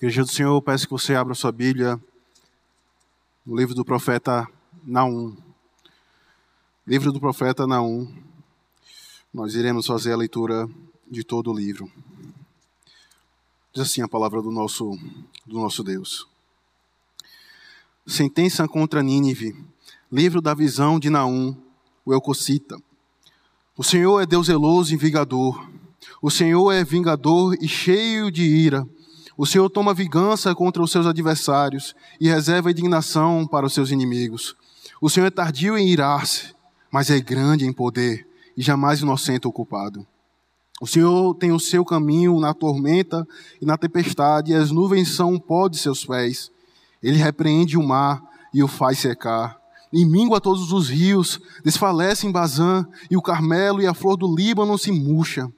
Igreja 0.00 0.22
do 0.22 0.30
Senhor, 0.30 0.62
peço 0.62 0.86
que 0.86 0.92
você 0.92 1.14
abra 1.14 1.34
sua 1.34 1.52
Bíblia 1.52 2.00
no 3.44 3.54
livro 3.54 3.74
do 3.74 3.84
profeta 3.84 4.48
Naum. 4.82 5.36
Livro 6.86 7.12
do 7.12 7.20
profeta 7.20 7.66
Naum. 7.66 8.10
Nós 9.30 9.54
iremos 9.54 9.86
fazer 9.86 10.14
a 10.14 10.16
leitura 10.16 10.66
de 11.06 11.22
todo 11.22 11.50
o 11.50 11.54
livro. 11.54 11.92
Diz 13.74 13.82
assim 13.82 14.00
a 14.00 14.08
palavra 14.08 14.40
do 14.40 14.50
nosso, 14.50 14.98
do 15.44 15.58
nosso 15.58 15.84
Deus. 15.84 16.26
Sentença 18.06 18.66
contra 18.66 19.02
Nínive. 19.02 19.54
Livro 20.10 20.40
da 20.40 20.54
visão 20.54 20.98
de 20.98 21.10
Naum, 21.10 21.54
o 22.06 22.14
Eucocita. 22.14 22.80
O 23.76 23.84
Senhor 23.84 24.18
é 24.22 24.24
Deus 24.24 24.46
zeloso 24.46 24.94
e 24.94 24.96
vingador. 24.96 25.70
O 26.22 26.30
Senhor 26.30 26.72
é 26.72 26.82
vingador 26.82 27.54
e 27.60 27.68
cheio 27.68 28.30
de 28.30 28.44
ira 28.44 28.88
o 29.40 29.46
Senhor 29.46 29.70
toma 29.70 29.94
vingança 29.94 30.54
contra 30.54 30.82
os 30.82 30.92
seus 30.92 31.06
adversários 31.06 31.94
e 32.20 32.28
reserva 32.28 32.70
indignação 32.70 33.46
para 33.46 33.64
os 33.64 33.72
seus 33.72 33.90
inimigos. 33.90 34.54
O 35.00 35.08
Senhor 35.08 35.28
é 35.28 35.30
tardio 35.30 35.78
em 35.78 35.88
irar-se, 35.88 36.54
mas 36.92 37.08
é 37.08 37.18
grande 37.18 37.64
em 37.64 37.72
poder 37.72 38.28
e 38.54 38.60
jamais 38.60 39.00
inocente 39.00 39.46
ou 39.46 39.52
culpado. 39.52 40.06
O 40.78 40.86
Senhor 40.86 41.34
tem 41.36 41.52
o 41.52 41.58
seu 41.58 41.86
caminho 41.86 42.38
na 42.38 42.52
tormenta 42.52 43.26
e 43.62 43.64
na 43.64 43.78
tempestade, 43.78 44.52
e 44.52 44.54
as 44.54 44.70
nuvens 44.70 45.08
são 45.14 45.32
o 45.32 45.40
pó 45.40 45.68
de 45.68 45.78
seus 45.78 46.04
pés. 46.04 46.52
Ele 47.02 47.16
repreende 47.16 47.78
o 47.78 47.82
mar 47.82 48.22
e 48.52 48.62
o 48.62 48.68
faz 48.68 48.98
secar. 48.98 49.58
E 49.90 50.04
mingua 50.04 50.38
todos 50.38 50.70
os 50.70 50.90
rios, 50.90 51.40
desfalece 51.64 52.26
em 52.26 52.30
Bazã, 52.30 52.86
e 53.10 53.16
o 53.16 53.22
Carmelo 53.22 53.80
e 53.80 53.86
a 53.86 53.94
flor 53.94 54.18
do 54.18 54.36
Líbano 54.36 54.76
se 54.76 54.92
murcha. 54.92 55.50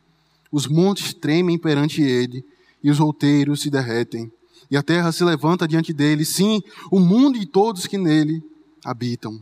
Os 0.52 0.68
montes 0.68 1.12
tremem 1.12 1.58
perante 1.58 2.00
ele, 2.00 2.44
e 2.82 2.90
os 2.90 3.00
outeiros 3.00 3.62
se 3.62 3.70
derretem, 3.70 4.30
e 4.70 4.76
a 4.76 4.82
terra 4.82 5.12
se 5.12 5.22
levanta 5.22 5.68
diante 5.68 5.92
dele, 5.92 6.24
sim, 6.24 6.62
o 6.90 6.98
mundo 6.98 7.36
e 7.36 7.46
todos 7.46 7.86
que 7.86 7.98
nele 7.98 8.42
habitam. 8.84 9.40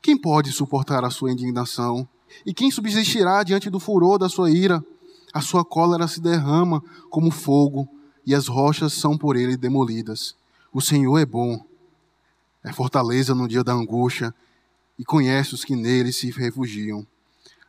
Quem 0.00 0.16
pode 0.16 0.50
suportar 0.50 1.04
a 1.04 1.10
sua 1.10 1.30
indignação? 1.30 2.08
E 2.44 2.54
quem 2.54 2.70
subsistirá 2.70 3.42
diante 3.42 3.68
do 3.68 3.78
furor 3.78 4.18
da 4.18 4.28
sua 4.28 4.50
ira? 4.50 4.84
A 5.32 5.40
sua 5.40 5.64
cólera 5.64 6.08
se 6.08 6.20
derrama 6.20 6.82
como 7.10 7.30
fogo, 7.30 7.88
e 8.26 8.34
as 8.34 8.46
rochas 8.46 8.92
são 8.92 9.16
por 9.16 9.36
ele 9.36 9.56
demolidas. 9.56 10.34
O 10.72 10.80
Senhor 10.80 11.18
é 11.18 11.26
bom, 11.26 11.64
é 12.64 12.72
fortaleza 12.72 13.34
no 13.34 13.46
dia 13.46 13.62
da 13.62 13.72
angústia, 13.72 14.34
e 14.98 15.04
conhece 15.04 15.54
os 15.54 15.64
que 15.64 15.76
nele 15.76 16.12
se 16.12 16.30
refugiam 16.30 17.06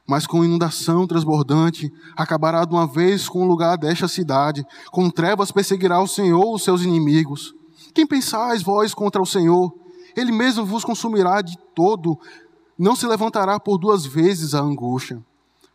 mas 0.07 0.27
com 0.27 0.43
inundação 0.43 1.07
transbordante 1.07 1.91
acabará 2.15 2.65
de 2.65 2.73
uma 2.73 2.85
vez 2.85 3.29
com 3.29 3.41
o 3.41 3.47
lugar 3.47 3.77
desta 3.77 4.07
cidade. 4.07 4.65
Com 4.91 5.09
trevas 5.09 5.51
perseguirá 5.51 6.01
o 6.01 6.07
Senhor 6.07 6.53
os 6.53 6.63
seus 6.63 6.81
inimigos. 6.81 7.55
Quem 7.93 8.05
pensais 8.05 8.61
vós 8.61 8.93
contra 8.93 9.21
o 9.21 9.25
Senhor? 9.25 9.73
Ele 10.15 10.31
mesmo 10.31 10.65
vos 10.65 10.83
consumirá 10.83 11.41
de 11.41 11.57
todo. 11.73 12.19
Não 12.77 12.95
se 12.95 13.07
levantará 13.07 13.59
por 13.59 13.77
duas 13.77 14.05
vezes 14.05 14.53
a 14.53 14.59
angústia. 14.59 15.23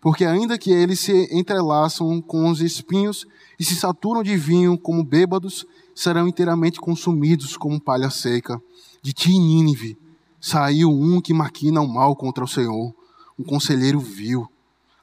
Porque 0.01 0.25
ainda 0.25 0.59
que 0.59 0.71
eles 0.71 1.01
se 1.01 1.29
entrelaçam 1.33 2.21
com 2.21 2.49
os 2.51 2.61
espinhos 2.61 3.27
e 3.59 3.65
se 3.65 3.75
saturam 3.75 4.23
de 4.23 4.37
vinho 4.37 4.79
como 4.79 5.03
bêbados, 5.03 5.67
serão 5.95 6.29
inteiramente 6.29 6.81
consumidos 6.81 7.57
como 7.57 7.81
palha 7.81 8.11
seca. 8.11 8.61
De 9.03 9.13
ti, 9.13 9.31
Nínive, 9.31 9.99
saiu 10.41 10.91
um 10.91 11.21
que 11.21 11.35
maquina 11.35 11.81
o 11.81 11.89
mal 11.89 12.15
contra 12.15 12.45
o 12.45 12.49
Senhor 12.49 12.95
um 13.39 13.45
conselheiro 13.45 14.01
vil. 14.01 14.47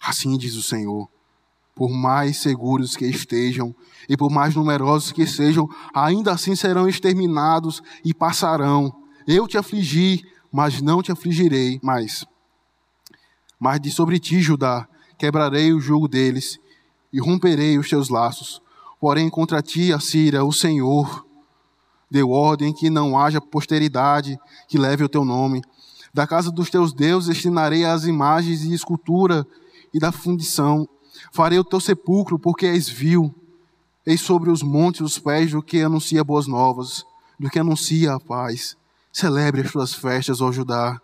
Assim 0.01 0.37
diz 0.37 0.55
o 0.55 0.61
Senhor. 0.61 1.09
Por 1.73 1.89
mais 1.89 2.37
seguros 2.37 2.95
que 2.95 3.05
estejam 3.05 3.75
e 4.07 4.15
por 4.15 4.31
mais 4.31 4.55
numerosos 4.55 5.11
que 5.11 5.25
sejam, 5.25 5.67
ainda 5.93 6.31
assim 6.31 6.55
serão 6.55 6.87
exterminados 6.87 7.81
e 8.03 8.13
passarão. 8.13 8.93
Eu 9.27 9.47
te 9.47 9.57
afligi, 9.57 10.23
mas 10.51 10.81
não 10.81 11.01
te 11.01 11.11
afligirei 11.11 11.79
mais. 11.83 12.25
Mas 13.59 13.79
de 13.81 13.91
sobre 13.91 14.19
ti, 14.19 14.41
Judá, 14.41 14.87
quebrarei 15.17 15.73
o 15.73 15.79
jugo 15.79 16.07
deles 16.07 16.59
e 17.11 17.19
romperei 17.19 17.77
os 17.77 17.89
teus 17.89 18.09
laços. 18.09 18.61
Porém, 18.99 19.29
contra 19.29 19.61
ti, 19.61 19.91
Assíria, 19.91 20.43
o 20.43 20.53
Senhor, 20.53 21.25
deu 22.09 22.29
ordem 22.29 22.73
que 22.73 22.89
não 22.89 23.19
haja 23.19 23.41
posteridade 23.41 24.37
que 24.67 24.77
leve 24.77 25.03
o 25.03 25.09
teu 25.09 25.25
nome, 25.25 25.61
da 26.15 26.25
casa 26.25 26.49
dos 26.49 26.69
teus 26.69 26.93
deuses 26.93 27.27
destinarei 27.27 27.83
as 27.83 28.05
imagens 28.05 28.63
e 28.63 28.73
escultura 28.73 29.45
e 29.93 29.99
da 29.99 30.13
fundição. 30.13 30.87
Farei 31.33 31.59
o 31.59 31.63
teu 31.63 31.81
sepulcro, 31.81 32.39
porque 32.39 32.65
és 32.65 32.87
vil. 32.87 33.35
Eis 34.05 34.21
sobre 34.21 34.49
os 34.49 34.63
montes 34.63 35.01
os 35.01 35.19
pés 35.19 35.51
do 35.51 35.61
que 35.61 35.81
anuncia 35.81 36.23
boas 36.23 36.47
novas, 36.47 37.05
do 37.37 37.49
que 37.49 37.59
anuncia 37.59 38.13
a 38.13 38.19
paz. 38.19 38.77
Celebre 39.11 39.59
as 39.59 39.73
tuas 39.73 39.93
festas, 39.93 40.39
ó 40.39 40.53
Judá. 40.53 41.01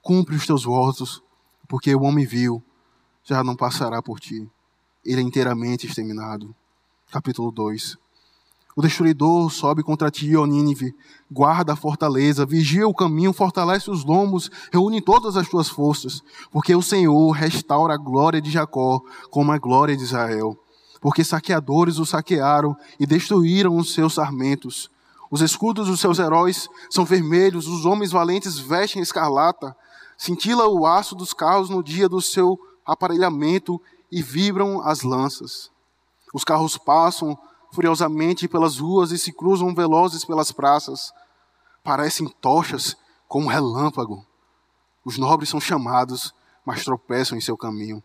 Cumpre 0.00 0.34
os 0.34 0.46
teus 0.46 0.64
votos, 0.64 1.22
porque 1.68 1.94
o 1.94 2.00
homem 2.04 2.24
vil 2.24 2.62
já 3.22 3.44
não 3.44 3.54
passará 3.54 4.00
por 4.00 4.18
ti. 4.18 4.48
Ele 5.04 5.20
é 5.20 5.24
inteiramente 5.24 5.86
exterminado. 5.86 6.56
Capítulo 7.12 7.52
2. 7.52 7.98
O 8.78 8.80
destruidor 8.80 9.50
sobe 9.50 9.82
contra 9.82 10.08
ti, 10.08 10.36
ó 10.36 10.46
Nínive, 10.46 10.94
guarda 11.28 11.72
a 11.72 11.76
fortaleza, 11.76 12.46
vigia 12.46 12.86
o 12.86 12.94
caminho, 12.94 13.32
fortalece 13.32 13.90
os 13.90 14.04
lombos, 14.04 14.48
reúne 14.72 15.00
todas 15.00 15.36
as 15.36 15.48
tuas 15.48 15.68
forças, 15.68 16.22
porque 16.52 16.72
o 16.76 16.80
Senhor 16.80 17.28
restaura 17.32 17.94
a 17.94 17.96
glória 17.96 18.40
de 18.40 18.52
Jacó 18.52 19.02
como 19.32 19.50
a 19.50 19.58
glória 19.58 19.96
de 19.96 20.04
Israel. 20.04 20.56
Porque 21.00 21.24
saqueadores 21.24 21.98
o 21.98 22.06
saquearam 22.06 22.76
e 23.00 23.04
destruíram 23.04 23.76
os 23.76 23.92
seus 23.92 24.14
sarmentos. 24.14 24.88
Os 25.28 25.40
escudos 25.40 25.88
dos 25.88 25.98
seus 25.98 26.20
heróis 26.20 26.68
são 26.88 27.04
vermelhos, 27.04 27.66
os 27.66 27.84
homens 27.84 28.12
valentes 28.12 28.60
vestem 28.60 29.02
escarlata. 29.02 29.74
Cintila 30.16 30.68
o 30.68 30.86
aço 30.86 31.16
dos 31.16 31.32
carros 31.32 31.68
no 31.68 31.82
dia 31.82 32.08
do 32.08 32.22
seu 32.22 32.56
aparelhamento 32.86 33.82
e 34.08 34.22
vibram 34.22 34.80
as 34.86 35.02
lanças. 35.02 35.68
Os 36.32 36.44
carros 36.44 36.78
passam 36.78 37.36
furiosamente 37.72 38.48
pelas 38.48 38.78
ruas 38.78 39.10
e 39.10 39.18
se 39.18 39.32
cruzam 39.32 39.74
velozes 39.74 40.24
pelas 40.24 40.52
praças. 40.52 41.12
Parecem 41.82 42.28
tochas 42.40 42.96
como 43.26 43.48
relâmpago. 43.48 44.24
Os 45.04 45.18
nobres 45.18 45.48
são 45.48 45.60
chamados, 45.60 46.34
mas 46.64 46.84
tropeçam 46.84 47.36
em 47.36 47.40
seu 47.40 47.56
caminho. 47.56 48.02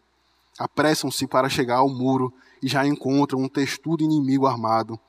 Apressam-se 0.57 1.25
para 1.27 1.49
chegar 1.49 1.77
ao 1.77 1.89
muro 1.89 2.33
e 2.61 2.67
já 2.67 2.85
encontram 2.85 3.39
um 3.39 3.49
textudo 3.49 4.03
inimigo 4.03 4.47
armado. 4.47 4.99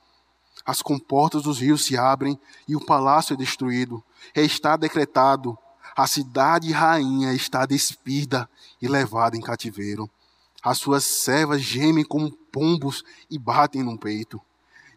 As 0.65 0.81
comportas 0.81 1.43
dos 1.43 1.59
rios 1.59 1.85
se 1.85 1.97
abrem 1.97 2.39
e 2.67 2.75
o 2.75 2.83
palácio 2.83 3.33
é 3.33 3.37
destruído. 3.37 4.03
Está 4.35 4.75
decretado: 4.75 5.57
a 5.95 6.07
cidade 6.07 6.71
rainha 6.71 7.33
está 7.33 7.65
despida 7.65 8.49
e 8.81 8.87
levada 8.87 9.37
em 9.37 9.41
cativeiro. 9.41 10.09
As 10.65 10.79
suas 10.79 11.03
servas 11.03 11.61
gemem 11.61 12.03
como 12.03 12.35
pombos 12.51 13.03
e 13.29 13.37
batem 13.37 13.83
no 13.83 13.99
peito. 13.99 14.41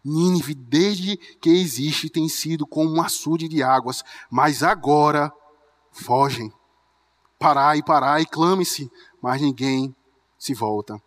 Nínive, 0.03 0.55
desde 0.55 1.15
que 1.15 1.47
existe, 1.51 2.09
tem 2.09 2.27
sido 2.27 2.65
como 2.65 2.89
um 2.89 2.99
açude 2.99 3.47
de 3.47 3.61
águas, 3.61 4.03
mas 4.31 4.63
agora 4.63 5.31
fogem. 5.91 6.51
Parai, 7.37 7.83
parai, 7.83 8.25
clame-se, 8.25 8.91
mas 9.21 9.39
ninguém 9.39 9.95
se 10.39 10.55
volta. 10.55 10.99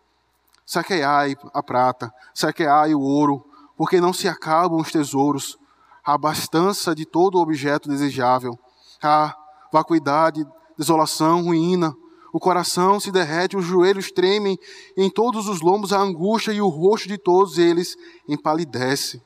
Saqueai 0.65 1.35
a 1.53 1.61
prata, 1.61 2.13
saqueai 2.33 2.95
o 2.95 3.01
ouro, 3.01 3.45
porque 3.75 3.99
não 3.99 4.13
se 4.13 4.29
acabam 4.29 4.79
os 4.79 4.93
tesouros, 4.93 5.59
a 6.05 6.13
abastança 6.13 6.95
de 6.95 7.05
todo 7.05 7.37
objeto 7.37 7.89
desejável. 7.89 8.57
A 9.01 9.35
vacuidade, 9.73 10.47
desolação, 10.77 11.43
ruína, 11.43 11.93
o 12.33 12.39
coração 12.39 12.99
se 12.99 13.11
derrete, 13.11 13.55
os 13.55 13.63
joelhos 13.63 14.11
tremem, 14.11 14.57
em 14.97 15.07
todos 15.07 15.47
os 15.47 15.61
lombos 15.61 15.93
a 15.93 15.99
angústia 15.99 16.51
e 16.51 16.59
o 16.59 16.67
rosto 16.67 17.07
de 17.07 17.15
todos 17.15 17.59
eles 17.59 17.95
empalidece. 18.27 19.21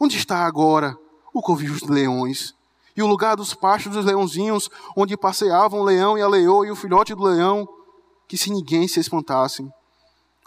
Onde 0.00 0.16
está 0.16 0.44
agora 0.44 0.98
o 1.32 1.40
covil 1.40 1.72
dos 1.72 1.88
leões? 1.88 2.52
E 2.96 3.02
o 3.04 3.06
lugar 3.06 3.36
dos 3.36 3.54
pastos 3.54 3.92
dos 3.92 4.04
leãozinhos, 4.04 4.68
onde 4.96 5.16
passeavam 5.16 5.80
o 5.80 5.84
leão 5.84 6.18
e 6.18 6.22
a 6.22 6.26
leoa 6.26 6.66
e 6.66 6.72
o 6.72 6.76
filhote 6.76 7.14
do 7.14 7.22
leão, 7.22 7.68
que 8.26 8.36
se 8.36 8.50
ninguém 8.50 8.88
se 8.88 8.98
espantasse. 8.98 9.64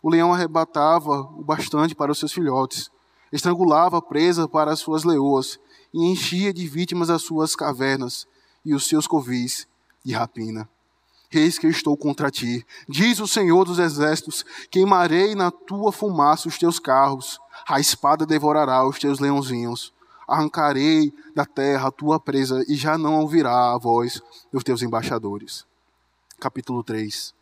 O 0.04 0.10
leão 0.10 0.34
arrebatava 0.34 1.22
o 1.22 1.42
bastante 1.42 1.96
para 1.96 2.12
os 2.12 2.20
seus 2.20 2.34
filhotes, 2.34 2.92
estrangulava 3.32 4.00
a 4.00 4.02
presa 4.02 4.46
para 4.46 4.74
as 4.74 4.80
suas 4.80 5.06
leoas, 5.06 5.58
e 5.94 6.04
enchia 6.04 6.54
de 6.54 6.68
vítimas 6.68 7.10
as 7.10 7.22
suas 7.22 7.56
cavernas 7.56 8.28
e 8.66 8.76
os 8.76 8.88
seus 8.88 9.08
covis 9.08 9.66
de 10.04 10.12
rapina. 10.12 10.68
Eis 11.40 11.58
que 11.58 11.66
eu 11.66 11.72
estou 11.72 11.98
contra 11.98 12.30
ti, 12.30 12.66
diz 12.88 13.20
o 13.20 13.28
Senhor 13.28 13.66
dos 13.66 13.80
Exércitos: 13.80 14.46
queimarei 14.70 15.36
na 15.36 15.50
tua 15.50 15.92
fumaça 15.92 16.48
os 16.48 16.58
teus 16.58 16.80
carros, 16.80 17.40
a 17.68 17.80
espada 17.80 18.26
devorará 18.26 18.88
os 18.88 19.00
teus 19.00 19.20
leãozinhos. 19.20 19.94
Arrancarei 20.28 21.14
da 21.36 21.46
terra 21.46 21.88
a 21.88 21.92
tua 21.92 22.20
presa, 22.20 22.64
e 22.68 22.76
já 22.76 22.98
não 22.98 23.20
ouvirá 23.20 23.74
a 23.74 23.78
voz 23.78 24.22
dos 24.52 24.64
teus 24.64 24.82
embaixadores. 24.82 25.66
Capítulo 26.40 26.84
3 26.84 27.34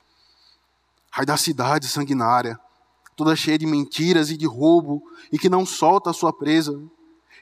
Ai 1.14 1.26
da 1.26 1.36
cidade 1.36 1.88
sanguinária, 1.88 2.60
toda 3.16 3.36
cheia 3.36 3.58
de 3.58 3.66
mentiras 3.66 4.30
e 4.32 4.38
de 4.38 4.48
roubo, 4.48 5.04
e 5.32 5.38
que 5.38 5.50
não 5.50 5.66
solta 5.66 6.10
a 6.10 6.14
sua 6.14 6.32
presa. 6.32 6.82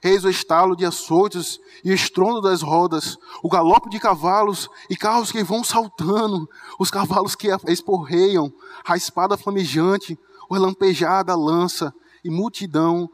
Eis 0.01 0.23
o 0.23 0.29
estalo 0.29 0.75
de 0.75 0.85
açoites 0.85 1.59
e 1.83 1.91
o 1.91 1.93
estrondo 1.93 2.41
das 2.41 2.61
rodas, 2.61 3.17
o 3.43 3.49
galope 3.49 3.89
de 3.89 3.99
cavalos 3.99 4.69
e 4.89 4.95
carros 4.95 5.31
que 5.31 5.43
vão 5.43 5.63
saltando, 5.63 6.49
os 6.79 6.89
cavalos 6.89 7.35
que 7.35 7.49
esporreiam, 7.67 8.51
a 8.85 8.95
espada 8.95 9.37
flamejante, 9.37 10.17
o 10.49 10.53
relampejar 10.53 11.23
da 11.25 11.35
lança 11.35 11.93
e 12.23 12.29
multidão 12.29 13.09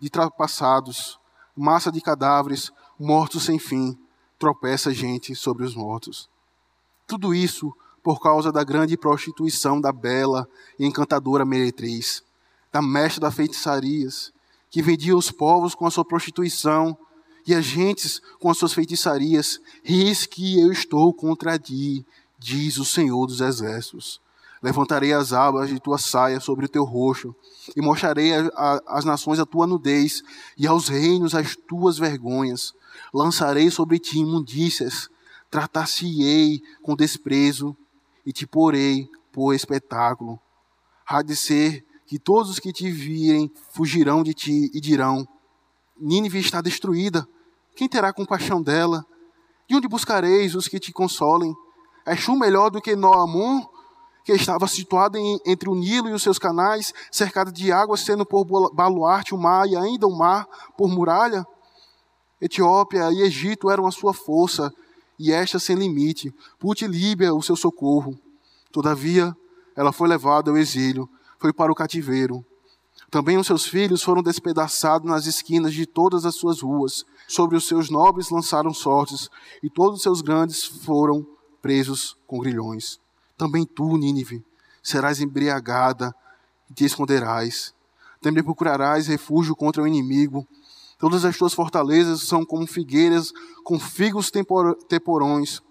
de 0.00 0.10
trapassados, 0.10 1.18
massa 1.56 1.92
de 1.92 2.00
cadáveres, 2.00 2.72
mortos 2.98 3.44
sem 3.44 3.58
fim, 3.58 3.96
tropeça 4.38 4.92
gente 4.92 5.34
sobre 5.34 5.64
os 5.64 5.74
mortos. 5.74 6.28
Tudo 7.06 7.34
isso 7.34 7.72
por 8.02 8.20
causa 8.20 8.52
da 8.52 8.62
grande 8.62 8.96
prostituição 8.96 9.80
da 9.80 9.92
bela 9.92 10.48
e 10.78 10.86
encantadora 10.86 11.44
meretriz, 11.44 12.22
da 12.70 12.82
mestra 12.82 13.22
das 13.22 13.34
feitiçarias, 13.34 14.32
que 14.76 14.82
vendia 14.82 15.16
os 15.16 15.30
povos 15.30 15.74
com 15.74 15.86
a 15.86 15.90
sua 15.90 16.04
prostituição 16.04 16.98
e 17.46 17.54
as 17.54 17.64
gentes 17.64 18.20
com 18.38 18.50
as 18.50 18.58
suas 18.58 18.74
feitiçarias. 18.74 19.58
Eis 19.82 20.26
que 20.26 20.60
eu 20.60 20.70
estou 20.70 21.14
contra 21.14 21.58
ti, 21.58 22.04
diz 22.38 22.76
o 22.76 22.84
Senhor 22.84 23.26
dos 23.26 23.40
Exércitos. 23.40 24.20
Levantarei 24.62 25.14
as 25.14 25.32
abas 25.32 25.70
de 25.70 25.80
tua 25.80 25.96
saia 25.96 26.40
sobre 26.40 26.66
o 26.66 26.68
teu 26.68 26.84
rosto, 26.84 27.34
e 27.74 27.80
mostrarei 27.80 28.32
às 28.86 29.06
nações 29.06 29.38
a 29.38 29.46
tua 29.46 29.66
nudez, 29.66 30.22
e 30.58 30.66
aos 30.66 30.88
reinos 30.88 31.34
as 31.34 31.56
tuas 31.56 31.96
vergonhas. 31.96 32.74
Lançarei 33.14 33.70
sobre 33.70 33.98
ti 33.98 34.18
imundícias, 34.18 35.08
tratar-se-ei 35.50 36.60
com 36.82 36.94
desprezo, 36.94 37.74
e 38.26 38.30
te 38.30 38.46
porei 38.46 39.08
por 39.32 39.54
espetáculo. 39.54 40.38
Há 41.06 41.22
de 41.22 41.34
ser 41.34 41.82
que 42.06 42.18
todos 42.18 42.50
os 42.50 42.58
que 42.58 42.72
te 42.72 42.90
virem 42.90 43.50
fugirão 43.72 44.22
de 44.22 44.32
ti 44.32 44.70
e 44.72 44.80
dirão: 44.80 45.26
Nínive 45.98 46.38
está 46.38 46.60
destruída. 46.60 47.26
Quem 47.74 47.88
terá 47.88 48.12
compaixão 48.12 48.62
dela? 48.62 49.04
De 49.68 49.74
onde 49.74 49.88
buscareis 49.88 50.54
os 50.54 50.68
que 50.68 50.78
te 50.78 50.92
consolem? 50.92 51.54
És 52.06 52.24
tu 52.24 52.36
melhor 52.36 52.70
do 52.70 52.80
que 52.80 52.94
Noamon, 52.94 53.66
que 54.24 54.32
estava 54.32 54.68
situado 54.68 55.18
em, 55.18 55.40
entre 55.44 55.68
o 55.68 55.74
Nilo 55.74 56.08
e 56.08 56.12
os 56.12 56.22
seus 56.22 56.38
canais, 56.38 56.94
cercado 57.10 57.50
de 57.50 57.72
águas, 57.72 58.00
sendo 58.00 58.24
por 58.24 58.44
baluarte 58.72 59.34
o 59.34 59.38
mar 59.38 59.68
e 59.68 59.76
ainda 59.76 60.06
o 60.06 60.16
mar 60.16 60.46
por 60.76 60.88
muralha? 60.88 61.44
Etiópia 62.40 63.10
e 63.12 63.22
Egito 63.22 63.70
eram 63.70 63.86
a 63.86 63.90
sua 63.90 64.14
força, 64.14 64.72
e 65.18 65.32
esta 65.32 65.58
sem 65.58 65.74
limite. 65.74 66.32
Pute 66.58 66.86
Líbia 66.86 67.34
o 67.34 67.42
seu 67.42 67.56
socorro. 67.56 68.16
Todavia, 68.70 69.34
ela 69.74 69.90
foi 69.90 70.06
levada 70.06 70.50
ao 70.50 70.56
exílio, 70.56 71.08
foi 71.38 71.52
para 71.52 71.70
o 71.70 71.74
cativeiro. 71.74 72.44
Também 73.10 73.36
os 73.38 73.46
seus 73.46 73.66
filhos 73.66 74.02
foram 74.02 74.22
despedaçados 74.22 75.08
nas 75.08 75.26
esquinas 75.26 75.72
de 75.72 75.86
todas 75.86 76.24
as 76.24 76.34
suas 76.34 76.60
ruas. 76.60 77.04
Sobre 77.28 77.56
os 77.56 77.66
seus 77.66 77.90
nobres 77.90 78.30
lançaram 78.30 78.72
sortes, 78.72 79.30
e 79.62 79.70
todos 79.70 79.98
os 79.98 80.02
seus 80.02 80.20
grandes 80.20 80.64
foram 80.64 81.26
presos 81.62 82.16
com 82.26 82.38
grilhões. 82.38 83.00
Também 83.36 83.64
tu, 83.64 83.96
Nínive, 83.96 84.44
serás 84.82 85.20
embriagada 85.20 86.14
e 86.70 86.74
te 86.74 86.84
esconderás. 86.84 87.74
Também 88.20 88.42
procurarás 88.42 89.06
refúgio 89.06 89.54
contra 89.54 89.82
o 89.82 89.86
inimigo. 89.86 90.46
Todas 90.98 91.24
as 91.24 91.36
tuas 91.36 91.52
fortalezas 91.52 92.22
são 92.22 92.44
como 92.44 92.66
figueiras 92.66 93.32
com 93.62 93.78
figos 93.78 94.30
tempor 94.30 94.74
temporões, 94.88 95.62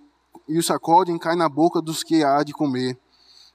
e 0.48 0.60
o 0.60 0.64
sacodem 0.64 1.18
cai 1.18 1.36
na 1.36 1.50
boca 1.50 1.82
dos 1.82 2.04
que 2.04 2.24
há 2.24 2.44
de 2.44 2.54
comer. 2.54 2.98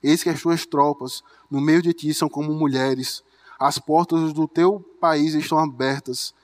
Eis 0.03 0.23
que 0.23 0.31
as 0.31 0.41
tuas 0.41 0.65
tropas, 0.65 1.23
no 1.51 1.61
meio 1.61 1.83
de 1.83 1.93
ti, 1.93 2.13
são 2.15 2.29
como 2.29 2.53
mulheres. 2.53 3.23
As 3.59 3.79
portas 3.79 4.33
do 4.33 4.49
teu 4.49 4.81
país 5.01 5.35
estão 5.35 5.59
abertas, 5.59 6.35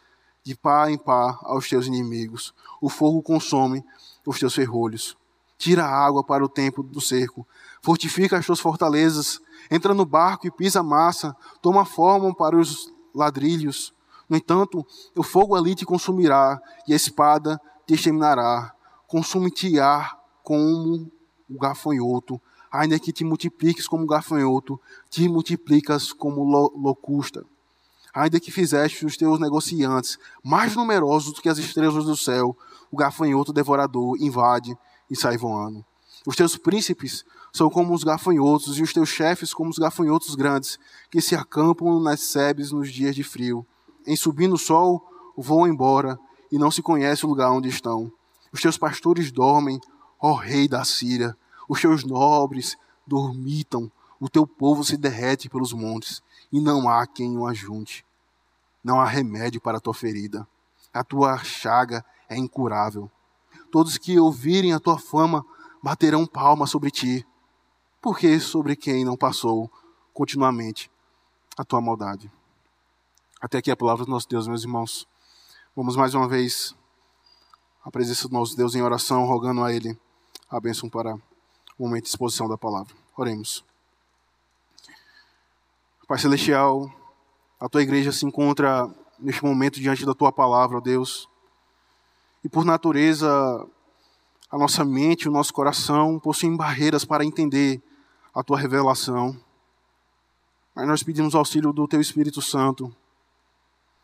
de 0.44 0.54
pá 0.54 0.90
em 0.90 0.98
pá, 0.98 1.38
aos 1.42 1.68
teus 1.68 1.86
inimigos. 1.86 2.54
O 2.80 2.88
fogo 2.88 3.22
consome 3.22 3.84
os 4.24 4.38
teus 4.38 4.54
ferrolhos. 4.54 5.16
Tira 5.58 5.84
a 5.84 6.06
água 6.06 6.22
para 6.22 6.44
o 6.44 6.48
tempo 6.48 6.82
do 6.82 7.00
cerco. 7.00 7.46
Fortifica 7.80 8.36
as 8.36 8.44
tuas 8.44 8.60
fortalezas. 8.60 9.40
Entra 9.70 9.94
no 9.94 10.04
barco 10.04 10.46
e 10.46 10.50
pisa 10.50 10.82
massa. 10.82 11.34
Toma 11.62 11.86
forma 11.86 12.34
para 12.34 12.56
os 12.56 12.92
ladrilhos. 13.14 13.94
No 14.28 14.36
entanto, 14.36 14.84
o 15.16 15.22
fogo 15.22 15.54
ali 15.54 15.74
te 15.74 15.86
consumirá, 15.86 16.60
e 16.86 16.92
a 16.92 16.96
espada 16.96 17.60
te 17.86 17.94
exterminará. 17.94 18.74
Consume-te-á 19.06 20.18
como 20.42 21.10
o 21.48 21.58
gafanhoto 21.58 22.40
ainda 22.76 22.98
que 22.98 23.12
te 23.12 23.24
multipliques 23.24 23.88
como 23.88 24.06
gafanhoto, 24.06 24.78
te 25.08 25.28
multiplicas 25.28 26.12
como 26.12 26.44
locusta. 26.76 27.44
Ainda 28.14 28.38
que 28.38 28.50
fizeste 28.50 29.04
os 29.04 29.16
teus 29.16 29.38
negociantes 29.38 30.18
mais 30.42 30.74
numerosos 30.76 31.32
do 31.34 31.40
que 31.40 31.48
as 31.48 31.58
estrelas 31.58 32.04
do 32.04 32.16
céu, 32.16 32.56
o 32.90 32.96
gafanhoto 32.96 33.52
devorador 33.52 34.16
invade 34.20 34.76
e 35.10 35.16
sai 35.16 35.36
voando. 35.36 35.84
Os 36.26 36.36
teus 36.36 36.56
príncipes 36.56 37.24
são 37.52 37.70
como 37.70 37.94
os 37.94 38.04
gafanhotos, 38.04 38.78
e 38.78 38.82
os 38.82 38.92
teus 38.92 39.08
chefes 39.08 39.54
como 39.54 39.70
os 39.70 39.78
gafanhotos 39.78 40.34
grandes, 40.34 40.78
que 41.10 41.22
se 41.22 41.34
acampam 41.34 41.98
nas 42.00 42.20
sebes 42.20 42.72
nos 42.72 42.92
dias 42.92 43.14
de 43.14 43.22
frio. 43.22 43.66
Em 44.06 44.16
subindo 44.16 44.54
o 44.54 44.58
sol, 44.58 45.02
voam 45.36 45.66
embora, 45.66 46.18
e 46.52 46.58
não 46.58 46.70
se 46.70 46.82
conhece 46.82 47.24
o 47.24 47.28
lugar 47.28 47.50
onde 47.50 47.68
estão. 47.68 48.12
Os 48.52 48.60
teus 48.60 48.76
pastores 48.76 49.32
dormem, 49.32 49.80
ó 50.20 50.34
rei 50.34 50.68
da 50.68 50.84
Síria, 50.84 51.36
os 51.68 51.80
teus 51.80 52.04
nobres 52.04 52.76
dormitam, 53.06 53.90
o 54.20 54.28
teu 54.28 54.46
povo 54.46 54.82
se 54.84 54.96
derrete 54.96 55.48
pelos 55.48 55.72
montes, 55.72 56.22
e 56.52 56.60
não 56.60 56.88
há 56.88 57.06
quem 57.06 57.36
o 57.36 57.46
ajunte. 57.46 58.04
Não 58.82 59.00
há 59.00 59.04
remédio 59.04 59.60
para 59.60 59.78
a 59.78 59.80
tua 59.80 59.92
ferida. 59.92 60.46
A 60.92 61.02
tua 61.02 61.38
chaga 61.38 62.04
é 62.28 62.36
incurável. 62.36 63.10
Todos 63.70 63.98
que 63.98 64.18
ouvirem 64.18 64.72
a 64.72 64.80
tua 64.80 64.98
fama 64.98 65.44
baterão 65.82 66.26
palmas 66.26 66.70
sobre 66.70 66.90
ti, 66.90 67.26
porque 68.00 68.38
sobre 68.40 68.76
quem 68.76 69.04
não 69.04 69.16
passou 69.16 69.70
continuamente 70.14 70.90
a 71.56 71.64
tua 71.64 71.80
maldade. 71.80 72.30
Até 73.40 73.58
aqui 73.58 73.70
a 73.70 73.76
palavra 73.76 74.04
do 74.04 74.10
nosso 74.10 74.28
Deus, 74.28 74.48
meus 74.48 74.62
irmãos. 74.62 75.06
Vamos 75.74 75.96
mais 75.96 76.14
uma 76.14 76.26
vez 76.26 76.74
à 77.84 77.90
presença 77.90 78.28
do 78.28 78.34
nosso 78.34 78.56
Deus 78.56 78.74
em 78.74 78.82
oração, 78.82 79.26
rogando 79.26 79.62
a 79.62 79.72
Ele 79.72 79.98
a 80.48 80.58
bênção 80.58 80.88
para 80.88 81.16
momento 81.78 82.04
de 82.04 82.10
exposição 82.10 82.48
da 82.48 82.56
palavra. 82.56 82.94
Oremos. 83.16 83.64
Pai 86.08 86.18
Celestial, 86.18 86.90
a 87.58 87.68
tua 87.68 87.82
igreja 87.82 88.12
se 88.12 88.24
encontra 88.24 88.88
neste 89.18 89.44
momento 89.44 89.80
diante 89.80 90.06
da 90.06 90.14
tua 90.14 90.30
palavra, 90.30 90.76
ó 90.76 90.80
Deus. 90.80 91.28
E 92.44 92.48
por 92.48 92.64
natureza, 92.64 93.28
a 94.50 94.56
nossa 94.56 94.84
mente, 94.84 95.28
o 95.28 95.32
nosso 95.32 95.52
coração 95.52 96.18
possuem 96.20 96.56
barreiras 96.56 97.04
para 97.04 97.24
entender 97.24 97.82
a 98.32 98.42
tua 98.42 98.58
revelação. 98.58 99.36
Mas 100.74 100.86
nós 100.86 101.02
pedimos 101.02 101.34
auxílio 101.34 101.72
do 101.72 101.88
teu 101.88 102.00
Espírito 102.00 102.40
Santo, 102.40 102.94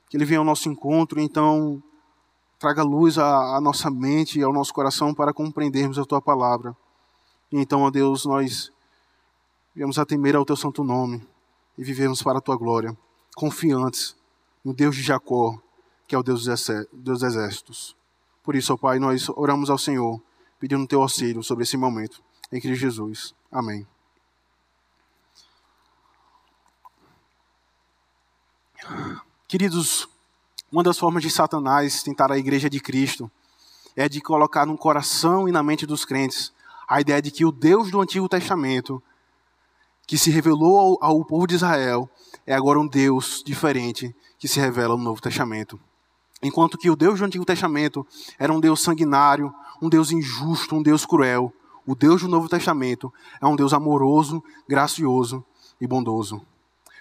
que 0.09 0.17
ele 0.17 0.25
venha 0.25 0.41
ao 0.41 0.45
nosso 0.45 0.69
encontro, 0.69 1.21
e 1.21 1.23
então 1.23 1.83
traga 2.59 2.83
luz 2.83 3.19
à 3.19 3.61
nossa 3.61 3.91
mente 3.91 4.39
e 4.39 4.43
ao 4.43 4.53
nosso 4.53 4.73
coração 4.75 5.15
para 5.15 5.33
compreendermos 5.33 5.99
a 5.99 6.05
tua 6.05 6.21
palavra. 6.21 6.77
E 7.53 7.59
então, 7.59 7.83
ó 7.83 7.91
Deus, 7.91 8.25
nós 8.25 8.73
viemos 9.75 9.99
a 9.99 10.07
temer 10.07 10.35
ao 10.35 10.45
teu 10.45 10.57
santo 10.57 10.83
nome 10.83 11.23
e 11.77 11.85
vivemos 11.85 12.23
para 12.23 12.39
a 12.39 12.41
tua 12.41 12.57
glória, 12.57 12.97
confiantes 13.37 14.17
no 14.65 14.73
Deus 14.73 14.97
de 14.97 15.03
Jacó, 15.03 15.61
que 16.09 16.15
é 16.15 16.19
o 16.19 16.23
Deus 16.23 16.47
dos 16.93 17.23
exércitos. 17.23 17.95
Por 18.43 18.57
isso, 18.57 18.73
ó 18.73 18.77
Pai, 18.79 18.99
nós 18.99 19.29
oramos 19.29 19.69
ao 19.69 19.77
Senhor, 19.77 20.19
pedindo 20.59 20.87
teu 20.87 21.03
auxílio 21.03 21.43
sobre 21.43 21.65
esse 21.65 21.77
momento. 21.77 22.23
Em 22.51 22.59
Cristo 22.59 22.81
Jesus. 22.81 23.35
Amém. 23.51 23.87
Queridos, 29.47 30.09
uma 30.71 30.83
das 30.83 30.99
formas 30.99 31.23
de 31.23 31.31
Satanás 31.31 32.03
tentar 32.03 32.33
a 32.33 32.39
igreja 32.39 32.71
de 32.71 32.81
Cristo 32.81 33.31
é 33.95 34.09
de 34.09 34.23
colocar 34.23 34.67
no 34.67 34.79
coração 34.79 35.47
e 35.47 35.53
na 35.53 35.63
mente 35.63 35.87
dos 35.87 36.07
crentes 36.07 36.53
a 36.93 37.01
ideia 37.01 37.23
de 37.23 37.31
que 37.31 37.43
o 37.43 37.51
Deus 37.51 37.91
do 37.91 38.03
Antigo 38.03 38.29
Testamento, 38.29 39.03
que 40.07 40.19
se 40.19 40.31
revelou 40.31 40.99
ao, 41.01 41.13
ao 41.13 41.25
povo 41.25 41.47
de 41.47 41.55
Israel, 41.55 42.07
é 42.47 42.55
agora 42.55 42.79
um 42.79 42.87
Deus 42.87 43.43
diferente 43.43 44.15
que 44.39 44.47
se 44.47 44.61
revela 44.61 44.95
no 44.95 45.03
Novo 45.03 45.23
Testamento. 45.23 45.81
Enquanto 46.43 46.77
que 46.77 46.91
o 46.91 46.97
Deus 46.97 47.19
do 47.19 47.25
Antigo 47.25 47.47
Testamento 47.47 48.07
era 48.39 48.53
um 48.53 48.61
Deus 48.61 48.83
sanguinário, 48.83 49.51
um 49.81 49.89
Deus 49.89 50.13
injusto, 50.13 50.77
um 50.77 50.83
Deus 50.83 51.07
cruel, 51.07 51.51
o 51.87 51.95
Deus 51.95 52.21
do 52.21 52.29
Novo 52.29 52.47
Testamento 52.47 53.11
é 53.41 53.47
um 53.47 53.57
Deus 53.57 53.73
amoroso, 53.73 54.45
gracioso 54.69 55.43
e 55.81 55.87
bondoso. 55.87 56.43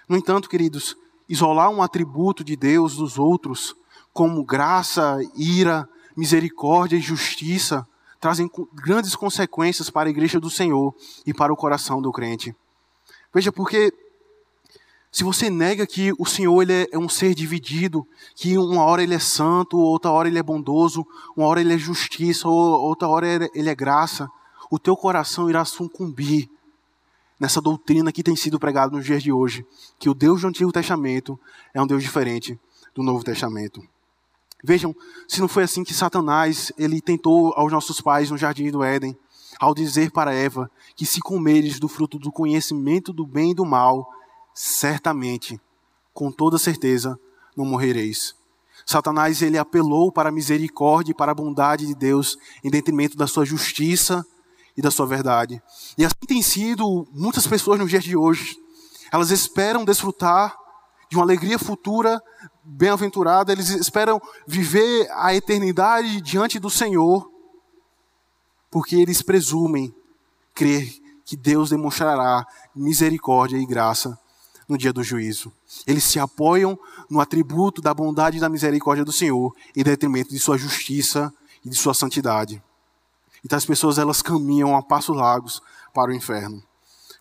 No 0.08 0.16
entanto, 0.16 0.48
queridos, 0.48 0.96
isolar 1.28 1.68
um 1.68 1.82
atributo 1.82 2.42
de 2.42 2.56
Deus 2.56 2.96
dos 2.96 3.18
outros, 3.18 3.76
como 4.10 4.42
graça, 4.42 5.18
ira, 5.36 5.86
misericórdia 6.16 6.96
e 6.96 7.00
justiça, 7.00 7.86
trazem 8.22 8.48
grandes 8.72 9.16
consequências 9.16 9.90
para 9.90 10.08
a 10.08 10.10
igreja 10.10 10.38
do 10.38 10.48
Senhor 10.48 10.94
e 11.26 11.34
para 11.34 11.52
o 11.52 11.56
coração 11.56 12.00
do 12.00 12.12
crente. 12.12 12.54
Veja, 13.34 13.50
porque 13.50 13.92
se 15.10 15.24
você 15.24 15.50
nega 15.50 15.84
que 15.84 16.12
o 16.16 16.24
Senhor 16.24 16.62
ele 16.62 16.88
é 16.92 16.96
um 16.96 17.08
ser 17.08 17.34
dividido, 17.34 18.06
que 18.36 18.56
uma 18.56 18.84
hora 18.84 19.02
ele 19.02 19.14
é 19.14 19.18
santo, 19.18 19.76
outra 19.76 20.12
hora 20.12 20.28
ele 20.28 20.38
é 20.38 20.42
bondoso, 20.42 21.04
uma 21.36 21.48
hora 21.48 21.60
ele 21.60 21.74
é 21.74 21.78
justiça, 21.78 22.46
outra 22.46 23.08
hora 23.08 23.50
ele 23.52 23.68
é 23.68 23.74
graça, 23.74 24.30
o 24.70 24.78
teu 24.78 24.96
coração 24.96 25.50
irá 25.50 25.64
sucumbir 25.64 26.48
nessa 27.40 27.60
doutrina 27.60 28.12
que 28.12 28.22
tem 28.22 28.36
sido 28.36 28.56
pregada 28.56 28.96
nos 28.96 29.04
dias 29.04 29.20
de 29.20 29.32
hoje, 29.32 29.66
que 29.98 30.08
o 30.08 30.14
Deus 30.14 30.42
do 30.42 30.46
Antigo 30.46 30.70
Testamento 30.70 31.36
é 31.74 31.82
um 31.82 31.88
Deus 31.88 32.00
diferente 32.04 32.56
do 32.94 33.02
Novo 33.02 33.24
Testamento. 33.24 33.82
Vejam, 34.62 34.94
se 35.26 35.40
não 35.40 35.48
foi 35.48 35.64
assim 35.64 35.82
que 35.82 35.92
Satanás 35.92 36.72
ele 36.78 37.00
tentou 37.00 37.52
aos 37.54 37.72
nossos 37.72 38.00
pais 38.00 38.30
no 38.30 38.38
jardim 38.38 38.70
do 38.70 38.84
Éden, 38.84 39.16
ao 39.58 39.74
dizer 39.74 40.10
para 40.10 40.34
Eva 40.34 40.70
que 40.94 41.04
se 41.04 41.20
comeres 41.20 41.80
do 41.80 41.88
fruto 41.88 42.18
do 42.18 42.30
conhecimento 42.30 43.12
do 43.12 43.26
bem 43.26 43.50
e 43.50 43.54
do 43.54 43.64
mal, 43.64 44.08
certamente, 44.54 45.60
com 46.14 46.30
toda 46.30 46.58
certeza, 46.58 47.18
não 47.56 47.64
morrereis. 47.64 48.34
Satanás 48.86 49.42
ele 49.42 49.58
apelou 49.58 50.10
para 50.10 50.28
a 50.28 50.32
misericórdia 50.32 51.12
e 51.12 51.14
para 51.14 51.32
a 51.32 51.34
bondade 51.34 51.86
de 51.86 51.94
Deus 51.94 52.36
em 52.62 52.70
detrimento 52.70 53.16
da 53.16 53.26
sua 53.26 53.44
justiça 53.44 54.24
e 54.76 54.82
da 54.82 54.90
sua 54.90 55.06
verdade. 55.06 55.62
E 55.96 56.04
assim 56.04 56.14
tem 56.26 56.42
sido 56.42 57.06
muitas 57.12 57.46
pessoas 57.46 57.78
nos 57.78 57.90
dias 57.90 58.04
de 58.04 58.16
hoje. 58.16 58.56
Elas 59.12 59.30
esperam 59.30 59.84
desfrutar 59.84 60.56
de 61.10 61.16
uma 61.16 61.24
alegria 61.24 61.58
futura 61.58 62.20
bem-aventurada, 62.64 63.52
eles 63.52 63.68
esperam 63.70 64.20
viver 64.46 65.08
a 65.12 65.34
eternidade 65.34 66.20
diante 66.20 66.58
do 66.58 66.70
Senhor, 66.70 67.30
porque 68.70 68.96
eles 68.96 69.22
presumem 69.22 69.94
crer 70.54 70.92
que 71.24 71.36
Deus 71.36 71.70
demonstrará 71.70 72.46
misericórdia 72.74 73.56
e 73.56 73.66
graça 73.66 74.18
no 74.68 74.78
dia 74.78 74.92
do 74.92 75.02
juízo. 75.02 75.52
Eles 75.86 76.04
se 76.04 76.18
apoiam 76.18 76.78
no 77.10 77.20
atributo 77.20 77.82
da 77.82 77.92
bondade 77.92 78.38
e 78.38 78.40
da 78.40 78.48
misericórdia 78.48 79.04
do 79.04 79.12
Senhor 79.12 79.54
em 79.76 79.82
detrimento 79.82 80.30
de 80.30 80.38
sua 80.38 80.56
justiça 80.56 81.32
e 81.64 81.68
de 81.68 81.76
sua 81.76 81.94
santidade. 81.94 82.62
Então 83.44 83.56
as 83.56 83.66
pessoas 83.66 83.98
elas 83.98 84.22
caminham 84.22 84.76
a 84.76 84.82
passos 84.82 85.16
largos 85.16 85.60
para 85.92 86.10
o 86.10 86.14
inferno. 86.14 86.62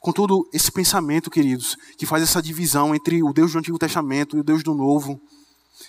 Contudo, 0.01 0.49
esse 0.51 0.71
pensamento, 0.71 1.29
queridos, 1.29 1.77
que 1.95 2.07
faz 2.07 2.23
essa 2.23 2.41
divisão 2.41 2.95
entre 2.95 3.21
o 3.21 3.31
Deus 3.31 3.51
do 3.51 3.59
Antigo 3.59 3.77
Testamento 3.77 4.35
e 4.35 4.39
o 4.39 4.43
Deus 4.43 4.63
do 4.63 4.73
Novo, 4.73 5.21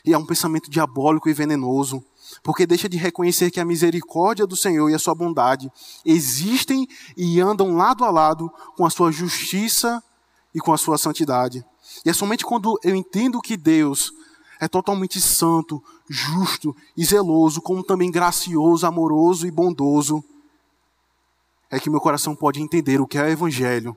e 0.05 0.13
é 0.13 0.19
um 0.19 0.27
pensamento 0.27 0.71
diabólico 0.71 1.31
e 1.31 1.33
venenoso, 1.33 2.05
porque 2.43 2.67
deixa 2.67 2.91
de 2.91 2.99
reconhecer 2.99 3.51
que 3.51 3.59
a 3.59 3.65
misericórdia 3.65 4.47
do 4.47 4.55
Senhor 4.55 4.91
e 4.91 4.95
a 4.95 4.99
sua 4.99 5.15
bondade 5.15 5.73
existem 6.05 6.87
e 7.17 7.41
andam 7.41 7.75
lado 7.75 8.05
a 8.05 8.11
lado 8.11 8.53
com 8.77 8.85
a 8.85 8.91
sua 8.91 9.11
justiça 9.11 10.03
e 10.55 10.61
com 10.61 10.75
a 10.75 10.79
sua 10.79 10.99
santidade. 10.99 11.65
E 12.05 12.11
é 12.11 12.13
somente 12.13 12.45
quando 12.45 12.79
eu 12.85 12.95
entendo 12.95 13.41
que 13.41 13.57
Deus 13.57 14.13
é 14.61 14.69
totalmente 14.69 15.23
santo, 15.23 15.83
justo 16.07 16.77
e 16.95 17.03
zeloso, 17.03 17.63
como 17.63 17.83
também 17.83 18.11
gracioso, 18.11 18.87
amoroso 18.87 19.47
e 19.47 19.51
bondoso, 19.51 20.23
é 21.73 21.81
que 21.81 21.89
meu 21.89 22.03
coração 22.03 22.37
pode 22.37 22.61
entender 22.61 23.01
o 23.01 23.07
que 23.07 23.17
é 23.17 23.23
o 23.23 23.29
Evangelho 23.29 23.97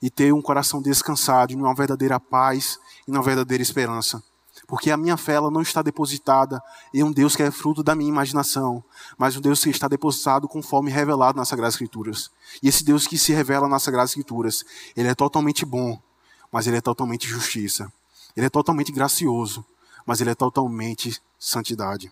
e 0.00 0.08
ter 0.08 0.32
um 0.32 0.40
coração 0.40 0.80
descansado 0.80 1.52
em 1.52 1.56
uma 1.56 1.74
verdadeira 1.74 2.18
paz 2.18 2.78
e 3.06 3.10
uma 3.10 3.22
verdadeira 3.22 3.62
esperança. 3.62 4.22
Porque 4.66 4.90
a 4.90 4.96
minha 4.96 5.18
fé 5.18 5.34
ela 5.34 5.50
não 5.50 5.60
está 5.60 5.82
depositada 5.82 6.62
em 6.94 7.02
um 7.02 7.12
Deus 7.12 7.36
que 7.36 7.42
é 7.42 7.50
fruto 7.50 7.82
da 7.82 7.94
minha 7.94 8.08
imaginação, 8.08 8.82
mas 9.18 9.36
um 9.36 9.40
Deus 9.42 9.62
que 9.62 9.68
está 9.68 9.86
depositado 9.86 10.48
conforme 10.48 10.90
revelado 10.90 11.36
nas 11.36 11.48
Sagradas 11.48 11.74
Escrituras. 11.74 12.30
E 12.62 12.68
esse 12.68 12.82
Deus 12.82 13.06
que 13.06 13.18
se 13.18 13.34
revela 13.34 13.68
nas 13.68 13.82
Sagradas 13.82 14.10
Escrituras, 14.12 14.64
ele 14.96 15.08
é 15.08 15.14
totalmente 15.14 15.66
bom, 15.66 16.00
mas 16.50 16.66
ele 16.66 16.78
é 16.78 16.80
totalmente 16.80 17.28
justiça. 17.28 17.92
Ele 18.34 18.46
é 18.46 18.50
totalmente 18.50 18.92
gracioso, 18.92 19.62
mas 20.06 20.22
ele 20.22 20.30
é 20.30 20.34
totalmente 20.34 21.20
santidade. 21.38 22.10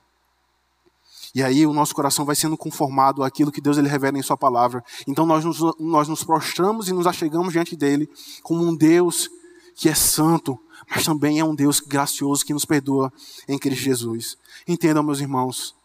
E 1.37 1.43
aí 1.43 1.67
o 1.67 1.73
nosso 1.75 1.95
coração 1.95 2.25
vai 2.25 2.35
sendo 2.35 2.57
conformado 2.57 3.23
àquilo 3.23 3.53
que 3.53 3.61
Deus 3.61 3.77
ele 3.77 3.91
revela 3.91 4.17
em 4.17 4.23
sua 4.23 4.39
palavra. 4.39 4.83
Então 5.07 5.27
nós 5.27 5.45
nos, 5.45 5.59
nós 5.79 6.09
nos 6.09 6.25
prostramos 6.25 6.89
e 6.89 6.95
nos 6.95 7.07
achegamos 7.07 7.53
diante 7.53 7.77
dele 7.77 8.09
como 8.43 8.65
um 8.65 8.75
Deus 8.75 9.29
que 9.75 9.87
é 9.91 9.95
santo, 9.95 10.59
mas 10.89 11.05
também 11.05 11.39
é 11.39 11.45
um 11.45 11.55
Deus 11.55 11.79
gracioso 11.79 12.43
que 12.43 12.55
nos 12.55 12.65
perdoa 12.65 13.13
em 13.47 13.59
Cristo 13.59 13.85
Jesus. 13.85 14.39
Entendam, 14.67 15.03
meus 15.03 15.21
irmãos, 15.21 15.77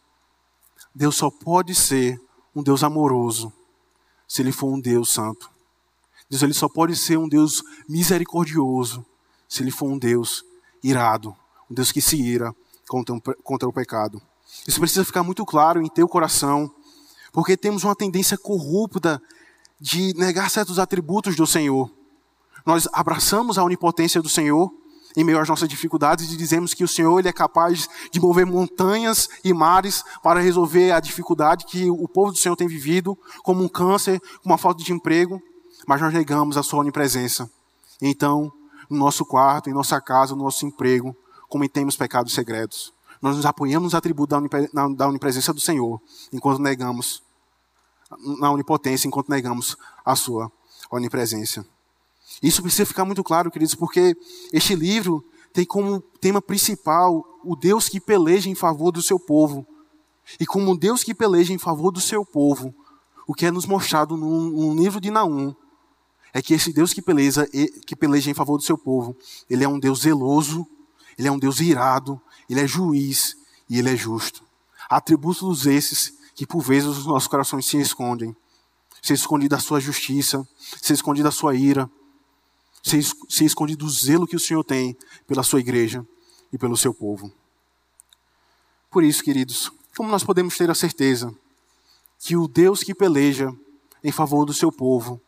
Deus 0.95 1.17
só 1.17 1.29
pode 1.29 1.75
ser 1.75 2.17
um 2.55 2.63
Deus 2.63 2.81
amoroso 2.81 3.51
se 4.25 4.41
ele 4.41 4.53
for 4.53 4.73
um 4.73 4.79
Deus 4.79 5.09
santo. 5.09 5.51
Deus 6.29 6.41
ele 6.43 6.53
só 6.53 6.69
pode 6.69 6.95
ser 6.95 7.17
um 7.17 7.27
Deus 7.27 7.61
misericordioso 7.89 9.05
se 9.49 9.61
ele 9.61 9.71
for 9.71 9.89
um 9.89 9.99
Deus 9.99 10.45
irado, 10.81 11.35
um 11.69 11.73
Deus 11.73 11.91
que 11.91 12.01
se 12.01 12.15
ira 12.15 12.55
contra, 12.87 13.19
contra 13.43 13.67
o 13.67 13.73
pecado. 13.73 14.21
Isso 14.67 14.79
precisa 14.79 15.05
ficar 15.05 15.23
muito 15.23 15.45
claro 15.45 15.81
em 15.81 15.89
teu 15.89 16.07
coração, 16.07 16.71
porque 17.31 17.57
temos 17.57 17.83
uma 17.83 17.95
tendência 17.95 18.37
corrupta 18.37 19.21
de 19.79 20.13
negar 20.15 20.49
certos 20.49 20.77
atributos 20.77 21.35
do 21.35 21.47
Senhor. 21.47 21.91
Nós 22.65 22.87
abraçamos 22.93 23.57
a 23.57 23.63
onipotência 23.63 24.21
do 24.21 24.29
Senhor, 24.29 24.71
em 25.15 25.23
meio 25.23 25.39
às 25.39 25.49
nossas 25.49 25.67
dificuldades 25.67 26.31
e 26.31 26.37
dizemos 26.37 26.73
que 26.73 26.83
o 26.83 26.87
Senhor 26.87 27.19
ele 27.19 27.27
é 27.27 27.33
capaz 27.33 27.89
de 28.11 28.19
mover 28.19 28.45
montanhas 28.45 29.27
e 29.43 29.53
mares 29.53 30.03
para 30.23 30.39
resolver 30.39 30.91
a 30.91 30.99
dificuldade 30.99 31.65
que 31.65 31.89
o 31.89 32.07
povo 32.07 32.31
do 32.31 32.37
Senhor 32.37 32.55
tem 32.55 32.67
vivido, 32.67 33.17
como 33.43 33.63
um 33.63 33.67
câncer, 33.67 34.21
uma 34.45 34.57
falta 34.57 34.83
de 34.83 34.93
emprego, 34.93 35.41
mas 35.87 35.99
nós 35.99 36.13
negamos 36.13 36.55
a 36.55 36.63
sua 36.63 36.79
onipresença. 36.79 37.49
Então, 38.01 38.51
no 38.89 38.97
nosso 38.97 39.25
quarto, 39.25 39.69
em 39.69 39.73
nossa 39.73 39.99
casa, 39.99 40.35
no 40.35 40.43
nosso 40.43 40.65
emprego, 40.65 41.15
cometemos 41.49 41.97
pecados 41.97 42.33
segredos. 42.33 42.93
Nós 43.21 43.35
nos 43.35 43.45
apoiamos 43.45 43.87
nos 43.87 43.95
atributos 43.95 44.37
da 44.95 45.07
onipresença 45.07 45.53
do 45.53 45.59
Senhor, 45.59 46.01
enquanto 46.33 46.59
negamos 46.59 47.21
na 48.39 48.51
onipotência, 48.51 49.07
enquanto 49.07 49.29
negamos 49.29 49.77
a 50.03 50.15
sua 50.15 50.51
onipresença. 50.89 51.65
Isso 52.41 52.61
precisa 52.61 52.85
ficar 52.85 53.05
muito 53.05 53.23
claro, 53.23 53.51
queridos, 53.51 53.75
porque 53.75 54.15
este 54.51 54.75
livro 54.75 55.23
tem 55.53 55.65
como 55.65 56.01
tema 56.19 56.41
principal 56.41 57.25
o 57.43 57.55
Deus 57.55 57.87
que 57.87 57.99
peleja 57.99 58.49
em 58.49 58.55
favor 58.55 58.91
do 58.91 59.01
seu 59.01 59.19
povo. 59.19 59.65
E 60.39 60.45
como 60.45 60.77
Deus 60.77 61.03
que 61.03 61.13
peleja 61.13 61.53
em 61.53 61.57
favor 61.57 61.91
do 61.91 61.99
seu 61.99 62.25
povo, 62.25 62.73
o 63.27 63.33
que 63.33 63.45
é 63.45 63.51
nos 63.51 63.65
mostrado 63.65 64.17
no, 64.17 64.49
no 64.49 64.75
livro 64.75 64.99
de 64.99 65.11
Naum 65.11 65.55
é 66.33 66.41
que 66.41 66.53
esse 66.53 66.71
Deus 66.71 66.93
que 66.93 67.01
peleja, 67.01 67.47
que 67.85 67.95
peleja 67.95 68.31
em 68.31 68.33
favor 68.33 68.57
do 68.57 68.63
seu 68.63 68.77
povo, 68.77 69.15
ele 69.49 69.63
é 69.63 69.67
um 69.67 69.79
Deus 69.79 70.01
zeloso, 70.01 70.65
ele 71.17 71.27
é 71.27 71.31
um 71.31 71.37
Deus 71.37 71.59
irado, 71.59 72.21
ele 72.51 72.61
é 72.61 72.67
juiz 72.67 73.37
e 73.69 73.79
ele 73.79 73.89
é 73.89 73.95
justo. 73.95 74.43
Atributos 74.89 75.65
esses 75.65 76.13
que 76.35 76.45
por 76.45 76.61
vezes 76.61 76.89
os 76.89 77.05
nossos 77.05 77.27
corações 77.27 77.65
se 77.65 77.77
escondem. 77.77 78.35
Se 79.01 79.13
esconde 79.13 79.47
da 79.47 79.57
sua 79.57 79.79
justiça, 79.79 80.47
se 80.81 80.93
esconde 80.93 81.23
da 81.23 81.31
sua 81.31 81.55
ira, 81.55 81.89
se, 82.83 83.01
se 83.29 83.45
esconde 83.45 83.75
do 83.75 83.89
zelo 83.89 84.27
que 84.27 84.35
o 84.35 84.39
Senhor 84.39 84.63
tem 84.63 84.97
pela 85.25 85.43
sua 85.43 85.59
igreja 85.59 86.05
e 86.51 86.57
pelo 86.57 86.77
seu 86.77 86.93
povo. 86.93 87.31
Por 88.89 89.03
isso, 89.03 89.23
queridos, 89.23 89.71
como 89.95 90.09
nós 90.09 90.23
podemos 90.23 90.57
ter 90.57 90.69
a 90.69 90.75
certeza 90.75 91.33
que 92.19 92.35
o 92.35 92.47
Deus 92.47 92.83
que 92.83 92.93
peleja 92.93 93.55
em 94.03 94.11
favor 94.11 94.45
do 94.45 94.53
seu 94.53 94.71
povo, 94.71 95.19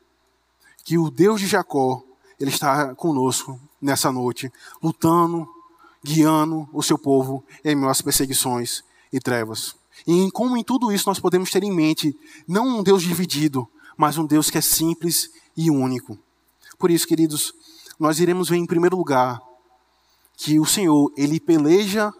que 0.83 0.97
o 0.97 1.09
Deus 1.09 1.39
de 1.39 1.47
Jacó, 1.47 2.03
ele 2.39 2.51
está 2.51 2.93
conosco 2.95 3.59
nessa 3.81 4.11
noite, 4.11 4.51
lutando, 4.81 5.47
guiando 6.03 6.67
o 6.73 6.83
seu 6.83 6.97
povo 6.97 7.43
em 7.63 7.75
meio 7.75 7.89
às 7.89 8.01
perseguições 8.01 8.83
e 9.11 9.19
trevas. 9.19 9.75
E 10.05 10.29
como 10.31 10.57
em 10.57 10.63
tudo 10.63 10.91
isso 10.91 11.07
nós 11.07 11.19
podemos 11.19 11.49
ter 11.49 11.63
em 11.63 11.71
mente 11.71 12.17
não 12.47 12.79
um 12.79 12.83
Deus 12.83 13.03
dividido, 13.03 13.67
mas 13.95 14.17
um 14.17 14.25
Deus 14.25 14.49
que 14.49 14.57
é 14.57 14.61
simples 14.61 15.31
e 15.55 15.69
único. 15.69 16.17
Por 16.77 16.91
isso, 16.91 17.07
queridos, 17.07 17.53
nós 17.99 18.19
iremos 18.19 18.49
ver 18.49 18.57
em 18.57 18.65
primeiro 18.65 18.97
lugar 18.97 19.41
que 20.35 20.59
o 20.59 20.65
Senhor, 20.65 21.11
ele 21.15 21.39
peleja 21.39 22.13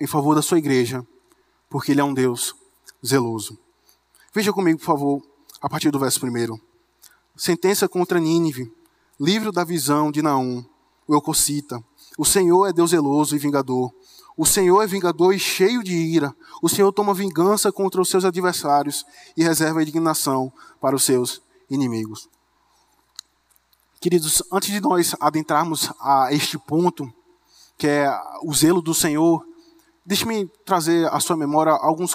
em 0.00 0.06
favor 0.06 0.34
da 0.34 0.42
sua 0.42 0.58
igreja, 0.58 1.06
porque 1.68 1.92
ele 1.92 2.00
é 2.00 2.04
um 2.04 2.14
Deus 2.14 2.54
zeloso. 3.04 3.58
Veja 4.34 4.52
comigo, 4.52 4.78
por 4.78 4.86
favor, 4.86 5.22
a 5.60 5.68
partir 5.68 5.90
do 5.90 5.98
verso 5.98 6.18
primeiro. 6.18 6.60
Sentença 7.36 7.88
contra 7.88 8.18
Nínive, 8.18 8.72
livro 9.20 9.52
da 9.52 9.64
visão 9.64 10.10
de 10.10 10.22
Naum, 10.22 10.64
o 11.06 11.14
Eucocita. 11.14 11.82
O 12.16 12.24
Senhor 12.24 12.66
é 12.66 12.72
Deus 12.72 12.90
zeloso 12.90 13.34
e 13.34 13.38
vingador. 13.38 13.92
O 14.36 14.44
Senhor 14.44 14.82
é 14.82 14.86
vingador 14.86 15.32
e 15.32 15.38
cheio 15.38 15.82
de 15.82 15.94
ira. 15.94 16.34
O 16.60 16.68
Senhor 16.68 16.92
toma 16.92 17.14
vingança 17.14 17.70
contra 17.70 18.00
os 18.00 18.08
seus 18.08 18.24
adversários 18.24 19.04
e 19.36 19.44
reserva 19.44 19.78
a 19.80 19.82
indignação 19.82 20.52
para 20.80 20.96
os 20.96 21.04
seus 21.04 21.40
inimigos. 21.70 22.28
Queridos, 24.00 24.42
antes 24.52 24.70
de 24.70 24.80
nós 24.80 25.14
adentrarmos 25.20 25.90
a 26.00 26.28
este 26.32 26.58
ponto, 26.58 27.12
que 27.78 27.86
é 27.86 28.10
o 28.42 28.52
zelo 28.52 28.82
do 28.82 28.92
Senhor, 28.92 29.44
deixe-me 30.04 30.46
trazer 30.64 31.06
à 31.06 31.18
sua 31.20 31.36
memória 31.36 31.72
alguns, 31.72 32.12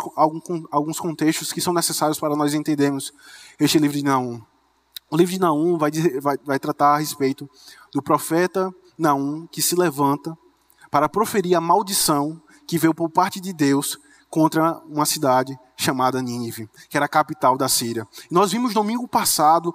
alguns 0.69 0.99
contextos 0.99 1.51
que 1.51 1.61
são 1.61 1.73
necessários 1.73 2.19
para 2.19 2.35
nós 2.35 2.53
entendermos 2.53 3.13
este 3.59 3.79
livro 3.79 3.97
de 3.97 4.03
Naum. 4.03 4.41
O 5.09 5.17
livro 5.17 5.33
de 5.33 5.39
Naum 5.39 5.77
vai, 5.77 5.89
vai, 6.21 6.37
vai 6.45 6.59
tratar 6.59 6.95
a 6.95 6.97
respeito 6.97 7.49
do 7.91 8.03
profeta 8.03 8.73
Naum 8.99 9.47
que 9.47 9.61
se 9.61 9.75
levanta 9.75 10.37
para 10.91 11.09
proferir 11.09 11.55
a 11.55 11.61
maldição 11.61 12.39
que 12.67 12.77
veio 12.77 12.93
por 12.93 13.09
parte 13.09 13.39
de 13.39 13.53
Deus 13.53 13.97
contra 14.29 14.77
uma 14.85 15.05
cidade 15.05 15.57
chamada 15.75 16.21
Nínive, 16.21 16.69
que 16.89 16.97
era 16.97 17.05
a 17.05 17.09
capital 17.09 17.57
da 17.57 17.67
Síria. 17.67 18.07
Nós 18.29 18.51
vimos 18.51 18.73
domingo 18.73 19.07
passado, 19.07 19.73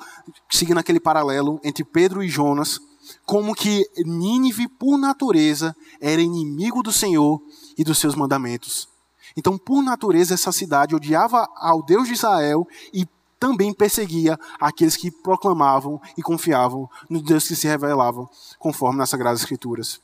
seguindo 0.50 0.78
aquele 0.78 1.00
paralelo 1.00 1.58
entre 1.64 1.82
Pedro 1.82 2.22
e 2.22 2.28
Jonas, 2.28 2.78
como 3.26 3.54
que 3.54 3.84
Nínive, 4.04 4.68
por 4.68 4.96
natureza, 4.96 5.74
era 6.00 6.22
inimigo 6.22 6.82
do 6.82 6.92
Senhor 6.92 7.42
e 7.76 7.82
dos 7.82 7.98
seus 7.98 8.14
mandamentos. 8.14 8.88
Então, 9.36 9.58
por 9.58 9.82
natureza, 9.82 10.34
essa 10.34 10.52
cidade 10.52 10.94
odiava 10.94 11.48
ao 11.56 11.82
Deus 11.82 12.06
de 12.06 12.14
Israel 12.14 12.66
e 12.92 13.06
também 13.44 13.74
perseguia 13.74 14.40
aqueles 14.58 14.96
que 14.96 15.10
proclamavam 15.10 16.00
e 16.16 16.22
confiavam 16.22 16.88
no 17.10 17.20
Deus 17.20 17.46
que 17.46 17.54
se 17.54 17.68
revelava, 17.68 18.26
conforme 18.58 18.98
nas 18.98 19.10
Sagradas 19.10 19.40
Escrituras. 19.40 20.00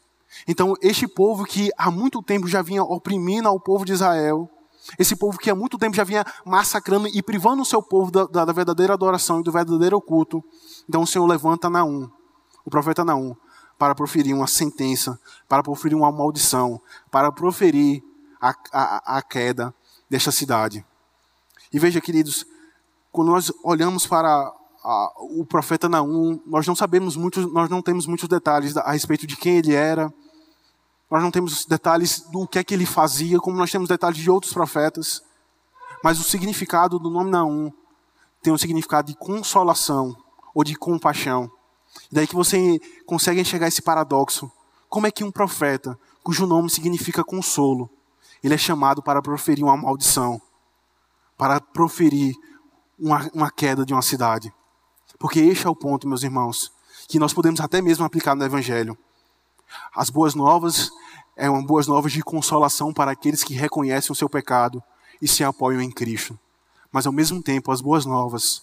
Então, 0.47 0.75
este 0.83 1.09
povo 1.09 1.47
que 1.47 1.71
há 1.75 1.91
muito 1.91 2.23
tempo 2.23 2.47
já 2.47 2.61
vinha 2.61 2.85
oprimindo 2.85 3.49
ao 3.49 3.59
povo 3.59 3.87
de 3.87 3.95
Israel, 3.95 4.47
esse 4.99 5.17
povo 5.17 5.39
que 5.39 5.49
há 5.49 5.55
muito 5.55 5.79
tempo 5.79 5.97
já 5.97 6.05
vinha 6.05 6.23
massacrando 6.45 7.09
e 7.09 7.23
privando 7.23 7.63
o 7.63 7.65
seu 7.65 7.83
povo 7.83 8.11
da, 8.11 8.45
da 8.45 8.53
verdadeira 8.53 8.93
adoração 8.93 9.41
e 9.41 9.43
do 9.43 9.51
verdadeiro 9.51 9.99
culto, 10.03 10.45
então 10.87 11.01
o 11.01 11.07
Senhor 11.07 11.25
levanta 11.25 11.71
Naum, 11.71 12.11
o 12.63 12.71
profeta 12.71 13.07
Naum, 13.07 13.35
para 13.79 13.95
proferir 13.95 14.35
uma 14.35 14.47
sentença, 14.47 15.19
para 15.49 15.63
proferir 15.63 15.97
uma 15.97 16.13
maldição, 16.13 16.79
para 17.11 17.33
proferir 17.33 18.03
a, 18.39 18.55
a, 18.71 19.17
a 19.17 19.23
queda 19.23 19.75
desta 20.11 20.31
cidade. 20.31 20.85
E 21.73 21.79
veja, 21.79 22.03
queridos, 22.03 22.45
quando 23.13 23.29
nós 23.29 23.53
olhamos 23.63 24.07
para 24.07 24.31
a, 24.85 25.13
o 25.19 25.45
profeta 25.45 25.89
Naum, 25.89 26.41
nós 26.47 26.67
não 26.67 26.75
sabemos 26.75 27.17
muito, 27.17 27.49
nós 27.53 27.69
não 27.69 27.83
temos 27.83 28.07
muitos 28.07 28.29
detalhes 28.29 28.77
a 28.77 28.93
respeito 28.93 29.27
de 29.27 29.37
quem 29.37 29.59
ele 29.59 29.75
era. 29.75 30.13
Nós 31.11 31.23
não 31.23 31.31
temos 31.31 31.67
detalhes 31.67 32.21
do 32.31 32.47
que 32.47 32.59
é 32.59 32.65
que 32.65 32.73
ele 32.73 32.87
fazia, 32.87 33.39
como 33.39 33.57
nós 33.57 33.71
temos 33.71 33.89
detalhes 33.89 34.19
de 34.19 34.31
outros 34.31 34.53
profetas. 34.53 35.23
Mas 36.05 36.21
o 36.21 36.23
significado 36.23 36.99
do 36.99 37.11
nome 37.11 37.31
Naum 37.31 37.73
tem 38.43 38.53
um 38.53 38.59
significado 38.59 39.09
de 39.09 39.19
consolação 39.19 40.17
ou 40.55 40.63
de 40.63 40.75
compaixão. 40.75 41.51
Daí 42.11 42.27
que 42.27 42.35
você 42.35 42.81
consegue 43.05 43.41
enxergar 43.41 43.69
esse 43.69 43.83
paradoxo. 43.83 44.51
Como 44.89 45.07
é 45.07 45.11
que 45.11 45.25
um 45.25 45.31
profeta, 45.31 45.99
cujo 46.23 46.47
nome 46.47 46.71
significa 46.71 47.23
consolo, 47.23 47.91
ele 48.43 48.55
é 48.55 48.59
chamado 48.59 49.03
para 49.03 49.21
proferir 49.21 49.65
uma 49.65 49.77
maldição, 49.77 50.41
para 51.37 51.61
proferir 51.61 52.35
uma, 53.01 53.31
uma 53.33 53.51
queda 53.51 53.85
de 53.85 53.93
uma 53.93 54.03
cidade? 54.03 54.53
Porque 55.19 55.41
este 55.41 55.67
é 55.67 55.71
o 55.71 55.75
ponto, 55.75 56.07
meus 56.07 56.23
irmãos, 56.23 56.71
que 57.09 57.19
nós 57.19 57.33
podemos 57.33 57.61
até 57.61 57.81
mesmo 57.81 58.05
aplicar 58.05 58.35
no 58.35 58.45
Evangelho. 58.45 58.97
As 59.95 60.11
boas 60.11 60.35
novas 60.35 60.91
é 61.37 61.49
uma 61.49 61.63
boas 61.63 61.87
novas 61.87 62.13
de 62.13 62.23
consolação 62.23 62.93
para 62.93 63.11
aqueles 63.11 63.43
que 63.43 63.55
reconhecem 63.55 64.13
o 64.13 64.15
seu 64.15 64.29
pecado 64.29 64.83
e 65.21 65.27
se 65.27 65.43
apoiam 65.43 65.81
em 65.81 65.91
Cristo. 65.91 66.39
Mas 66.93 67.07
ao 67.07 67.13
mesmo 67.13 67.43
tempo, 67.43 67.73
as 67.73 67.81
boas 67.81 68.05
novas, 68.05 68.63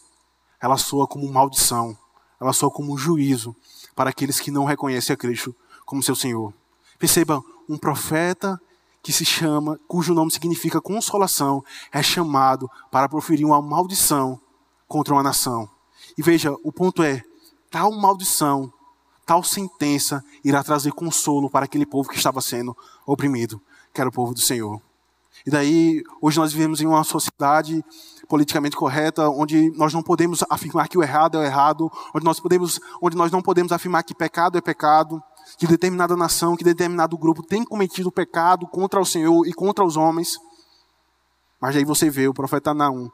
ela 0.60 0.78
soa 0.78 1.08
como 1.08 1.32
maldição, 1.32 1.98
ela 2.40 2.54
soa 2.54 2.70
como 2.70 2.98
juízo 2.98 3.56
para 3.96 4.10
aqueles 4.10 4.40
que 4.40 4.52
não 4.52 4.66
reconhecem 4.66 5.14
a 5.14 5.18
Cristo 5.18 5.56
como 5.86 6.04
seu 6.04 6.16
Senhor. 6.16 6.54
Perceba, 7.00 7.44
um 7.68 7.78
profeta 7.78 8.60
que 9.08 9.14
se 9.14 9.24
chama, 9.24 9.80
cujo 9.88 10.14
nome 10.14 10.30
significa 10.30 10.82
consolação, 10.82 11.64
é 11.94 12.04
chamado 12.04 12.70
para 12.92 13.08
proferir 13.08 13.46
uma 13.46 13.62
maldição 13.62 14.38
contra 14.86 15.14
uma 15.14 15.24
nação. 15.24 15.70
E 16.18 16.22
veja, 16.22 16.54
o 16.62 16.74
ponto 16.74 17.02
é: 17.02 17.24
tal 17.72 17.90
maldição, 17.94 18.70
tal 19.26 19.42
sentença 19.46 20.22
irá 20.44 20.62
trazer 20.62 20.92
consolo 20.92 21.50
para 21.50 21.64
aquele 21.64 21.86
povo 21.86 22.10
que 22.10 22.18
estava 22.18 22.42
sendo 22.42 22.76
oprimido, 23.06 23.62
que 23.94 24.02
era 24.02 24.10
o 24.10 24.12
povo 24.14 24.34
do 24.34 24.42
Senhor. 24.42 24.82
E 25.46 25.50
daí, 25.50 26.04
hoje 26.22 26.38
nós 26.38 26.52
vivemos 26.52 26.82
em 26.82 26.86
uma 26.86 27.06
sociedade 27.06 27.82
politicamente 28.28 28.76
correta, 28.76 29.30
onde 29.30 29.72
nós 29.78 29.94
não 29.94 30.04
podemos 30.04 30.44
afirmar 30.50 30.90
que 30.90 30.98
o 30.98 31.02
errado 31.02 31.38
é 31.38 31.40
o 31.40 31.44
errado, 31.46 31.90
onde 32.14 32.26
nós, 32.26 32.42
podemos, 32.42 32.78
onde 33.02 33.16
nós 33.16 33.32
não 33.32 33.42
podemos 33.42 33.72
afirmar 33.72 34.04
que 34.04 34.14
pecado 34.14 34.58
é 34.58 34.62
pecado, 34.62 35.24
que 35.58 35.68
determinada 35.68 36.16
nação, 36.16 36.56
que 36.56 36.64
determinado 36.64 37.18
grupo 37.18 37.44
tem 37.44 37.64
cometido 37.64 38.12
pecado 38.12 38.68
contra 38.68 39.00
o 39.00 39.06
Senhor 39.06 39.48
e 39.48 39.54
contra 39.54 39.86
os 39.86 39.98
homens. 39.98 40.38
Mas 41.62 41.76
aí 41.76 41.86
você 41.86 42.10
vê 42.10 42.28
o 42.28 42.34
profeta 42.34 42.74
Naum 42.74 43.10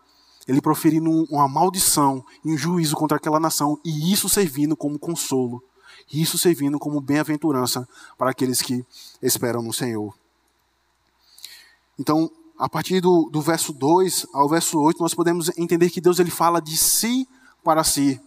ele 0.48 0.62
proferindo 0.62 1.10
uma 1.30 1.48
maldição 1.48 2.24
e 2.44 2.52
um 2.54 2.58
juízo 2.58 2.96
contra 2.96 3.18
aquela 3.18 3.40
nação, 3.40 3.80
e 3.84 4.12
isso 4.12 4.28
servindo 4.28 4.76
como 4.76 5.00
consolo, 5.00 5.64
e 6.12 6.22
isso 6.22 6.38
servindo 6.38 6.78
como 6.78 7.00
bem-aventurança 7.00 7.88
para 8.18 8.32
aqueles 8.32 8.62
que 8.62 8.86
esperam 9.22 9.62
no 9.62 9.74
Senhor. 9.74 10.14
Então, 11.98 12.30
a 12.58 12.68
partir 12.68 13.00
do, 13.00 13.30
do 13.32 13.42
verso 13.42 13.74
2 13.74 14.28
ao 14.34 14.50
verso 14.50 14.80
8, 14.80 15.00
nós 15.02 15.14
podemos 15.14 15.50
entender 15.58 15.90
que 15.90 16.02
Deus 16.02 16.20
ele 16.20 16.32
fala 16.32 16.62
de 16.62 16.76
si 16.76 17.28
para 17.64 17.84
si. 17.84 18.20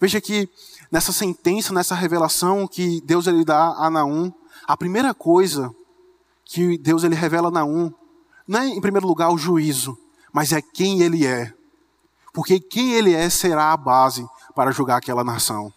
Veja 0.00 0.20
que 0.20 0.48
nessa 0.90 1.12
sentença, 1.12 1.72
nessa 1.72 1.94
revelação 1.94 2.66
que 2.66 3.00
Deus 3.02 3.26
ele 3.26 3.44
dá 3.44 3.74
a 3.76 3.90
Naum, 3.90 4.32
a 4.66 4.76
primeira 4.76 5.14
coisa 5.14 5.74
que 6.44 6.78
Deus 6.78 7.04
ele 7.04 7.14
revela 7.14 7.48
a 7.48 7.50
Naum, 7.50 7.92
não 8.46 8.60
é 8.60 8.68
em 8.68 8.80
primeiro 8.80 9.06
lugar 9.06 9.30
o 9.30 9.38
juízo, 9.38 9.98
mas 10.32 10.52
é 10.52 10.60
quem 10.60 11.02
ele 11.02 11.26
é. 11.26 11.52
Porque 12.32 12.60
quem 12.60 12.92
ele 12.92 13.14
é 13.14 13.28
será 13.30 13.72
a 13.72 13.76
base 13.76 14.26
para 14.54 14.70
julgar 14.70 14.98
aquela 14.98 15.24
nação. 15.24 15.72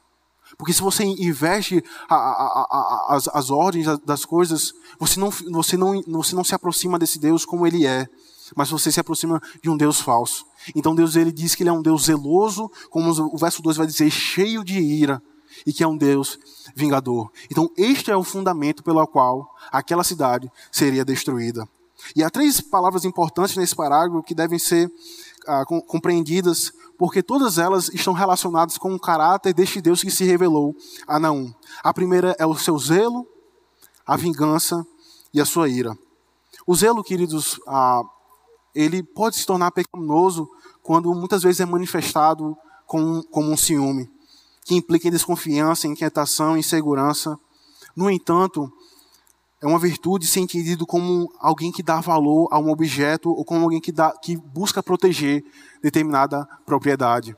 Porque 0.57 0.73
se 0.73 0.81
você 0.81 1.03
investe 1.05 1.83
a, 2.09 2.15
a, 2.15 2.67
a, 3.09 3.15
as, 3.15 3.27
as, 3.29 3.49
ordens 3.49 3.85
das 3.99 4.25
coisas, 4.25 4.73
você 4.99 5.19
não, 5.19 5.29
você, 5.29 5.77
não, 5.77 6.01
você 6.07 6.35
não 6.35 6.43
se 6.43 6.53
aproxima 6.53 6.99
desse 6.99 7.17
Deus 7.17 7.45
como 7.45 7.65
ele 7.65 7.85
é, 7.85 8.09
mas 8.55 8.69
você 8.69 8.91
se 8.91 8.99
aproxima 8.99 9.41
de 9.61 9.69
um 9.69 9.77
Deus 9.77 9.99
falso. 9.99 10.45
Então 10.75 10.95
Deus 10.95 11.15
ele 11.15 11.31
diz 11.31 11.55
que 11.55 11.63
ele 11.63 11.69
é 11.69 11.73
um 11.73 11.81
Deus 11.81 12.05
zeloso, 12.05 12.69
como 12.89 13.09
o 13.11 13.37
verso 13.37 13.61
2 13.61 13.77
vai 13.77 13.87
dizer, 13.87 14.09
cheio 14.09 14.63
de 14.63 14.79
ira, 14.79 15.21
e 15.65 15.73
que 15.73 15.83
é 15.83 15.87
um 15.87 15.97
Deus 15.97 16.39
vingador. 16.75 17.31
Então 17.49 17.69
este 17.77 18.11
é 18.11 18.15
o 18.15 18.23
fundamento 18.23 18.83
pelo 18.83 19.05
qual 19.07 19.55
aquela 19.71 20.03
cidade 20.03 20.51
seria 20.71 21.05
destruída. 21.05 21.67
E 22.15 22.23
há 22.23 22.29
três 22.29 22.61
palavras 22.61 23.05
importantes 23.05 23.55
nesse 23.55 23.75
parágrafo 23.75 24.23
que 24.23 24.33
devem 24.33 24.57
ser 24.57 24.91
ah, 25.47 25.65
compreendidas, 25.65 26.71
porque 26.97 27.21
todas 27.21 27.57
elas 27.57 27.89
estão 27.89 28.13
relacionadas 28.13 28.77
com 28.77 28.93
o 28.93 28.99
caráter 28.99 29.53
deste 29.53 29.81
Deus 29.81 30.01
que 30.01 30.11
se 30.11 30.23
revelou 30.23 30.75
a 31.07 31.19
Naum. 31.19 31.53
A 31.83 31.93
primeira 31.93 32.35
é 32.39 32.45
o 32.45 32.55
seu 32.55 32.77
zelo, 32.77 33.27
a 34.05 34.15
vingança 34.15 34.85
e 35.33 35.39
a 35.39 35.45
sua 35.45 35.69
ira. 35.69 35.97
O 36.65 36.75
zelo, 36.75 37.03
queridos, 37.03 37.59
ah, 37.67 38.03
ele 38.73 39.03
pode 39.03 39.35
se 39.35 39.45
tornar 39.45 39.71
pecaminoso 39.71 40.49
quando 40.81 41.13
muitas 41.13 41.43
vezes 41.43 41.61
é 41.61 41.65
manifestado 41.65 42.57
como, 42.85 43.23
como 43.25 43.51
um 43.51 43.57
ciúme, 43.57 44.09
que 44.65 44.75
implica 44.75 45.07
em 45.07 45.11
desconfiança, 45.11 45.87
inquietação, 45.87 46.57
insegurança. 46.57 47.37
No 47.95 48.09
entanto, 48.09 48.71
é 49.61 49.67
uma 49.67 49.77
virtude 49.77 50.25
ser 50.25 50.39
entendido 50.39 50.85
como 50.85 51.31
alguém 51.39 51.71
que 51.71 51.83
dá 51.83 51.99
valor 51.99 52.47
a 52.51 52.57
um 52.57 52.71
objeto 52.71 53.29
ou 53.29 53.43
como 53.43 53.63
alguém 53.63 53.81
que, 53.81 53.91
dá, 53.91 54.11
que 54.11 54.37
busca 54.37 54.81
proteger 54.81 55.43
determinada 55.81 56.47
propriedade. 56.65 57.35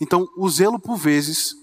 Então, 0.00 0.26
o 0.36 0.48
zelo, 0.48 0.78
por 0.78 0.96
vezes, 0.96 1.54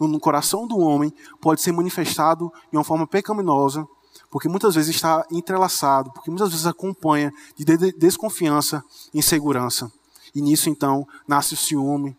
no 0.00 0.18
coração 0.18 0.66
do 0.66 0.78
homem, 0.78 1.12
pode 1.40 1.62
ser 1.62 1.72
manifestado 1.72 2.52
de 2.70 2.76
uma 2.76 2.84
forma 2.84 3.06
pecaminosa, 3.06 3.86
porque 4.30 4.48
muitas 4.48 4.74
vezes 4.74 4.94
está 4.94 5.24
entrelaçado, 5.30 6.10
porque 6.12 6.30
muitas 6.30 6.50
vezes 6.50 6.66
acompanha 6.66 7.32
de 7.56 7.92
desconfiança 7.92 8.82
insegurança. 9.14 9.90
E 10.34 10.40
nisso, 10.40 10.68
então, 10.68 11.06
nasce 11.26 11.54
o 11.54 11.56
ciúme, 11.56 12.16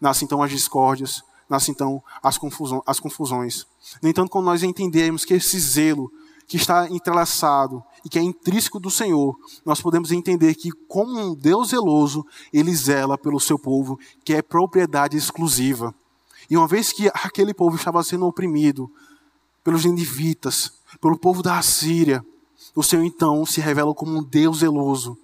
nasce 0.00 0.24
então 0.24 0.42
as 0.42 0.50
discórdias, 0.50 1.22
nasce 1.48 1.70
então 1.70 2.02
as, 2.22 2.36
confusões. 2.38 3.66
No 4.02 4.08
entanto, 4.08 4.30
quando 4.30 4.44
nós 4.44 4.62
entendemos 4.62 5.24
que 5.24 5.34
esse 5.34 5.58
zelo 5.58 6.12
que 6.46 6.56
está 6.56 6.88
entrelaçado 6.88 7.82
e 8.04 8.08
que 8.08 8.18
é 8.18 8.22
intrínseco 8.22 8.78
do 8.80 8.90
Senhor, 8.90 9.36
nós 9.64 9.80
podemos 9.80 10.12
entender 10.12 10.54
que, 10.54 10.70
como 10.86 11.18
um 11.18 11.34
Deus 11.34 11.68
zeloso, 11.68 12.24
ele 12.52 12.74
zela 12.74 13.18
pelo 13.18 13.40
seu 13.40 13.58
povo, 13.58 13.98
que 14.24 14.34
é 14.34 14.42
propriedade 14.42 15.16
exclusiva. 15.16 15.94
E 16.50 16.56
uma 16.56 16.66
vez 16.66 16.92
que 16.92 17.08
aquele 17.08 17.52
povo 17.52 17.76
estava 17.76 18.02
sendo 18.02 18.26
oprimido 18.26 18.90
pelos 19.68 19.84
ninivitas, 19.84 20.72
pelo 20.98 21.18
povo 21.18 21.42
da 21.42 21.58
Assíria, 21.58 22.24
o 22.74 22.82
Senhor 22.82 23.04
então 23.04 23.44
se 23.44 23.60
revela 23.60 23.92
como 23.94 24.16
um 24.16 24.22
Deus 24.22 24.60
zeloso, 24.60 25.14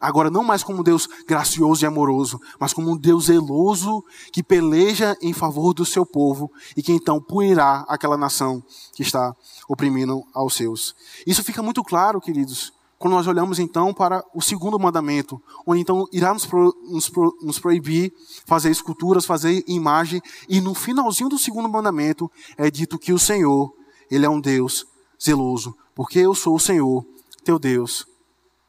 Agora, 0.00 0.30
não 0.30 0.42
mais 0.42 0.64
como 0.64 0.80
um 0.80 0.82
Deus 0.82 1.06
gracioso 1.28 1.84
e 1.84 1.86
amoroso, 1.86 2.40
mas 2.58 2.72
como 2.72 2.90
um 2.90 2.96
Deus 2.96 3.26
zeloso 3.26 4.02
que 4.32 4.42
peleja 4.42 5.16
em 5.20 5.32
favor 5.32 5.74
do 5.74 5.84
seu 5.84 6.04
povo 6.04 6.50
e 6.76 6.82
que 6.82 6.90
então 6.90 7.20
punirá 7.20 7.84
aquela 7.86 8.16
nação 8.16 8.64
que 8.94 9.02
está 9.02 9.36
oprimindo 9.68 10.24
aos 10.34 10.54
seus. 10.54 10.96
Isso 11.24 11.44
fica 11.44 11.62
muito 11.62 11.84
claro, 11.84 12.20
queridos, 12.22 12.72
quando 12.98 13.14
nós 13.14 13.26
olhamos 13.26 13.58
então 13.58 13.92
para 13.92 14.24
o 14.32 14.40
segundo 14.40 14.78
mandamento, 14.78 15.42
onde 15.66 15.80
então 15.80 16.06
irá 16.12 16.32
nos, 16.32 16.46
pro, 16.46 16.74
nos, 16.88 17.08
pro, 17.08 17.36
nos, 17.42 17.58
proibir 17.58 18.12
fazer 18.46 18.70
esculturas, 18.70 19.26
fazer 19.26 19.62
imagem, 19.68 20.22
e 20.48 20.60
no 20.60 20.74
finalzinho 20.74 21.28
do 21.28 21.38
segundo 21.38 21.68
mandamento 21.68 22.30
é 22.56 22.70
dito 22.70 22.98
que 22.98 23.12
o 23.12 23.18
Senhor, 23.18 23.74
Ele 24.12 24.26
é 24.26 24.28
um 24.28 24.38
Deus 24.38 24.84
zeloso, 25.20 25.74
porque 25.94 26.18
eu 26.18 26.34
sou 26.34 26.54
o 26.54 26.60
Senhor, 26.60 27.02
teu 27.42 27.58
Deus, 27.58 28.06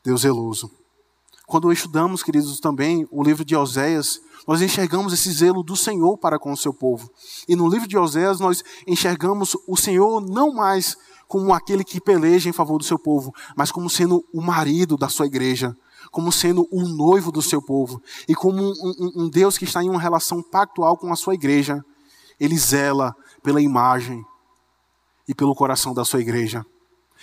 Deus 0.01 0.21
zeloso. 0.21 0.71
Quando 1.45 1.69
estudamos, 1.69 2.23
queridos, 2.23 2.61
também 2.61 3.05
o 3.11 3.21
livro 3.21 3.43
de 3.43 3.53
Oséias, 3.53 4.21
nós 4.47 4.61
enxergamos 4.61 5.11
esse 5.11 5.29
zelo 5.33 5.61
do 5.61 5.75
Senhor 5.75 6.17
para 6.17 6.39
com 6.39 6.53
o 6.53 6.57
seu 6.57 6.73
povo. 6.73 7.11
E 7.45 7.57
no 7.57 7.67
livro 7.67 7.89
de 7.89 7.97
Oséias 7.97 8.39
nós 8.39 8.63
enxergamos 8.87 9.57
o 9.67 9.75
Senhor 9.75 10.21
não 10.21 10.53
mais 10.53 10.95
como 11.27 11.53
aquele 11.53 11.83
que 11.83 11.99
peleja 11.99 12.47
em 12.47 12.53
favor 12.53 12.77
do 12.77 12.85
seu 12.85 12.97
povo, 12.97 13.33
mas 13.53 13.69
como 13.69 13.89
sendo 13.89 14.23
o 14.33 14.41
marido 14.41 14.95
da 14.95 15.09
sua 15.09 15.25
igreja, 15.25 15.75
como 16.09 16.31
sendo 16.31 16.65
o 16.71 16.87
noivo 16.87 17.33
do 17.33 17.41
seu 17.41 17.61
povo, 17.61 18.01
e 18.29 18.33
como 18.33 18.63
um, 18.63 18.71
um, 18.71 19.23
um 19.23 19.29
Deus 19.29 19.57
que 19.57 19.65
está 19.65 19.83
em 19.83 19.89
uma 19.89 19.99
relação 19.99 20.41
pactual 20.41 20.95
com 20.95 21.11
a 21.11 21.17
sua 21.17 21.33
igreja. 21.33 21.83
Ele 22.39 22.57
zela 22.57 23.13
pela 23.43 23.61
imagem 23.61 24.23
e 25.27 25.33
pelo 25.33 25.55
coração 25.55 25.93
da 25.93 26.05
sua 26.05 26.21
igreja. 26.21 26.65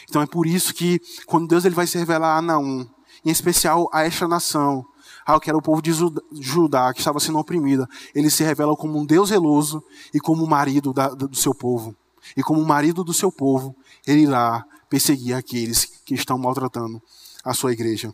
Então 0.08 0.22
é 0.22 0.26
por 0.26 0.46
isso 0.46 0.72
que 0.72 1.00
quando 1.26 1.48
Deus 1.48 1.64
ele 1.64 1.74
vai 1.74 1.86
se 1.86 1.98
revelar 1.98 2.38
a 2.38 2.42
Naum, 2.42 2.88
em 3.24 3.30
especial 3.30 3.88
a 3.92 4.02
esta 4.02 4.26
nação, 4.26 4.86
ao 5.26 5.40
que 5.40 5.50
era 5.50 5.58
o 5.58 5.62
povo 5.62 5.82
de 5.82 5.92
Judá, 6.40 6.92
que 6.92 7.00
estava 7.00 7.20
sendo 7.20 7.38
oprimida, 7.38 7.88
ele 8.14 8.30
se 8.30 8.42
revela 8.42 8.76
como 8.76 8.98
um 8.98 9.04
Deus 9.04 9.28
zeloso 9.28 9.82
e 10.12 10.18
como 10.18 10.46
marido 10.46 10.92
da, 10.92 11.08
do 11.08 11.36
seu 11.36 11.54
povo. 11.54 11.94
E 12.36 12.42
como 12.42 12.64
marido 12.64 13.04
do 13.04 13.12
seu 13.12 13.30
povo, 13.30 13.74
ele 14.06 14.22
irá 14.22 14.64
perseguir 14.88 15.34
aqueles 15.34 15.84
que 16.04 16.14
estão 16.14 16.38
maltratando 16.38 17.00
a 17.44 17.54
sua 17.54 17.72
igreja. 17.72 18.12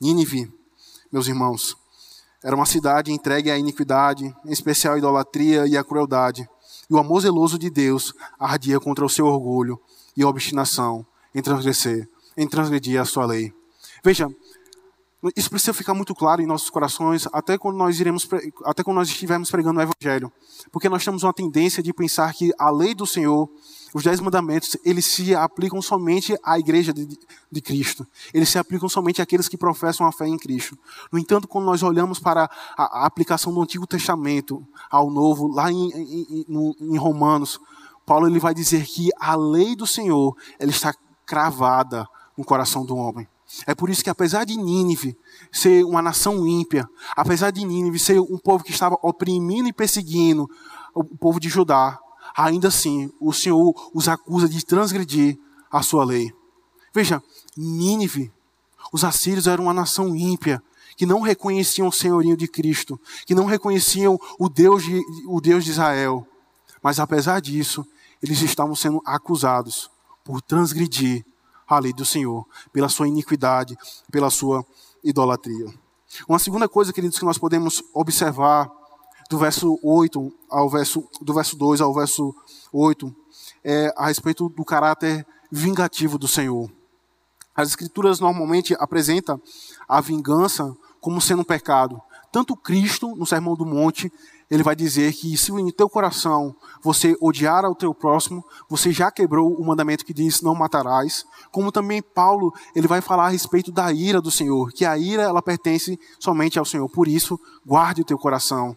Nínive, 0.00 0.50
meus 1.12 1.26
irmãos, 1.26 1.76
era 2.42 2.56
uma 2.56 2.66
cidade 2.66 3.12
entregue 3.12 3.50
à 3.50 3.58
iniquidade, 3.58 4.34
em 4.44 4.52
especial 4.52 4.94
à 4.94 4.98
idolatria 4.98 5.66
e 5.66 5.76
à 5.76 5.84
crueldade. 5.84 6.48
E 6.90 6.94
o 6.94 6.98
amor 6.98 7.20
zeloso 7.20 7.56
de 7.56 7.70
Deus 7.70 8.12
ardia 8.38 8.80
contra 8.80 9.04
o 9.04 9.08
seu 9.08 9.26
orgulho 9.26 9.80
e 10.16 10.24
obstinação 10.24 11.06
em 11.32 11.40
transgredir, 11.40 12.08
em 12.36 12.48
transgredir 12.48 13.00
a 13.00 13.04
sua 13.04 13.26
lei. 13.26 13.52
Veja, 14.02 14.28
isso 15.36 15.50
precisa 15.50 15.74
ficar 15.74 15.92
muito 15.92 16.14
claro 16.14 16.40
em 16.40 16.46
nossos 16.46 16.70
corações, 16.70 17.28
até 17.32 17.58
quando 17.58 17.76
nós 17.76 18.00
iremos, 18.00 18.26
até 18.64 18.82
quando 18.82 18.96
nós 18.96 19.08
estivermos 19.08 19.50
pregando 19.50 19.78
o 19.78 19.82
Evangelho, 19.82 20.32
porque 20.72 20.88
nós 20.88 21.04
temos 21.04 21.22
uma 21.22 21.32
tendência 21.32 21.82
de 21.82 21.92
pensar 21.92 22.32
que 22.32 22.50
a 22.58 22.70
lei 22.70 22.94
do 22.94 23.06
Senhor, 23.06 23.50
os 23.92 24.02
dez 24.02 24.18
mandamentos, 24.20 24.78
eles 24.82 25.04
se 25.04 25.34
aplicam 25.34 25.82
somente 25.82 26.34
à 26.42 26.58
igreja 26.58 26.92
de, 26.92 27.06
de 27.50 27.60
Cristo. 27.60 28.06
Eles 28.32 28.48
se 28.48 28.58
aplicam 28.58 28.88
somente 28.88 29.20
àqueles 29.20 29.48
que 29.48 29.58
professam 29.58 30.06
a 30.06 30.12
fé 30.12 30.26
em 30.26 30.38
Cristo. 30.38 30.78
No 31.12 31.18
entanto, 31.18 31.46
quando 31.48 31.66
nós 31.66 31.82
olhamos 31.82 32.18
para 32.18 32.48
a, 32.76 33.02
a 33.02 33.06
aplicação 33.06 33.52
do 33.52 33.60
Antigo 33.60 33.86
Testamento 33.86 34.66
ao 34.90 35.10
Novo, 35.10 35.48
lá 35.48 35.70
em, 35.70 35.90
em, 35.90 36.46
em, 36.48 36.74
em 36.80 36.96
Romanos, 36.96 37.60
Paulo 38.06 38.26
ele 38.26 38.38
vai 38.38 38.54
dizer 38.54 38.86
que 38.86 39.10
a 39.20 39.36
lei 39.36 39.76
do 39.76 39.86
Senhor 39.86 40.34
ela 40.58 40.70
está 40.70 40.94
cravada 41.26 42.08
no 42.36 42.44
coração 42.44 42.86
do 42.86 42.96
homem. 42.96 43.28
É 43.66 43.74
por 43.74 43.90
isso 43.90 44.02
que, 44.02 44.10
apesar 44.10 44.44
de 44.44 44.56
Nínive 44.56 45.16
ser 45.50 45.84
uma 45.84 46.00
nação 46.00 46.46
ímpia, 46.46 46.88
apesar 47.16 47.50
de 47.50 47.64
Nínive 47.64 47.98
ser 47.98 48.20
um 48.20 48.38
povo 48.38 48.64
que 48.64 48.70
estava 48.70 48.96
oprimindo 49.02 49.68
e 49.68 49.72
perseguindo 49.72 50.48
o 50.94 51.04
povo 51.04 51.40
de 51.40 51.48
Judá, 51.48 51.98
ainda 52.36 52.68
assim 52.68 53.10
o 53.20 53.32
Senhor 53.32 53.74
os 53.92 54.08
acusa 54.08 54.48
de 54.48 54.64
transgredir 54.64 55.38
a 55.70 55.82
sua 55.82 56.04
lei. 56.04 56.32
Veja, 56.94 57.22
Nínive, 57.56 58.32
os 58.92 59.04
assírios 59.04 59.46
eram 59.46 59.64
uma 59.64 59.74
nação 59.74 60.14
ímpia, 60.16 60.62
que 60.96 61.06
não 61.06 61.20
reconheciam 61.20 61.88
o 61.88 61.92
senhorinho 61.92 62.36
de 62.36 62.46
Cristo, 62.46 63.00
que 63.24 63.34
não 63.34 63.46
reconheciam 63.46 64.18
o 64.38 64.48
Deus 64.48 64.84
de, 64.84 65.00
o 65.26 65.40
Deus 65.40 65.64
de 65.64 65.70
Israel. 65.70 66.26
Mas 66.82 67.00
apesar 67.00 67.40
disso, 67.40 67.86
eles 68.22 68.42
estavam 68.42 68.74
sendo 68.74 69.00
acusados 69.04 69.90
por 70.22 70.42
transgredir 70.42 71.24
a 71.76 71.80
lei 71.80 71.92
do 71.92 72.04
Senhor, 72.04 72.46
pela 72.72 72.88
sua 72.88 73.08
iniquidade, 73.08 73.76
pela 74.10 74.30
sua 74.30 74.64
idolatria. 75.02 75.66
Uma 76.28 76.38
segunda 76.38 76.68
coisa, 76.68 76.92
queridos, 76.92 77.18
que 77.18 77.24
nós 77.24 77.38
podemos 77.38 77.82
observar 77.94 78.70
do 79.28 79.38
verso 79.38 79.78
8 79.82 80.32
ao 80.50 80.68
verso 80.68 81.08
do 81.20 81.32
verso 81.32 81.56
2 81.56 81.80
ao 81.80 81.94
verso 81.94 82.34
8 82.72 83.14
é 83.62 83.92
a 83.96 84.08
respeito 84.08 84.48
do 84.48 84.64
caráter 84.64 85.24
vingativo 85.50 86.18
do 86.18 86.26
Senhor. 86.26 86.70
As 87.54 87.68
escrituras 87.68 88.18
normalmente 88.18 88.74
apresentam 88.78 89.40
a 89.88 90.00
vingança 90.00 90.74
como 91.00 91.20
sendo 91.20 91.42
um 91.42 91.44
pecado. 91.44 92.00
Tanto 92.32 92.56
Cristo, 92.56 93.14
no 93.16 93.26
Sermão 93.26 93.54
do 93.54 93.66
Monte, 93.66 94.12
ele 94.50 94.64
vai 94.64 94.74
dizer 94.74 95.12
que 95.12 95.36
se 95.36 95.52
em 95.52 95.70
teu 95.70 95.88
coração 95.88 96.56
você 96.82 97.16
odiar 97.20 97.64
ao 97.64 97.74
teu 97.74 97.94
próximo, 97.94 98.44
você 98.68 98.90
já 98.90 99.10
quebrou 99.10 99.54
o 99.54 99.64
mandamento 99.64 100.04
que 100.04 100.12
diz 100.12 100.42
não 100.42 100.56
matarás. 100.56 101.24
Como 101.52 101.70
também 101.70 102.02
Paulo, 102.02 102.52
ele 102.74 102.88
vai 102.88 103.00
falar 103.00 103.26
a 103.26 103.30
respeito 103.30 103.70
da 103.70 103.92
ira 103.92 104.20
do 104.20 104.30
Senhor, 104.30 104.72
que 104.72 104.84
a 104.84 104.98
ira 104.98 105.22
ela 105.22 105.40
pertence 105.40 105.98
somente 106.18 106.58
ao 106.58 106.64
Senhor. 106.64 106.88
Por 106.88 107.06
isso, 107.06 107.38
guarde 107.64 108.02
o 108.02 108.04
teu 108.04 108.18
coração. 108.18 108.76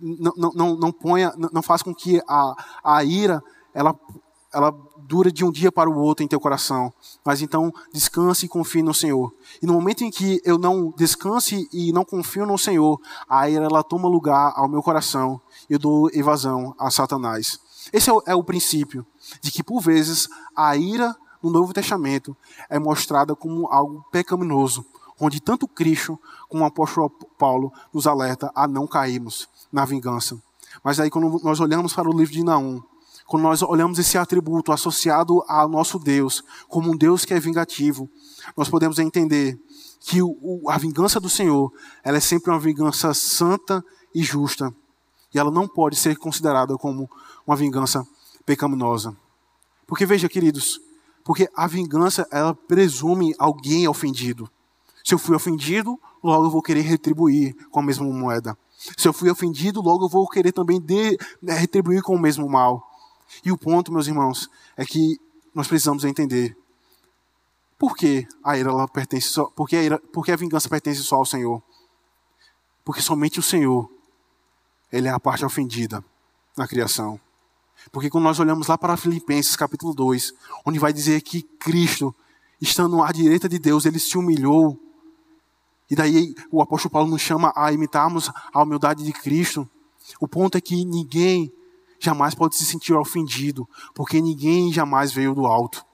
não, 0.00 0.32
não, 0.36 0.50
não, 0.54 0.76
não 0.76 0.92
ponha, 0.92 1.34
não 1.36 1.62
faça 1.62 1.84
com 1.84 1.94
que 1.94 2.22
a, 2.26 2.54
a 2.82 3.04
ira 3.04 3.42
ela, 3.74 3.94
ela 4.54 4.74
dura 5.06 5.30
de 5.30 5.44
um 5.44 5.50
dia 5.50 5.70
para 5.70 5.88
o 5.88 5.96
outro 5.96 6.24
em 6.24 6.28
teu 6.28 6.40
coração. 6.40 6.92
Mas 7.24 7.40
então 7.40 7.72
descanse 7.92 8.46
e 8.46 8.48
confie 8.48 8.82
no 8.82 8.92
Senhor. 8.92 9.32
E 9.62 9.66
no 9.66 9.72
momento 9.72 10.04
em 10.04 10.10
que 10.10 10.40
eu 10.44 10.58
não 10.58 10.92
descanse 10.96 11.68
e 11.72 11.92
não 11.92 12.04
confio 12.04 12.44
no 12.44 12.58
Senhor, 12.58 13.00
a 13.28 13.48
ira 13.48 13.64
ela 13.64 13.82
toma 13.82 14.08
lugar 14.08 14.52
ao 14.56 14.68
meu 14.68 14.82
coração 14.82 15.40
e 15.70 15.74
eu 15.74 15.78
dou 15.78 16.10
evasão 16.12 16.74
a 16.78 16.90
Satanás. 16.90 17.60
Esse 17.92 18.10
é 18.10 18.12
o, 18.12 18.22
é 18.26 18.34
o 18.34 18.42
princípio 18.42 19.06
de 19.40 19.50
que 19.50 19.62
por 19.62 19.80
vezes 19.80 20.28
a 20.54 20.76
ira 20.76 21.14
no 21.42 21.50
Novo 21.50 21.72
Testamento 21.72 22.36
é 22.68 22.78
mostrada 22.78 23.34
como 23.34 23.68
algo 23.68 24.04
pecaminoso, 24.10 24.84
onde 25.20 25.40
tanto 25.40 25.68
Cristo 25.68 26.18
como 26.48 26.64
o 26.64 26.66
apóstolo 26.66 27.10
Paulo 27.38 27.72
nos 27.92 28.06
alerta 28.06 28.50
a 28.54 28.66
não 28.66 28.86
cairmos 28.86 29.48
na 29.72 29.84
vingança. 29.84 30.36
Mas 30.82 30.98
aí 30.98 31.10
quando 31.10 31.40
nós 31.42 31.60
olhamos 31.60 31.92
para 31.92 32.08
o 32.08 32.16
livro 32.16 32.32
de 32.32 32.44
Naum, 32.44 32.82
quando 33.26 33.42
nós 33.42 33.62
olhamos 33.62 33.98
esse 33.98 34.16
atributo 34.16 34.72
associado 34.72 35.42
ao 35.48 35.68
nosso 35.68 35.98
Deus, 35.98 36.42
como 36.68 36.92
um 36.92 36.96
Deus 36.96 37.24
que 37.24 37.34
é 37.34 37.40
vingativo, 37.40 38.08
nós 38.56 38.68
podemos 38.68 38.98
entender 38.98 39.58
que 40.00 40.20
a 40.68 40.78
vingança 40.78 41.18
do 41.18 41.28
Senhor, 41.28 41.72
ela 42.04 42.18
é 42.18 42.20
sempre 42.20 42.50
uma 42.50 42.60
vingança 42.60 43.12
santa 43.12 43.84
e 44.14 44.22
justa. 44.22 44.72
E 45.34 45.38
ela 45.38 45.50
não 45.50 45.66
pode 45.66 45.96
ser 45.96 46.16
considerada 46.16 46.76
como 46.78 47.10
uma 47.44 47.56
vingança 47.56 48.06
pecaminosa. 48.44 49.16
Porque 49.86 50.06
veja, 50.06 50.28
queridos, 50.28 50.80
porque 51.24 51.50
a 51.56 51.66
vingança, 51.66 52.26
ela 52.30 52.54
presume 52.54 53.34
alguém 53.36 53.88
ofendido. 53.88 54.48
Se 55.04 55.12
eu 55.12 55.18
fui 55.18 55.34
ofendido, 55.34 55.98
logo 56.22 56.46
eu 56.46 56.50
vou 56.50 56.62
querer 56.62 56.82
retribuir 56.82 57.54
com 57.70 57.80
a 57.80 57.82
mesma 57.82 58.06
moeda. 58.06 58.56
Se 58.96 59.08
eu 59.08 59.12
fui 59.12 59.28
ofendido, 59.28 59.80
logo 59.80 60.04
eu 60.04 60.08
vou 60.08 60.28
querer 60.28 60.52
também 60.52 60.80
de, 60.80 61.18
né, 61.42 61.54
retribuir 61.54 62.02
com 62.02 62.14
o 62.14 62.18
mesmo 62.18 62.48
mal. 62.48 62.95
E 63.44 63.52
o 63.52 63.58
ponto, 63.58 63.92
meus 63.92 64.06
irmãos, 64.06 64.48
é 64.76 64.84
que 64.84 65.20
nós 65.54 65.66
precisamos 65.66 66.04
entender 66.04 66.56
por 67.78 67.96
que 67.96 68.26
a 68.42 68.56
ira 68.56 68.72
pertence 68.88 69.28
só, 69.28 69.46
porque 69.46 69.76
a, 69.76 69.82
ira, 69.82 69.98
porque 70.12 70.32
a 70.32 70.36
vingança 70.36 70.68
pertence 70.68 71.02
só 71.02 71.16
ao 71.16 71.26
Senhor. 71.26 71.62
Porque 72.84 73.02
somente 73.02 73.38
o 73.38 73.42
Senhor, 73.42 73.90
ele 74.92 75.08
é 75.08 75.10
a 75.10 75.20
parte 75.20 75.44
ofendida 75.44 76.04
na 76.56 76.66
criação. 76.66 77.20
Porque 77.92 78.08
quando 78.08 78.24
nós 78.24 78.40
olhamos 78.40 78.66
lá 78.68 78.78
para 78.78 78.96
Filipenses 78.96 79.56
capítulo 79.56 79.94
2, 79.94 80.32
onde 80.64 80.78
vai 80.78 80.92
dizer 80.92 81.20
que 81.20 81.42
Cristo, 81.42 82.14
estando 82.60 83.02
à 83.02 83.12
direita 83.12 83.48
de 83.48 83.58
Deus, 83.58 83.84
ele 83.84 83.98
se 83.98 84.16
humilhou. 84.16 84.80
E 85.90 85.94
daí 85.94 86.34
o 86.50 86.62
apóstolo 86.62 86.92
Paulo 86.92 87.10
nos 87.10 87.20
chama 87.20 87.52
a 87.54 87.72
imitarmos 87.72 88.30
a 88.52 88.62
humildade 88.62 89.04
de 89.04 89.12
Cristo. 89.12 89.68
O 90.20 90.26
ponto 90.26 90.56
é 90.56 90.60
que 90.60 90.84
ninguém 90.84 91.52
jamais 91.98 92.34
pode 92.34 92.56
se 92.56 92.64
sentir 92.64 92.94
ofendido, 92.94 93.68
porque 93.94 94.20
ninguém 94.20 94.72
jamais 94.72 95.12
veio 95.12 95.34
do 95.34 95.46
alto. 95.46 95.84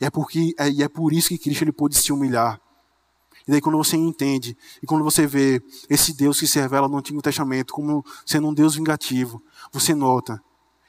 E 0.00 0.04
é, 0.04 0.10
porque, 0.10 0.54
é, 0.58 0.70
e 0.70 0.82
é 0.82 0.88
por 0.88 1.12
isso 1.12 1.28
que 1.28 1.38
Cristo 1.38 1.64
ele 1.64 1.72
pôde 1.72 1.96
se 1.96 2.12
humilhar. 2.12 2.60
E 3.46 3.50
daí 3.50 3.60
quando 3.60 3.78
você 3.78 3.96
entende, 3.96 4.56
e 4.82 4.86
quando 4.86 5.02
você 5.02 5.26
vê 5.26 5.62
esse 5.88 6.12
Deus 6.12 6.38
que 6.38 6.46
se 6.46 6.60
revela 6.60 6.86
no 6.86 6.98
Antigo 6.98 7.22
Testamento 7.22 7.72
como 7.72 8.04
sendo 8.26 8.48
um 8.48 8.54
Deus 8.54 8.74
vingativo, 8.74 9.42
você 9.72 9.94
nota 9.94 10.42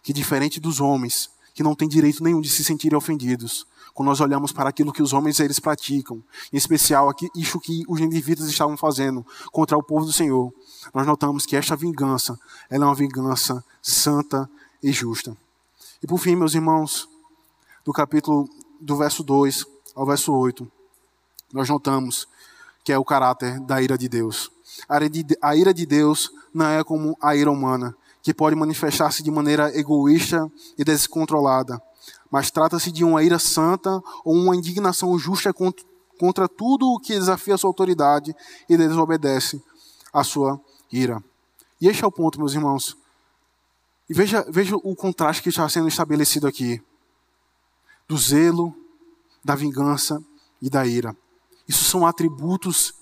que 0.04 0.12
diferente 0.12 0.60
dos 0.60 0.82
homens, 0.82 1.30
que 1.54 1.64
não 1.64 1.74
têm 1.74 1.88
direito 1.88 2.24
nenhum 2.24 2.42
de 2.42 2.50
se 2.50 2.64
sentirem 2.64 2.98
ofendidos, 2.98 3.66
quando 3.94 4.08
nós 4.08 4.22
olhamos 4.22 4.52
para 4.52 4.70
aquilo 4.70 4.94
que 4.94 5.02
os 5.02 5.14
homens 5.14 5.40
eles 5.40 5.60
praticam, 5.60 6.24
em 6.54 6.58
especial 6.58 7.14
isso 7.36 7.60
que 7.60 7.84
os 7.88 8.00
indivíduos 8.00 8.50
estavam 8.50 8.78
fazendo 8.78 9.26
contra 9.52 9.78
o 9.78 9.84
povo 9.84 10.06
do 10.06 10.14
Senhor, 10.14 10.54
nós 10.94 11.06
notamos 11.06 11.46
que 11.46 11.56
esta 11.56 11.76
vingança, 11.76 12.40
ela 12.70 12.86
é 12.86 12.88
uma 12.88 12.96
vingança 12.96 13.64
santa 13.82 14.50
e 14.82 14.92
justa. 14.92 15.36
E 16.02 16.08
por 16.08 16.18
fim, 16.18 16.36
meus 16.36 16.54
irmãos, 16.56 17.10
do 17.84 17.92
capítulo 17.92 18.50
do 18.80 18.96
verso 18.96 19.24
2 19.24 19.66
ao 19.96 20.06
verso 20.06 20.34
8, 20.34 20.70
nós 21.52 21.68
notamos 21.68 22.28
que 22.84 22.94
é 22.94 22.98
o 22.98 23.06
caráter 23.06 23.60
da 23.60 23.82
ira 23.82 23.98
de 23.98 24.08
Deus. 24.08 24.52
A 25.42 25.56
ira 25.56 25.74
de 25.74 25.86
Deus 25.86 26.32
não 26.54 26.66
é 26.68 26.84
como 26.84 27.18
a 27.22 27.36
ira 27.36 27.52
humana, 27.52 27.96
que 28.22 28.34
pode 28.34 28.56
manifestar-se 28.56 29.24
de 29.24 29.32
maneira 29.32 29.78
egoísta 29.78 30.50
e 30.78 30.84
descontrolada, 30.84 31.82
mas 32.32 32.52
trata-se 32.52 32.92
de 32.92 33.04
uma 33.04 33.24
ira 33.24 33.40
santa 33.40 34.02
ou 34.24 34.36
uma 34.36 34.56
indignação 34.56 35.18
justa 35.18 35.54
contra, 35.54 36.48
tudo 36.48 36.94
o 36.94 37.00
que 37.00 37.14
desafia 37.14 37.56
a 37.56 37.58
sua 37.58 37.70
autoridade 37.70 38.36
e 38.68 38.78
desobedece 38.78 39.62
a 40.14 40.24
sua 40.24 40.60
ira. 40.92 41.24
E 41.80 41.88
este 41.88 42.04
é 42.04 42.08
o 42.08 42.12
ponto, 42.12 42.40
meus 42.40 42.54
irmãos. 42.54 42.98
E 44.10 44.14
veja, 44.14 44.46
veja 44.50 44.76
o 44.76 44.96
contraste 44.96 45.44
que 45.44 45.50
está 45.50 45.68
sendo 45.70 45.88
estabelecido 45.88 46.48
aqui: 46.48 46.82
do 48.08 48.18
zelo, 48.18 48.74
da 49.44 49.56
vingança 49.56 50.24
e 50.62 50.70
da 50.70 50.86
ira. 50.86 51.16
Isso 51.68 51.84
são 51.84 52.06
atributos 52.06 52.96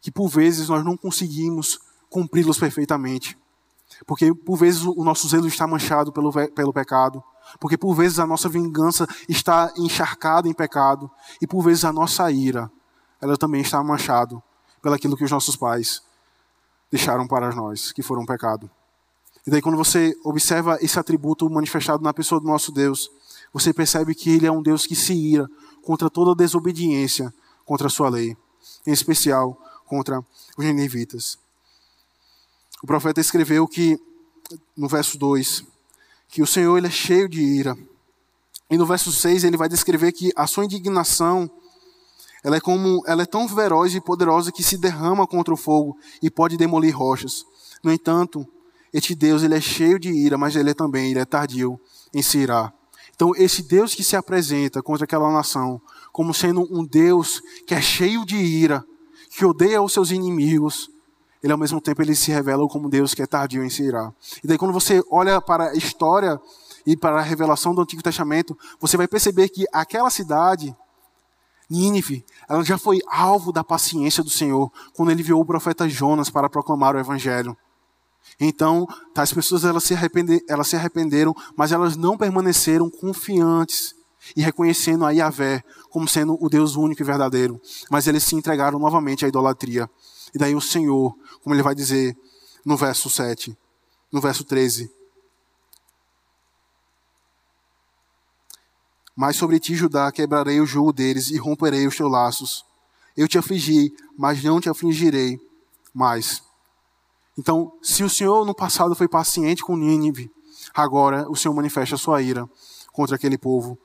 que 0.00 0.10
por 0.10 0.28
vezes 0.28 0.68
nós 0.68 0.84
não 0.84 0.96
conseguimos 0.96 1.78
cumpri-los 2.08 2.58
perfeitamente. 2.58 3.38
Porque 4.06 4.34
por 4.34 4.56
vezes 4.56 4.82
o 4.82 5.04
nosso 5.04 5.28
zelo 5.28 5.46
está 5.46 5.66
manchado 5.66 6.12
pelo, 6.12 6.32
pelo 6.50 6.72
pecado. 6.72 7.22
Porque 7.60 7.76
por 7.76 7.94
vezes 7.94 8.18
a 8.18 8.26
nossa 8.26 8.48
vingança 8.48 9.06
está 9.28 9.72
encharcada 9.76 10.48
em 10.48 10.54
pecado. 10.54 11.10
E 11.40 11.46
por 11.46 11.62
vezes 11.62 11.84
a 11.84 11.92
nossa 11.92 12.30
ira, 12.30 12.70
ela 13.20 13.36
também 13.36 13.60
está 13.60 13.82
manchada 13.82 14.42
pelaquilo 14.82 15.16
que 15.16 15.24
os 15.24 15.30
nossos 15.30 15.56
pais 15.56 16.02
deixaram 16.90 17.26
para 17.26 17.54
nós, 17.54 17.90
que 17.92 18.02
foram 18.02 18.22
um 18.22 18.26
pecado. 18.26 18.70
E 19.46 19.50
daí 19.50 19.60
quando 19.60 19.76
você 19.76 20.16
observa 20.24 20.78
esse 20.80 20.98
atributo 20.98 21.48
manifestado 21.50 22.02
na 22.02 22.14
pessoa 22.14 22.40
do 22.40 22.46
nosso 22.46 22.72
Deus, 22.72 23.10
você 23.52 23.72
percebe 23.72 24.14
que 24.14 24.30
ele 24.30 24.46
é 24.46 24.52
um 24.52 24.62
Deus 24.62 24.86
que 24.86 24.96
se 24.96 25.12
ira 25.14 25.48
contra 25.82 26.08
toda 26.08 26.34
desobediência 26.34 27.32
contra 27.64 27.86
a 27.86 27.90
sua 27.90 28.08
lei, 28.08 28.36
em 28.86 28.92
especial 28.92 29.58
contra 29.86 30.24
os 30.56 30.64
ninivitas. 30.64 31.38
O 32.82 32.86
profeta 32.86 33.20
escreveu 33.20 33.66
que, 33.66 33.98
no 34.76 34.88
verso 34.88 35.16
2, 35.18 35.64
que 36.28 36.42
o 36.42 36.46
Senhor 36.46 36.76
ele 36.76 36.88
é 36.88 36.90
cheio 36.90 37.28
de 37.28 37.40
ira. 37.40 37.76
E 38.70 38.76
no 38.76 38.86
verso 38.86 39.12
6 39.12 39.44
ele 39.44 39.56
vai 39.56 39.68
descrever 39.68 40.12
que 40.12 40.32
a 40.34 40.46
sua 40.46 40.64
indignação 40.64 41.50
ela 42.42 42.56
é 42.56 42.60
como 42.60 43.02
ela 43.06 43.22
é 43.22 43.26
tão 43.26 43.48
feroz 43.48 43.94
e 43.94 44.00
poderosa 44.00 44.52
que 44.52 44.62
se 44.62 44.76
derrama 44.76 45.26
contra 45.26 45.54
o 45.54 45.56
fogo 45.56 45.96
e 46.20 46.30
pode 46.30 46.58
demolir 46.58 46.94
rochas. 46.94 47.46
No 47.82 47.90
entanto, 47.90 48.46
este 48.94 49.12
Deus 49.12 49.42
ele 49.42 49.56
é 49.56 49.60
cheio 49.60 49.98
de 49.98 50.08
ira, 50.08 50.38
mas 50.38 50.54
ele 50.54 50.70
é 50.70 50.74
também 50.74 51.10
ele 51.10 51.18
é 51.18 51.24
tardio 51.24 51.80
em 52.14 52.22
se 52.22 52.38
irar. 52.38 52.72
Então, 53.12 53.32
esse 53.36 53.62
Deus 53.64 53.92
que 53.92 54.04
se 54.04 54.14
apresenta 54.14 54.80
contra 54.80 55.04
aquela 55.04 55.32
nação 55.32 55.80
como 56.12 56.32
sendo 56.32 56.62
um 56.70 56.84
Deus 56.84 57.42
que 57.66 57.74
é 57.74 57.82
cheio 57.82 58.24
de 58.24 58.36
ira, 58.36 58.84
que 59.36 59.44
odeia 59.44 59.82
os 59.82 59.92
seus 59.92 60.12
inimigos, 60.12 60.88
ele 61.42 61.52
ao 61.52 61.58
mesmo 61.58 61.80
tempo 61.80 62.02
ele 62.02 62.14
se 62.14 62.30
revela 62.30 62.66
como 62.68 62.88
Deus 62.88 63.14
que 63.14 63.20
é 63.20 63.26
tardio 63.26 63.64
em 63.64 63.68
se 63.68 63.82
irar. 63.82 64.14
E 64.42 64.46
daí 64.46 64.56
quando 64.56 64.72
você 64.72 65.02
olha 65.10 65.40
para 65.40 65.70
a 65.70 65.74
história 65.74 66.40
e 66.86 66.96
para 66.96 67.18
a 67.18 67.22
revelação 67.22 67.74
do 67.74 67.82
Antigo 67.82 68.02
Testamento, 68.02 68.56
você 68.80 68.96
vai 68.96 69.08
perceber 69.08 69.48
que 69.48 69.64
aquela 69.72 70.08
cidade, 70.08 70.74
Nínive, 71.68 72.24
ela 72.48 72.62
já 72.62 72.78
foi 72.78 73.00
alvo 73.08 73.50
da 73.50 73.64
paciência 73.64 74.22
do 74.22 74.30
Senhor 74.30 74.70
quando 74.94 75.10
ele 75.10 75.20
enviou 75.20 75.40
o 75.40 75.44
profeta 75.44 75.88
Jonas 75.88 76.30
para 76.30 76.48
proclamar 76.48 76.94
o 76.94 77.00
evangelho. 77.00 77.56
Então, 78.38 78.86
tais 79.14 79.32
pessoas 79.32 79.64
elas 79.64 79.84
se, 79.84 79.94
elas 80.48 80.68
se 80.68 80.76
arrependeram, 80.76 81.34
mas 81.56 81.72
elas 81.72 81.96
não 81.96 82.16
permaneceram 82.16 82.90
confiantes 82.90 83.94
e 84.36 84.42
reconhecendo 84.42 85.04
a 85.04 85.10
Yahvé 85.10 85.62
como 85.90 86.08
sendo 86.08 86.36
o 86.40 86.48
Deus 86.48 86.76
único 86.76 87.02
e 87.02 87.04
verdadeiro, 87.04 87.60
mas 87.90 88.06
eles 88.06 88.24
se 88.24 88.34
entregaram 88.34 88.78
novamente 88.78 89.24
à 89.24 89.28
idolatria. 89.28 89.88
E 90.34 90.38
daí 90.38 90.54
o 90.54 90.60
Senhor, 90.60 91.14
como 91.42 91.54
ele 91.54 91.62
vai 91.62 91.74
dizer 91.74 92.16
no 92.64 92.76
verso 92.76 93.08
7, 93.10 93.56
no 94.10 94.20
verso 94.20 94.44
13. 94.44 94.90
Mas 99.14 99.36
sobre 99.36 99.60
ti, 99.60 99.76
Judá, 99.76 100.10
quebrarei 100.10 100.60
o 100.60 100.66
jugo 100.66 100.92
deles 100.92 101.30
e 101.30 101.36
romperei 101.36 101.86
os 101.86 101.96
teus 101.96 102.10
laços. 102.10 102.64
Eu 103.16 103.28
te 103.28 103.38
afligi, 103.38 103.94
mas 104.18 104.42
não 104.42 104.60
te 104.60 104.68
afligirei 104.68 105.38
mais. 105.92 106.42
Então, 107.36 107.72
se 107.82 108.04
o 108.04 108.10
Senhor 108.10 108.44
no 108.44 108.54
passado 108.54 108.94
foi 108.94 109.08
paciente 109.08 109.62
com 109.62 109.76
Nínive, 109.76 110.30
agora 110.72 111.28
o 111.28 111.36
Senhor 111.36 111.54
manifesta 111.54 111.96
a 111.96 111.98
sua 111.98 112.22
ira 112.22 112.48
contra 112.92 113.16
aquele 113.16 113.36
povo 113.36 113.76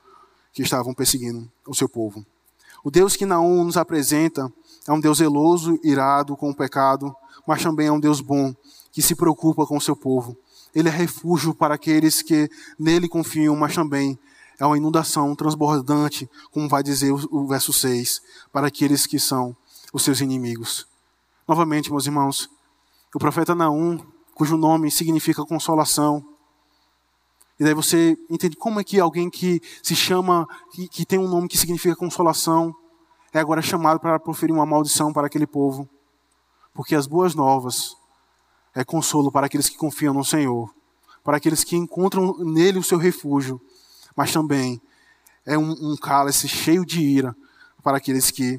que 0.52 0.62
estavam 0.62 0.94
perseguindo 0.94 1.50
o 1.66 1.74
seu 1.74 1.88
povo. 1.88 2.24
O 2.82 2.90
Deus 2.90 3.16
que 3.16 3.26
Naum 3.26 3.64
nos 3.64 3.76
apresenta 3.76 4.50
é 4.86 4.92
um 4.92 5.00
Deus 5.00 5.18
zeloso, 5.18 5.78
irado 5.82 6.36
com 6.36 6.50
o 6.50 6.54
pecado, 6.54 7.14
mas 7.46 7.62
também 7.62 7.88
é 7.88 7.92
um 7.92 8.00
Deus 8.00 8.20
bom, 8.20 8.54
que 8.92 9.02
se 9.02 9.14
preocupa 9.14 9.66
com 9.66 9.76
o 9.76 9.80
seu 9.80 9.94
povo. 9.94 10.36
Ele 10.74 10.88
é 10.88 10.92
refúgio 10.92 11.54
para 11.54 11.74
aqueles 11.74 12.22
que 12.22 12.48
nele 12.78 13.08
confiam, 13.08 13.54
mas 13.56 13.74
também 13.74 14.18
é 14.58 14.64
uma 14.64 14.76
inundação 14.76 15.34
transbordante, 15.34 16.28
como 16.50 16.68
vai 16.68 16.82
dizer 16.82 17.12
o, 17.12 17.46
verso 17.46 17.72
6, 17.72 18.20
para 18.52 18.68
aqueles 18.68 19.06
que 19.06 19.18
são 19.18 19.56
os 19.92 20.02
seus 20.02 20.20
inimigos. 20.20 20.86
Novamente, 21.48 21.90
meus 21.90 22.06
irmãos, 22.06 22.48
o 23.14 23.18
profeta 23.18 23.54
Naum, 23.54 23.98
cujo 24.34 24.56
nome 24.56 24.90
significa 24.90 25.44
consolação, 25.44 26.24
e 27.60 27.64
daí 27.64 27.74
você 27.74 28.16
entende 28.30 28.56
como 28.56 28.80
é 28.80 28.84
que 28.84 28.98
alguém 28.98 29.28
que 29.28 29.60
se 29.82 29.94
chama, 29.94 30.48
que, 30.72 30.88
que 30.88 31.04
tem 31.04 31.18
um 31.18 31.28
nome 31.28 31.46
que 31.46 31.58
significa 31.58 31.94
consolação, 31.94 32.74
é 33.34 33.38
agora 33.38 33.60
chamado 33.60 34.00
para 34.00 34.18
proferir 34.18 34.54
uma 34.54 34.64
maldição 34.64 35.12
para 35.12 35.26
aquele 35.26 35.46
povo. 35.46 35.86
Porque 36.72 36.94
as 36.94 37.06
boas 37.06 37.34
novas 37.34 37.94
é 38.74 38.82
consolo 38.82 39.30
para 39.30 39.44
aqueles 39.44 39.68
que 39.68 39.76
confiam 39.76 40.14
no 40.14 40.24
Senhor, 40.24 40.74
para 41.22 41.36
aqueles 41.36 41.62
que 41.62 41.76
encontram 41.76 42.34
nele 42.38 42.78
o 42.78 42.82
seu 42.82 42.96
refúgio, 42.96 43.60
mas 44.16 44.32
também 44.32 44.80
é 45.44 45.58
um, 45.58 45.70
um 45.70 45.96
cálice 45.98 46.48
cheio 46.48 46.86
de 46.86 47.02
ira 47.02 47.36
para 47.82 47.98
aqueles 47.98 48.30
que 48.30 48.58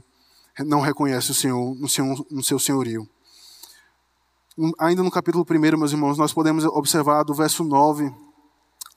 não 0.60 0.80
reconhecem 0.80 1.32
o 1.32 1.36
Senhor 1.36 1.76
no 1.76 1.90
seu, 1.90 2.06
no 2.30 2.44
seu 2.44 2.60
senhorio. 2.60 3.10
Ainda 4.80 5.02
no 5.02 5.10
capítulo 5.10 5.46
1, 5.50 5.78
meus 5.78 5.94
irmãos, 5.94 6.18
nós 6.18 6.34
podemos 6.34 6.66
observar 6.66 7.24
do 7.24 7.34
verso 7.34 7.64
9 7.64 8.14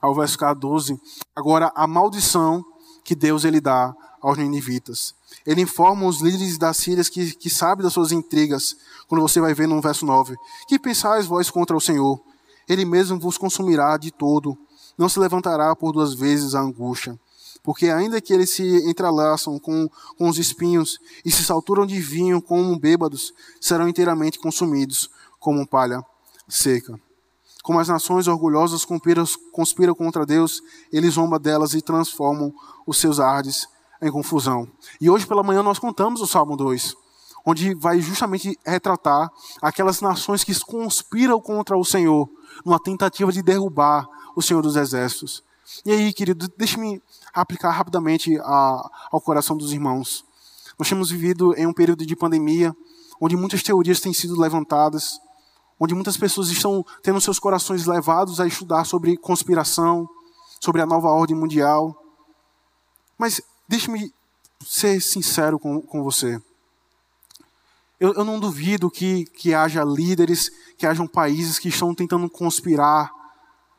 ao 0.03 0.13
verso 0.13 0.37
14, 0.37 1.01
agora 1.35 1.71
a 1.77 1.87
maldição 1.87 2.65
que 3.05 3.15
Deus 3.15 3.45
ele 3.45 3.61
dá 3.61 3.95
aos 4.21 4.37
ninivitas. 4.37 5.15
Ele 5.47 5.63
informa 5.63 6.07
os 6.07 6.21
líderes 6.21 6.59
das 6.59 6.77
Sírias 6.79 7.09
que, 7.09 7.37
que 7.37 7.49
sabem 7.49 7.85
das 7.85 7.93
suas 7.93 8.11
intrigas, 8.11 8.77
quando 9.07 9.23
você 9.23 9.41
vai 9.41 9.55
ver 9.55 9.69
no 9.69 9.81
verso 9.81 10.05
9. 10.05 10.35
Que 10.67 10.77
pensais 10.77 11.25
vós 11.25 11.51
contra 11.51 11.77
o 11.77 11.81
Senhor? 11.81 12.21
Ele 12.69 12.85
mesmo 12.85 13.21
vos 13.21 13.39
consumirá 13.39 13.97
de 13.97 14.11
todo, 14.11 14.59
não 14.99 15.09
se 15.09 15.21
levantará 15.21 15.75
por 15.77 15.93
duas 15.93 16.15
vezes 16.15 16.57
a 16.57 16.61
angústia. 16.61 17.19
Porque 17.63 17.89
ainda 17.91 18.21
que 18.21 18.33
eles 18.33 18.51
se 18.51 18.91
entrelaçam 18.91 19.59
com, 19.61 19.89
com 20.19 20.29
os 20.29 20.37
espinhos 20.37 20.99
e 21.25 21.31
se 21.31 21.45
salturam 21.45 21.87
de 21.87 21.99
vinho 22.01 22.43
como 22.43 22.79
bêbados, 22.79 23.33
serão 23.61 23.89
inteiramente 23.89 24.39
consumidos 24.39 25.09
como 25.45 25.67
palha 25.67 26.03
seca. 26.49 26.99
Como 27.63 27.79
as 27.79 27.89
nações 27.89 28.27
orgulhosas 28.27 28.83
conspiram, 28.83 29.95
contra 29.95 30.25
Deus, 30.25 30.63
ele 30.91 31.11
zomba 31.11 31.39
delas 31.39 31.75
e 31.75 31.83
transformam 31.83 32.51
os 32.87 32.97
seus 32.97 33.21
ardes 33.21 33.69
em 34.01 34.11
confusão. 34.11 34.67
E 34.99 35.11
hoje 35.11 35.27
pela 35.27 35.43
manhã 35.43 35.63
nós 35.63 35.79
contamos 35.79 36.23
o 36.23 36.27
Salmo 36.27 36.57
2, 36.57 36.95
onde 37.45 37.75
vai 37.75 38.01
justamente 38.01 38.59
retratar 38.65 39.31
aquelas 39.61 40.01
nações 40.01 40.43
que 40.43 40.59
conspiram 40.65 41.39
contra 41.39 41.77
o 41.77 41.85
Senhor, 41.85 42.27
numa 42.65 42.81
tentativa 42.81 43.31
de 43.31 43.43
derrubar 43.43 44.09
o 44.35 44.41
Senhor 44.41 44.63
dos 44.63 44.77
Exércitos. 44.77 45.43
E 45.85 45.93
aí, 45.93 46.13
querido, 46.15 46.49
deixe-me 46.57 47.03
aplicar 47.35 47.71
rapidamente 47.71 48.39
a, 48.41 48.91
ao 49.13 49.21
coração 49.21 49.59
dos 49.59 49.73
irmãos. 49.73 50.25
Nós 50.79 50.89
temos 50.89 51.11
vivido 51.11 51.55
em 51.55 51.67
um 51.67 51.73
período 51.73 52.07
de 52.07 52.17
pandemia, 52.17 52.75
onde 53.21 53.37
muitas 53.37 53.63
teorias 53.63 54.01
têm 54.01 54.13
sido 54.13 54.39
levantadas, 54.39 55.19
onde 55.79 55.95
muitas 55.95 56.17
pessoas 56.17 56.49
estão 56.49 56.85
tendo 57.03 57.21
seus 57.21 57.39
corações 57.39 57.87
levados 57.87 58.41
a 58.41 58.47
estudar 58.47 58.85
sobre 58.85 59.17
conspiração, 59.17 60.09
sobre 60.61 60.81
a 60.81 60.87
nova 60.87 61.09
ordem 61.09 61.37
mundial. 61.37 62.01
Mas 63.19 63.41
deixe-me 63.69 64.13
ser 64.65 65.01
sincero 65.01 65.59
com, 65.59 65.81
com 65.81 66.03
você. 66.03 66.41
Eu, 67.99 68.13
eu, 68.15 68.25
não 68.25 68.41
duvido 68.41 68.91
que, 68.91 69.25
que 69.27 69.55
haja 69.55 69.85
líderes, 69.85 70.51
que 70.77 70.87
hajam 70.87 71.07
países 71.07 71.59
que 71.59 71.69
estão 71.69 71.95
tentando 71.95 72.29
conspirar 72.29 73.11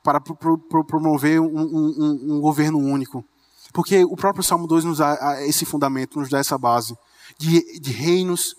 para 0.04 0.22
pro, 0.22 0.58
pro, 0.58 0.84
promover 0.84 1.42
um, 1.42 1.46
um, 1.46 2.36
um, 2.36 2.42
governo 2.42 2.78
único. 2.80 3.26
Porque 3.74 4.06
o 4.06 4.16
próprio 4.16 4.44
Salmo 4.44 4.68
2 4.68 4.86
nos 4.86 4.98
dá 5.00 5.44
esse 5.46 5.66
fundamento, 5.66 6.20
nos 6.20 6.30
dá 6.30 6.40
essa 6.40 6.58
base 6.58 6.98
de, 7.38 7.80
de 7.80 7.92
reinos, 7.92 8.56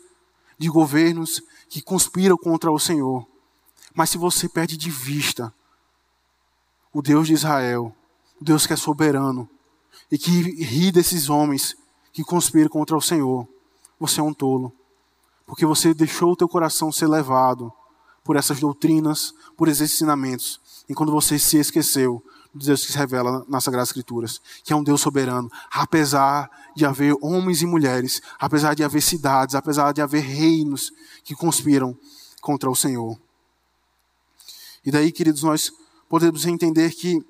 de 0.59 0.69
governos 0.69 1.43
que 1.69 1.83
conspiram 1.83 2.37
contra 2.37 2.71
o 2.71 2.79
Senhor. 2.79 3.27
Mas 3.95 4.11
se 4.11 4.19
você 4.19 4.49
perde 4.49 4.77
de 4.77 4.91
vista 4.91 5.53
o 6.93 7.03
Deus 7.03 7.27
de 7.27 7.35
Israel, 7.35 7.95
o 8.41 8.45
Deus 8.45 8.67
que 8.67 8.73
é 8.73 8.77
soberano 8.77 9.49
e 10.11 10.19
que 10.19 10.31
ri 10.31 10.93
desses 10.93 11.29
homens 11.29 11.77
que 12.13 12.23
conspira 12.23 12.69
contra 12.69 12.97
o 12.97 13.03
Senhor, 13.03 13.47
você 13.99 14.21
é 14.21 14.23
um 14.23 14.33
tolo. 14.33 14.73
Porque 15.47 15.65
você 15.65 15.95
deixou 15.95 16.33
o 16.33 16.37
teu 16.37 16.49
coração 16.49 16.91
ser 16.91 17.07
levado 17.07 17.73
por 18.25 18.37
essas 18.37 18.59
doutrinas, 18.59 19.33
por 19.57 19.69
esses 19.69 19.93
ensinamentos. 19.93 20.61
E 20.89 20.95
quando 20.95 21.13
você 21.13 21.39
se 21.39 21.59
esqueceu 21.59 22.23
Deus 22.65 22.85
que 22.85 22.93
se 22.93 22.99
revela 22.99 23.45
nas 23.49 23.65
Sagradas 23.65 23.89
Escrituras, 23.89 24.41
que 24.65 24.73
é 24.73 24.77
um 24.77 24.83
Deus 24.83 25.01
soberano, 25.01 25.51
apesar 25.71 26.51
de 26.75 26.85
haver 26.85 27.15
homens 27.21 27.63
e 27.63 27.67
mulheres, 27.67 28.21
apesar 28.39 28.75
de 28.75 28.83
haver 28.83 29.03
cidades, 29.03 29.55
apesar 29.55 29.93
de 29.93 30.01
haver 30.01 30.23
reinos 30.23 30.93
que 31.25 31.35
conspiram 31.35 31.97
contra 32.41 32.71
o 32.71 32.77
Senhor. 32.77 33.19
E 34.85 34.91
daí, 34.91 35.11
queridos, 35.11 35.43
nós 35.43 35.73
podemos 36.09 36.47
entender 36.47 36.93
que 36.93 37.21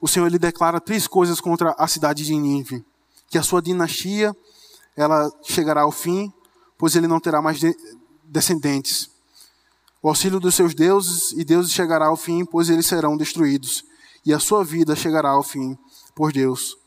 o 0.00 0.06
Senhor 0.06 0.26
ele 0.26 0.38
declara 0.38 0.80
três 0.80 1.06
coisas 1.06 1.40
contra 1.40 1.74
a 1.78 1.88
cidade 1.88 2.24
de 2.24 2.34
Nínive: 2.34 2.84
que 3.28 3.38
a 3.38 3.42
sua 3.42 3.60
dinastia 3.60 4.34
ela 4.96 5.30
chegará 5.42 5.82
ao 5.82 5.90
fim, 5.90 6.32
pois 6.78 6.94
ele 6.94 7.08
não 7.08 7.18
terá 7.18 7.42
mais 7.42 7.58
de 7.58 7.74
descendentes. 8.22 9.10
O 10.00 10.08
auxílio 10.08 10.38
dos 10.38 10.54
seus 10.54 10.74
deuses 10.74 11.32
e 11.32 11.44
deuses 11.44 11.72
chegará 11.72 12.06
ao 12.06 12.16
fim, 12.16 12.44
pois 12.44 12.68
eles 12.68 12.84
serão 12.84 13.16
destruídos. 13.16 13.84
E 14.24 14.32
a 14.32 14.38
sua 14.38 14.64
vida 14.64 14.96
chegará 14.96 15.30
ao 15.30 15.42
fim, 15.42 15.76
pois 16.14 16.32
Deus 16.32 16.78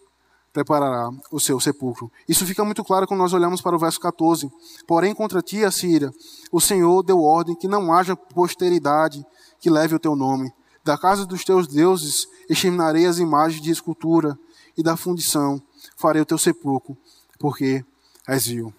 preparará 0.52 1.12
o 1.32 1.40
seu 1.40 1.60
sepulcro. 1.60 2.12
Isso 2.28 2.46
fica 2.46 2.66
muito 2.66 2.84
claro 2.84 3.06
quando 3.06 3.20
nós 3.20 3.32
olhamos 3.32 3.62
para 3.62 3.76
o 3.76 3.80
verso 3.80 4.00
14. 4.00 4.52
Porém, 4.88 5.14
contra 5.14 5.42
ti, 5.42 5.64
Assíria, 5.64 6.12
o 6.52 6.60
Senhor 6.60 7.04
deu 7.04 7.22
ordem 7.22 7.56
que 7.56 7.68
não 7.68 7.94
haja 7.94 8.16
posteridade 8.16 9.24
que 9.60 9.70
leve 9.70 9.94
o 9.94 10.00
teu 10.00 10.16
nome. 10.16 10.52
Da 10.84 10.98
casa 10.98 11.26
dos 11.26 11.44
teus 11.44 11.68
deuses 11.68 12.28
exterminarei 12.50 13.06
as 13.06 13.20
imagens 13.20 13.62
de 13.62 13.70
escultura 13.70 14.38
e 14.76 14.82
da 14.82 14.98
fundição 14.98 15.62
farei 15.96 16.22
o 16.22 16.26
teu 16.26 16.38
sepulcro, 16.38 16.98
porque 17.38 17.86
és 18.28 18.48
vil. 18.48 18.74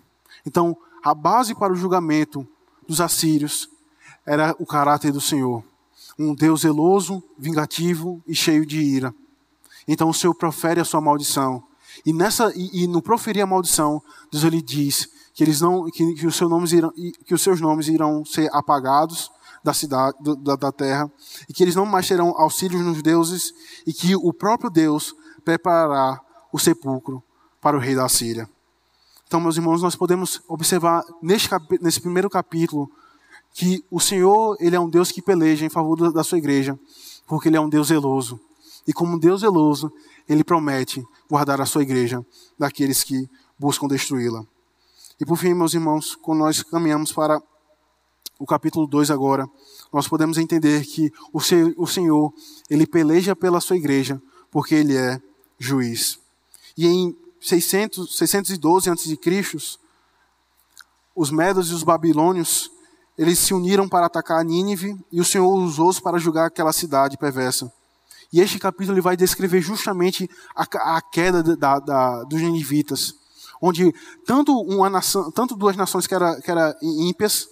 Então, 0.44 0.76
a 1.04 1.14
base 1.14 1.54
para 1.54 1.72
o 1.72 1.76
julgamento 1.76 2.46
dos 2.88 3.00
assírios 3.00 3.68
era 4.26 4.54
o 4.58 4.66
caráter 4.66 5.12
do 5.12 5.20
Senhor. 5.20 5.62
Um 6.18 6.34
Deus 6.34 6.62
zeloso, 6.62 7.22
vingativo 7.38 8.22
e 8.26 8.34
cheio 8.34 8.66
de 8.66 8.80
ira. 8.80 9.14
Então 9.86 10.08
o 10.08 10.14
Senhor 10.14 10.34
profere 10.34 10.80
a 10.80 10.84
sua 10.84 11.00
maldição. 11.00 11.62
E, 12.04 12.12
nessa, 12.12 12.52
e, 12.54 12.84
e 12.84 12.86
no 12.86 13.00
proferir 13.00 13.42
a 13.42 13.46
maldição, 13.46 14.02
Deus 14.30 14.44
ele 14.44 14.60
diz 14.60 15.08
que, 15.34 15.42
eles 15.42 15.60
não, 15.60 15.86
que, 15.90 16.14
que, 16.14 16.26
os 16.26 16.36
seus 16.36 16.50
nomes 16.50 16.72
irão, 16.72 16.92
que 17.24 17.34
os 17.34 17.42
seus 17.42 17.60
nomes 17.60 17.88
irão 17.88 18.24
ser 18.24 18.50
apagados 18.52 19.30
da 19.62 19.72
cidade, 19.72 20.16
da, 20.42 20.56
da 20.56 20.72
terra, 20.72 21.10
e 21.48 21.52
que 21.52 21.62
eles 21.62 21.74
não 21.74 21.86
mais 21.86 22.06
terão 22.06 22.34
auxílios 22.36 22.84
nos 22.84 23.02
deuses, 23.02 23.52
e 23.86 23.92
que 23.92 24.14
o 24.14 24.32
próprio 24.32 24.70
Deus 24.70 25.14
preparará 25.44 26.20
o 26.52 26.58
sepulcro 26.58 27.22
para 27.60 27.76
o 27.76 27.80
rei 27.80 27.94
da 27.94 28.08
Síria. 28.08 28.48
Então, 29.26 29.40
meus 29.40 29.56
irmãos, 29.56 29.82
nós 29.82 29.94
podemos 29.94 30.40
observar 30.48 31.04
neste, 31.22 31.48
nesse 31.80 32.00
primeiro 32.00 32.30
capítulo 32.30 32.90
que 33.54 33.84
o 33.90 33.98
Senhor 34.00 34.56
ele 34.60 34.76
é 34.76 34.80
um 34.80 34.88
Deus 34.88 35.10
que 35.10 35.20
peleja 35.20 35.64
em 35.64 35.68
favor 35.68 36.12
da 36.12 36.22
sua 36.22 36.38
igreja, 36.38 36.78
porque 37.26 37.48
ele 37.48 37.56
é 37.56 37.60
um 37.60 37.68
Deus 37.68 37.88
zeloso. 37.88 38.40
E 38.86 38.92
como 38.92 39.18
Deus 39.18 39.40
zeloso, 39.40 39.92
ele 40.28 40.44
promete 40.44 41.04
guardar 41.28 41.60
a 41.60 41.66
sua 41.66 41.82
igreja 41.82 42.24
daqueles 42.58 43.02
que 43.02 43.28
buscam 43.58 43.86
destruí-la. 43.86 44.44
E 45.20 45.26
por 45.26 45.36
fim, 45.36 45.52
meus 45.52 45.74
irmãos, 45.74 46.14
quando 46.14 46.40
nós 46.40 46.62
caminhamos 46.62 47.12
para 47.12 47.42
o 48.38 48.46
capítulo 48.46 48.86
2 48.86 49.10
agora, 49.10 49.50
nós 49.92 50.06
podemos 50.06 50.38
entender 50.38 50.84
que 50.84 51.12
o 51.32 51.86
Senhor, 51.86 52.32
ele 52.70 52.86
peleja 52.86 53.34
pela 53.34 53.60
sua 53.60 53.76
igreja, 53.76 54.22
porque 54.50 54.74
ele 54.74 54.96
é 54.96 55.20
juiz. 55.58 56.20
E 56.76 56.86
em 56.86 57.16
600, 57.40 58.16
612 58.16 58.90
a.C., 58.90 59.18
os 61.16 61.30
medos 61.32 61.70
e 61.70 61.74
os 61.74 61.82
babilônios, 61.82 62.70
eles 63.18 63.38
se 63.38 63.52
uniram 63.52 63.88
para 63.88 64.06
atacar 64.06 64.44
Nínive 64.44 64.96
e 65.10 65.20
o 65.20 65.24
Senhor 65.24 65.52
usou-os 65.52 65.98
para 65.98 66.18
julgar 66.18 66.46
aquela 66.46 66.72
cidade 66.72 67.18
perversa. 67.18 67.70
E 68.32 68.40
este 68.40 68.58
capítulo 68.58 68.94
ele 68.94 69.02
vai 69.02 69.16
descrever 69.16 69.60
justamente 69.60 70.30
a, 70.54 70.96
a 70.96 71.02
queda 71.02 71.42
da, 71.42 71.78
da, 71.80 72.22
dos 72.24 72.40
ninivitas, 72.40 73.14
onde 73.60 73.92
tanto, 74.24 74.52
uma 74.60 74.88
nação, 74.88 75.30
tanto 75.32 75.56
duas 75.56 75.76
nações 75.76 76.06
que 76.06 76.14
eram 76.14 76.40
que 76.40 76.50
era 76.50 76.76
ímpias, 76.80 77.48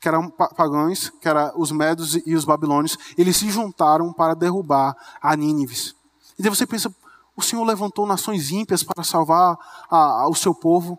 que 0.00 0.08
eram 0.08 0.30
pagãos, 0.30 1.10
que 1.20 1.28
eram 1.28 1.52
os 1.56 1.70
medos 1.70 2.14
e 2.26 2.34
os 2.34 2.44
babilônios, 2.44 2.96
eles 3.16 3.36
se 3.36 3.50
juntaram 3.50 4.12
para 4.12 4.34
derrubar 4.34 4.96
a 5.20 5.36
Nínive. 5.36 5.92
E 6.38 6.42
daí 6.42 6.50
você 6.50 6.66
pensa, 6.66 6.92
o 7.36 7.42
Senhor 7.42 7.64
levantou 7.64 8.06
nações 8.06 8.50
ímpias 8.50 8.82
para 8.82 9.04
salvar 9.04 9.56
a, 9.90 9.96
a, 10.22 10.28
o 10.28 10.34
seu 10.34 10.54
povo. 10.54 10.98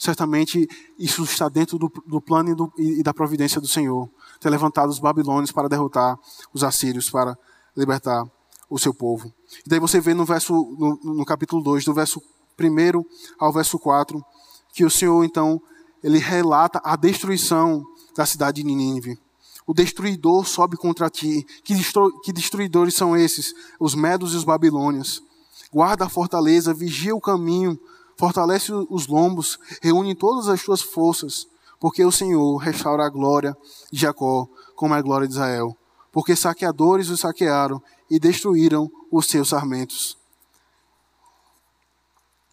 Certamente 0.00 0.66
isso 0.98 1.22
está 1.24 1.46
dentro 1.46 1.78
do, 1.78 1.92
do 2.06 2.22
plano 2.22 2.50
e, 2.50 2.54
do, 2.54 2.72
e, 2.78 3.02
da 3.02 3.12
providência 3.12 3.60
do 3.60 3.68
Senhor. 3.68 4.08
Ter 4.40 4.48
levantado 4.48 4.88
os 4.88 4.98
babilônios 4.98 5.52
para 5.52 5.68
derrotar 5.68 6.18
os 6.54 6.64
assírios, 6.64 7.10
para 7.10 7.36
libertar 7.76 8.24
o 8.70 8.78
seu 8.78 8.94
povo. 8.94 9.30
E 9.66 9.68
daí 9.68 9.78
você 9.78 10.00
vê 10.00 10.14
no, 10.14 10.24
verso, 10.24 10.54
no, 10.54 11.16
no 11.16 11.24
capítulo 11.26 11.62
2, 11.62 11.84
do 11.84 11.92
verso 11.92 12.18
1 12.58 13.04
ao 13.38 13.52
verso 13.52 13.78
4, 13.78 14.24
que 14.72 14.86
o 14.86 14.90
Senhor, 14.90 15.22
então, 15.22 15.60
ele 16.02 16.16
relata 16.16 16.80
a 16.82 16.96
destruição 16.96 17.84
da 18.16 18.24
cidade 18.24 18.62
de 18.62 18.66
Nínive. 18.66 19.18
O 19.66 19.74
destruidor 19.74 20.46
sobe 20.46 20.78
contra 20.78 21.10
ti. 21.10 21.46
Que, 21.62 21.74
destru, 21.74 22.10
que 22.22 22.32
destruidores 22.32 22.94
são 22.94 23.14
esses? 23.14 23.52
Os 23.78 23.94
medos 23.94 24.32
e 24.32 24.36
os 24.36 24.44
babilônios 24.44 25.22
guarda 25.70 26.06
a 26.06 26.08
fortaleza, 26.08 26.74
vigia 26.74 27.14
o 27.14 27.20
caminho, 27.20 27.78
fortalece 28.20 28.70
os 28.70 29.06
lombos, 29.06 29.58
reúne 29.80 30.14
todas 30.14 30.46
as 30.46 30.60
suas 30.60 30.82
forças, 30.82 31.48
porque 31.80 32.04
o 32.04 32.12
Senhor 32.12 32.58
restaura 32.58 33.06
a 33.06 33.08
glória 33.08 33.56
de 33.90 33.98
Jacó, 33.98 34.46
como 34.76 34.92
a 34.92 35.00
glória 35.00 35.26
de 35.26 35.32
Israel. 35.32 35.74
Porque 36.12 36.36
saqueadores 36.36 37.08
o 37.08 37.16
saquearam 37.16 37.82
e 38.10 38.18
destruíram 38.18 38.90
os 39.10 39.26
seus 39.26 39.48
sarmentos. 39.48 40.18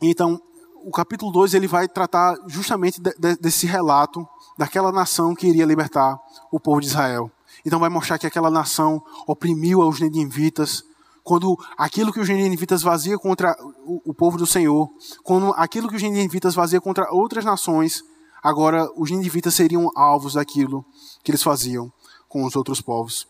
Então, 0.01 0.41
o 0.86 0.91
capítulo 0.91 1.34
2 1.34 1.53
ele 1.53 1.67
vai 1.67 1.86
tratar 1.86 2.38
justamente 2.47 3.01
de, 3.01 3.13
de, 3.19 3.36
desse 3.36 3.67
relato 3.67 4.25
daquela 4.58 4.91
nação 4.91 5.36
que 5.36 5.47
iria 5.47 5.65
libertar 5.65 6.17
o 6.49 6.62
povo 6.62 6.80
de 6.80 6.88
Israel. 6.88 7.30
Então 7.65 7.77
vai 7.77 7.89
mostrar 7.89 8.17
que 8.17 8.27
aquela 8.27 8.49
nação 8.49 9.03
oprimiu 9.25 9.80
os 9.80 9.99
ninivitas, 9.99 10.84
quando 11.27 11.59
aquilo 11.77 12.13
que 12.13 12.21
os 12.21 12.29
ninivitas 12.29 12.81
fazia 12.81 13.19
contra 13.19 13.53
o, 13.85 14.11
o, 14.11 14.13
povo 14.13 14.37
do 14.37 14.47
Senhor, 14.47 14.89
quando 15.23 15.51
aquilo 15.57 15.89
que 15.89 15.97
os 15.97 16.01
ninivitas 16.01 16.55
fazia 16.55 16.79
contra 16.79 17.13
outras 17.13 17.43
nações, 17.43 18.01
agora 18.41 18.89
os 18.95 19.11
ninivitas 19.11 19.53
seriam 19.53 19.91
alvos 19.93 20.35
daquilo 20.35 20.85
que 21.21 21.29
eles 21.29 21.43
faziam 21.43 21.91
com 22.29 22.45
os 22.45 22.55
outros 22.55 22.79
povos. 22.79 23.27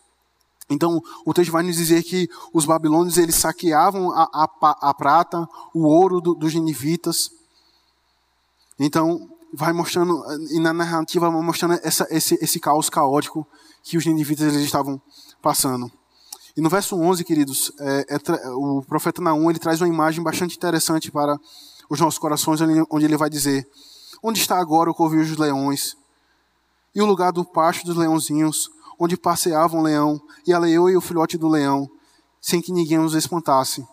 Então, 0.70 1.02
o 1.26 1.34
texto 1.34 1.50
vai 1.50 1.64
nos 1.64 1.74
dizer 1.74 2.04
que 2.04 2.28
os 2.52 2.64
babilônios 2.64 3.18
eles 3.18 3.34
saqueavam 3.34 4.12
a, 4.12 4.28
a, 4.32 4.90
a 4.90 4.94
prata, 4.94 5.48
o 5.74 5.84
ouro 5.84 6.20
do, 6.20 6.36
dos 6.36 6.54
ninivitas. 6.54 7.32
Então, 8.78 9.28
vai 9.52 9.72
mostrando, 9.72 10.22
e 10.52 10.60
na 10.60 10.72
narrativa 10.72 11.28
vai 11.28 11.42
mostrando 11.42 11.80
essa, 11.82 12.06
esse, 12.10 12.38
esse 12.40 12.60
caos 12.60 12.88
caótico 12.88 13.44
que 13.82 13.96
os 13.96 14.06
ninivitas 14.06 14.54
eles 14.54 14.66
estavam 14.66 15.02
passando. 15.42 15.90
E 16.58 16.60
no 16.60 16.68
verso 16.68 16.96
11, 16.96 17.22
queridos, 17.22 17.70
é, 17.78 18.16
é, 18.16 18.48
o 18.48 18.82
profeta 18.82 19.22
Naum 19.22 19.48
ele 19.48 19.60
traz 19.60 19.80
uma 19.80 19.86
imagem 19.86 20.20
bastante 20.24 20.56
interessante 20.56 21.08
para 21.08 21.38
os 21.88 22.00
nossos 22.00 22.18
corações, 22.18 22.58
onde 22.90 23.04
ele 23.04 23.16
vai 23.16 23.30
dizer: 23.30 23.64
Onde 24.20 24.40
está 24.40 24.58
agora 24.58 24.90
o 24.90 24.94
covil 24.94 25.24
dos 25.24 25.36
leões? 25.36 25.96
E 26.92 27.00
o 27.00 27.06
lugar 27.06 27.30
do 27.30 27.44
pasto 27.44 27.86
dos 27.86 27.94
leãozinhos, 27.96 28.68
onde 28.98 29.16
passeavam 29.16 29.78
o 29.78 29.82
leão, 29.84 30.20
e 30.44 30.52
a 30.52 30.58
leoa 30.58 30.90
e 30.90 30.96
o 30.96 31.00
filhote 31.00 31.38
do 31.38 31.46
leão, 31.46 31.88
sem 32.40 32.60
que 32.60 32.72
ninguém 32.72 32.98
os 32.98 33.14
espantasse. 33.14 33.86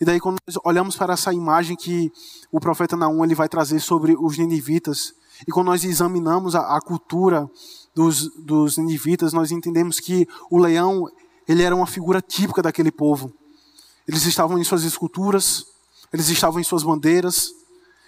E 0.00 0.04
daí, 0.04 0.18
quando 0.18 0.38
nós 0.44 0.58
olhamos 0.64 0.96
para 0.96 1.12
essa 1.12 1.32
imagem 1.32 1.76
que 1.76 2.12
o 2.50 2.58
profeta 2.58 2.96
Naum 2.96 3.24
ele 3.24 3.36
vai 3.36 3.48
trazer 3.48 3.78
sobre 3.78 4.16
os 4.18 4.36
ninivitas, 4.36 5.14
e 5.46 5.52
quando 5.52 5.68
nós 5.68 5.84
examinamos 5.84 6.56
a, 6.56 6.76
a 6.76 6.80
cultura 6.80 7.48
dos, 7.94 8.28
dos 8.40 8.76
ninivitas, 8.76 9.32
nós 9.32 9.52
entendemos 9.52 10.00
que 10.00 10.26
o 10.50 10.58
leão 10.58 11.08
ele 11.48 11.62
era 11.62 11.74
uma 11.74 11.86
figura 11.86 12.20
típica 12.20 12.62
daquele 12.62 12.90
povo. 12.90 13.32
Eles 14.06 14.24
estavam 14.26 14.58
em 14.58 14.64
suas 14.64 14.84
esculturas, 14.84 15.66
eles 16.12 16.28
estavam 16.28 16.60
em 16.60 16.64
suas 16.64 16.82
bandeiras, 16.82 17.50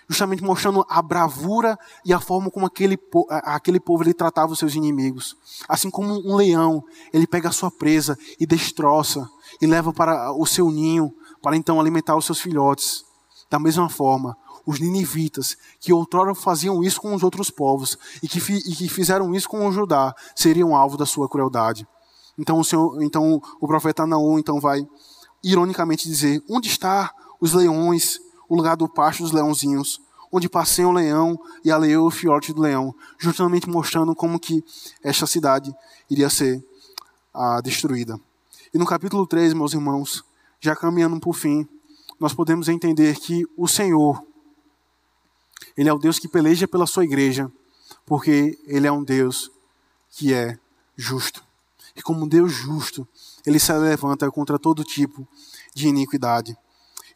justamente 0.09 0.43
mostrando 0.43 0.85
a 0.89 1.01
bravura 1.01 1.78
e 2.05 2.12
a 2.12 2.20
forma 2.20 2.51
como 2.51 2.66
aquele, 2.66 2.99
aquele 3.28 3.80
povo 3.80 4.03
ele 4.03 4.14
tratava 4.14 4.53
os 4.53 4.59
seus 4.59 4.74
inimigos. 4.74 5.37
Assim 5.68 5.91
como 5.91 6.12
um 6.28 6.37
leão, 6.37 6.85
ele 7.12 7.26
pega 7.26 7.49
a 7.49 7.53
sua 7.53 7.70
presa 7.70 8.18
e 8.39 8.47
destroça 8.47 9.28
e 9.61 9.66
leva 9.66 9.93
para 9.93 10.32
o 10.32 10.45
seu 10.47 10.70
ninho 10.70 11.14
para 11.43 11.57
então 11.57 11.80
alimentar 11.80 12.16
os 12.16 12.24
seus 12.24 12.41
filhotes. 12.41 13.05
Da 13.51 13.59
mesma 13.59 13.89
forma, 13.89 14.37
os 14.66 14.80
ninivitas, 14.80 15.57
que 15.78 15.93
outrora 15.93 16.35
faziam 16.35 16.82
isso 16.82 17.01
com 17.01 17.14
os 17.14 17.22
outros 17.22 17.51
povos 17.51 17.99
e 18.22 18.28
que, 18.28 18.39
e 18.39 18.74
que 18.74 18.89
fizeram 18.89 19.35
isso 19.35 19.49
com 19.49 19.66
o 19.66 19.72
Judá, 19.72 20.14
seriam 20.35 20.74
alvo 20.74 20.97
da 20.97 21.07
sua 21.07 21.28
crueldade. 21.28 21.87
Então 22.39 22.59
o, 22.59 22.64
Senhor, 22.64 23.03
então 23.03 23.41
o 23.61 23.66
profeta 23.66 24.07
Naum 24.07 24.39
então 24.39 24.61
vai 24.61 24.87
ironicamente 25.43 26.09
dizer: 26.09 26.43
Onde 26.49 26.68
está 26.68 27.14
os 27.41 27.53
leões? 27.53 28.20
o 28.49 28.57
lugar 28.57 28.76
do 28.76 28.89
pasto 28.89 29.22
dos 29.22 29.32
leãozinhos, 29.32 30.01
onde 30.30 30.49
passei 30.49 30.85
o 30.85 30.93
leão 30.93 31.39
e 31.64 31.70
a 31.70 31.78
o 31.78 32.11
fiote 32.11 32.53
do 32.53 32.62
leão, 32.62 32.95
justamente 33.18 33.68
mostrando 33.68 34.14
como 34.14 34.39
que 34.39 34.64
esta 35.03 35.26
cidade 35.26 35.74
iria 36.11 36.28
ser 36.28 36.64
ah, 37.32 37.61
destruída. 37.61 38.20
E 38.72 38.78
no 38.78 38.87
capítulo 38.87 39.26
3, 39.26 39.53
meus 39.55 39.72
irmãos, 39.72 40.24
já 40.61 40.74
caminhando 40.74 41.18
para 41.20 41.30
o 41.30 41.32
fim, 41.32 41.66
nós 42.18 42.32
podemos 42.32 42.68
entender 42.68 43.16
que 43.16 43.47
o 43.57 43.68
Senhor, 43.68 44.24
Ele 45.76 45.89
é 45.89 45.93
o 45.93 45.99
Deus 45.99 46.18
que 46.18 46.28
peleja 46.28 46.66
pela 46.66 46.87
sua 46.87 47.05
igreja, 47.05 47.51
porque 48.05 48.59
Ele 48.66 48.87
é 48.87 48.93
um 48.93 49.05
Deus 49.05 49.51
que 50.11 50.32
é 50.32 50.59
justo. 50.97 51.45
E 51.97 52.03
como 52.03 52.28
Deus 52.28 52.53
justo, 52.53 53.07
Ele 53.47 53.59
se 53.59 53.72
levanta 53.72 54.30
contra 54.30 54.59
todo 54.59 54.82
tipo 54.84 55.26
de 55.74 55.88
iniquidade. 55.88 56.57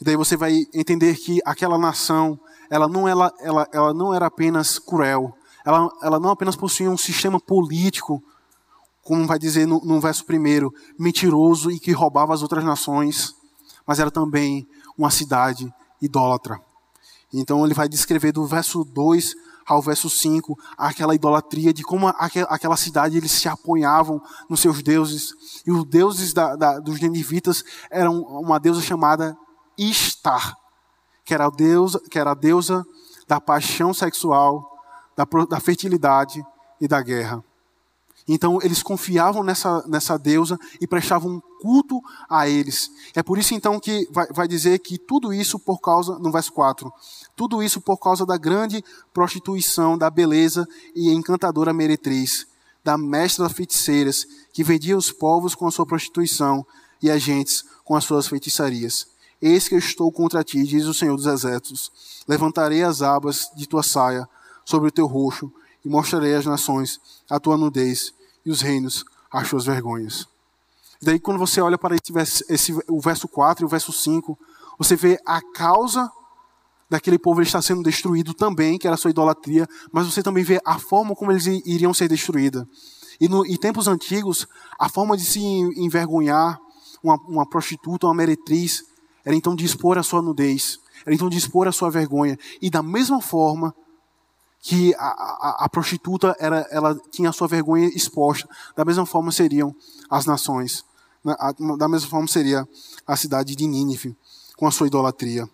E 0.00 0.04
daí 0.04 0.16
você 0.16 0.36
vai 0.36 0.66
entender 0.72 1.16
que 1.16 1.40
aquela 1.44 1.76
nação, 1.76 2.38
ela 2.70 2.86
não, 2.88 3.08
ela, 3.08 3.32
ela, 3.40 3.68
ela 3.72 3.94
não 3.94 4.14
era 4.14 4.26
apenas 4.26 4.78
cruel, 4.78 5.34
ela, 5.64 5.90
ela 6.02 6.20
não 6.20 6.30
apenas 6.30 6.54
possuía 6.54 6.90
um 6.90 6.96
sistema 6.96 7.40
político, 7.40 8.22
como 9.02 9.26
vai 9.26 9.38
dizer 9.38 9.66
no, 9.66 9.80
no 9.80 10.00
verso 10.00 10.24
primeiro, 10.24 10.72
mentiroso 10.98 11.70
e 11.70 11.80
que 11.80 11.92
roubava 11.92 12.32
as 12.32 12.42
outras 12.42 12.64
nações, 12.64 13.34
mas 13.86 13.98
era 13.98 14.10
também 14.10 14.68
uma 14.96 15.10
cidade 15.10 15.72
idólatra. 16.00 16.60
Então 17.32 17.64
ele 17.64 17.74
vai 17.74 17.88
descrever 17.88 18.32
do 18.32 18.46
verso 18.46 18.84
2 18.84 19.34
ao 19.68 19.82
verso 19.82 20.08
5 20.08 20.58
aquela 20.76 21.14
idolatria 21.14 21.74
de 21.74 21.82
como 21.82 22.08
aquela 22.08 22.76
cidade 22.76 23.18
eles 23.18 23.32
se 23.32 23.48
apoiavam 23.48 24.20
nos 24.48 24.60
seus 24.60 24.82
deuses. 24.82 25.34
E 25.66 25.70
os 25.70 25.84
deuses 25.84 26.32
da, 26.32 26.56
da, 26.56 26.78
dos 26.80 26.98
ninivitas 27.00 27.62
eram 27.90 28.22
uma 28.22 28.58
deusa 28.58 28.80
chamada 28.80 29.36
Istar, 29.76 30.56
que 31.24 31.34
era 31.34 31.46
a 31.46 31.50
deusa, 31.50 32.00
que 32.10 32.18
era 32.18 32.32
a 32.32 32.34
deusa 32.34 32.84
da 33.28 33.40
paixão 33.40 33.92
sexual, 33.92 34.64
da, 35.14 35.24
da 35.48 35.60
fertilidade 35.60 36.42
e 36.80 36.88
da 36.88 37.02
guerra. 37.02 37.44
Então 38.26 38.58
eles 38.62 38.82
confiavam 38.82 39.42
nessa, 39.42 39.86
nessa 39.86 40.18
deusa 40.18 40.58
e 40.80 40.86
prestavam 40.86 41.42
culto 41.60 42.00
a 42.28 42.48
eles. 42.48 42.90
É 43.14 43.22
por 43.22 43.38
isso 43.38 43.54
então 43.54 43.80
que 43.80 44.06
vai, 44.10 44.26
vai 44.28 44.48
dizer 44.48 44.78
que 44.80 44.98
tudo 44.98 45.32
isso 45.32 45.58
por 45.58 45.80
causa, 45.80 46.18
no 46.18 46.30
verso 46.30 46.52
4, 46.52 46.92
tudo 47.38 47.62
isso 47.62 47.80
por 47.80 47.98
causa 47.98 48.26
da 48.26 48.36
grande 48.36 48.84
prostituição 49.14 49.96
da 49.96 50.10
beleza 50.10 50.66
e 50.92 51.12
encantadora 51.12 51.72
meretriz, 51.72 52.48
da 52.82 52.98
mestra 52.98 53.48
feiticeiras, 53.48 54.26
que 54.52 54.64
vendia 54.64 54.98
os 54.98 55.12
povos 55.12 55.54
com 55.54 55.68
a 55.68 55.70
sua 55.70 55.86
prostituição 55.86 56.66
e 57.00 57.08
as 57.08 57.22
gentes 57.22 57.64
com 57.84 57.94
as 57.94 58.02
suas 58.02 58.26
feitiçarias. 58.26 59.06
Eis 59.40 59.68
que 59.68 59.76
eu 59.76 59.78
estou 59.78 60.10
contra 60.10 60.42
ti, 60.42 60.64
diz 60.64 60.86
o 60.86 60.92
Senhor 60.92 61.14
dos 61.14 61.26
Exércitos. 61.26 61.92
Levantarei 62.26 62.82
as 62.82 63.02
abas 63.02 63.52
de 63.54 63.68
tua 63.68 63.84
saia 63.84 64.28
sobre 64.64 64.88
o 64.88 64.92
teu 64.92 65.06
rosto 65.06 65.52
e 65.84 65.88
mostrarei 65.88 66.34
às 66.34 66.44
nações 66.44 67.00
a 67.30 67.38
tua 67.38 67.56
nudez 67.56 68.12
e 68.44 68.50
os 68.50 68.60
reinos 68.60 69.04
as 69.30 69.46
suas 69.46 69.64
vergonhas. 69.64 70.26
E 71.00 71.04
daí, 71.04 71.20
quando 71.20 71.38
você 71.38 71.60
olha 71.60 71.78
para 71.78 71.94
esse, 71.94 72.44
esse, 72.48 72.76
o 72.88 73.00
verso 73.00 73.28
4 73.28 73.62
e 73.62 73.66
o 73.66 73.68
verso 73.68 73.92
5, 73.92 74.36
você 74.76 74.96
vê 74.96 75.20
a 75.24 75.40
causa 75.40 76.10
daquele 76.88 77.18
povo 77.18 77.42
estar 77.42 77.60
sendo 77.62 77.82
destruído 77.82 78.32
também, 78.32 78.78
que 78.78 78.86
era 78.86 78.94
a 78.94 78.98
sua 78.98 79.10
idolatria, 79.10 79.66
mas 79.92 80.06
você 80.06 80.22
também 80.22 80.42
vê 80.42 80.60
a 80.64 80.78
forma 80.78 81.14
como 81.14 81.30
eles 81.30 81.46
iriam 81.46 81.92
ser 81.92 82.08
destruídos. 82.08 82.64
E 83.20 83.28
no, 83.28 83.44
em 83.44 83.56
tempos 83.56 83.88
antigos, 83.88 84.46
a 84.78 84.88
forma 84.88 85.16
de 85.16 85.24
se 85.24 85.40
envergonhar 85.40 86.58
uma, 87.02 87.16
uma 87.28 87.48
prostituta, 87.48 88.06
uma 88.06 88.14
meretriz, 88.14 88.84
era 89.24 89.34
então 89.34 89.54
de 89.54 89.64
expor 89.64 89.98
a 89.98 90.02
sua 90.02 90.22
nudez, 90.22 90.78
era 91.04 91.14
então 91.14 91.28
de 91.28 91.36
expor 91.36 91.68
a 91.68 91.72
sua 91.72 91.90
vergonha. 91.90 92.38
E 92.62 92.70
da 92.70 92.82
mesma 92.82 93.20
forma, 93.20 93.74
que 94.60 94.94
a, 94.96 95.06
a, 95.06 95.64
a, 95.64 95.68
prostituta 95.68 96.36
era, 96.38 96.66
ela 96.70 96.98
tinha 97.10 97.30
a 97.30 97.32
sua 97.32 97.46
vergonha 97.46 97.88
exposta. 97.88 98.48
Da 98.76 98.84
mesma 98.84 99.06
forma 99.06 99.30
seriam 99.30 99.74
as 100.10 100.26
nações. 100.26 100.84
Da 101.78 101.88
mesma 101.88 102.08
forma 102.08 102.26
seria 102.26 102.66
a 103.06 103.16
cidade 103.16 103.54
de 103.54 103.66
Nínive, 103.66 104.16
com 104.56 104.66
a 104.66 104.70
sua 104.70 104.86
idolatria. 104.86 105.48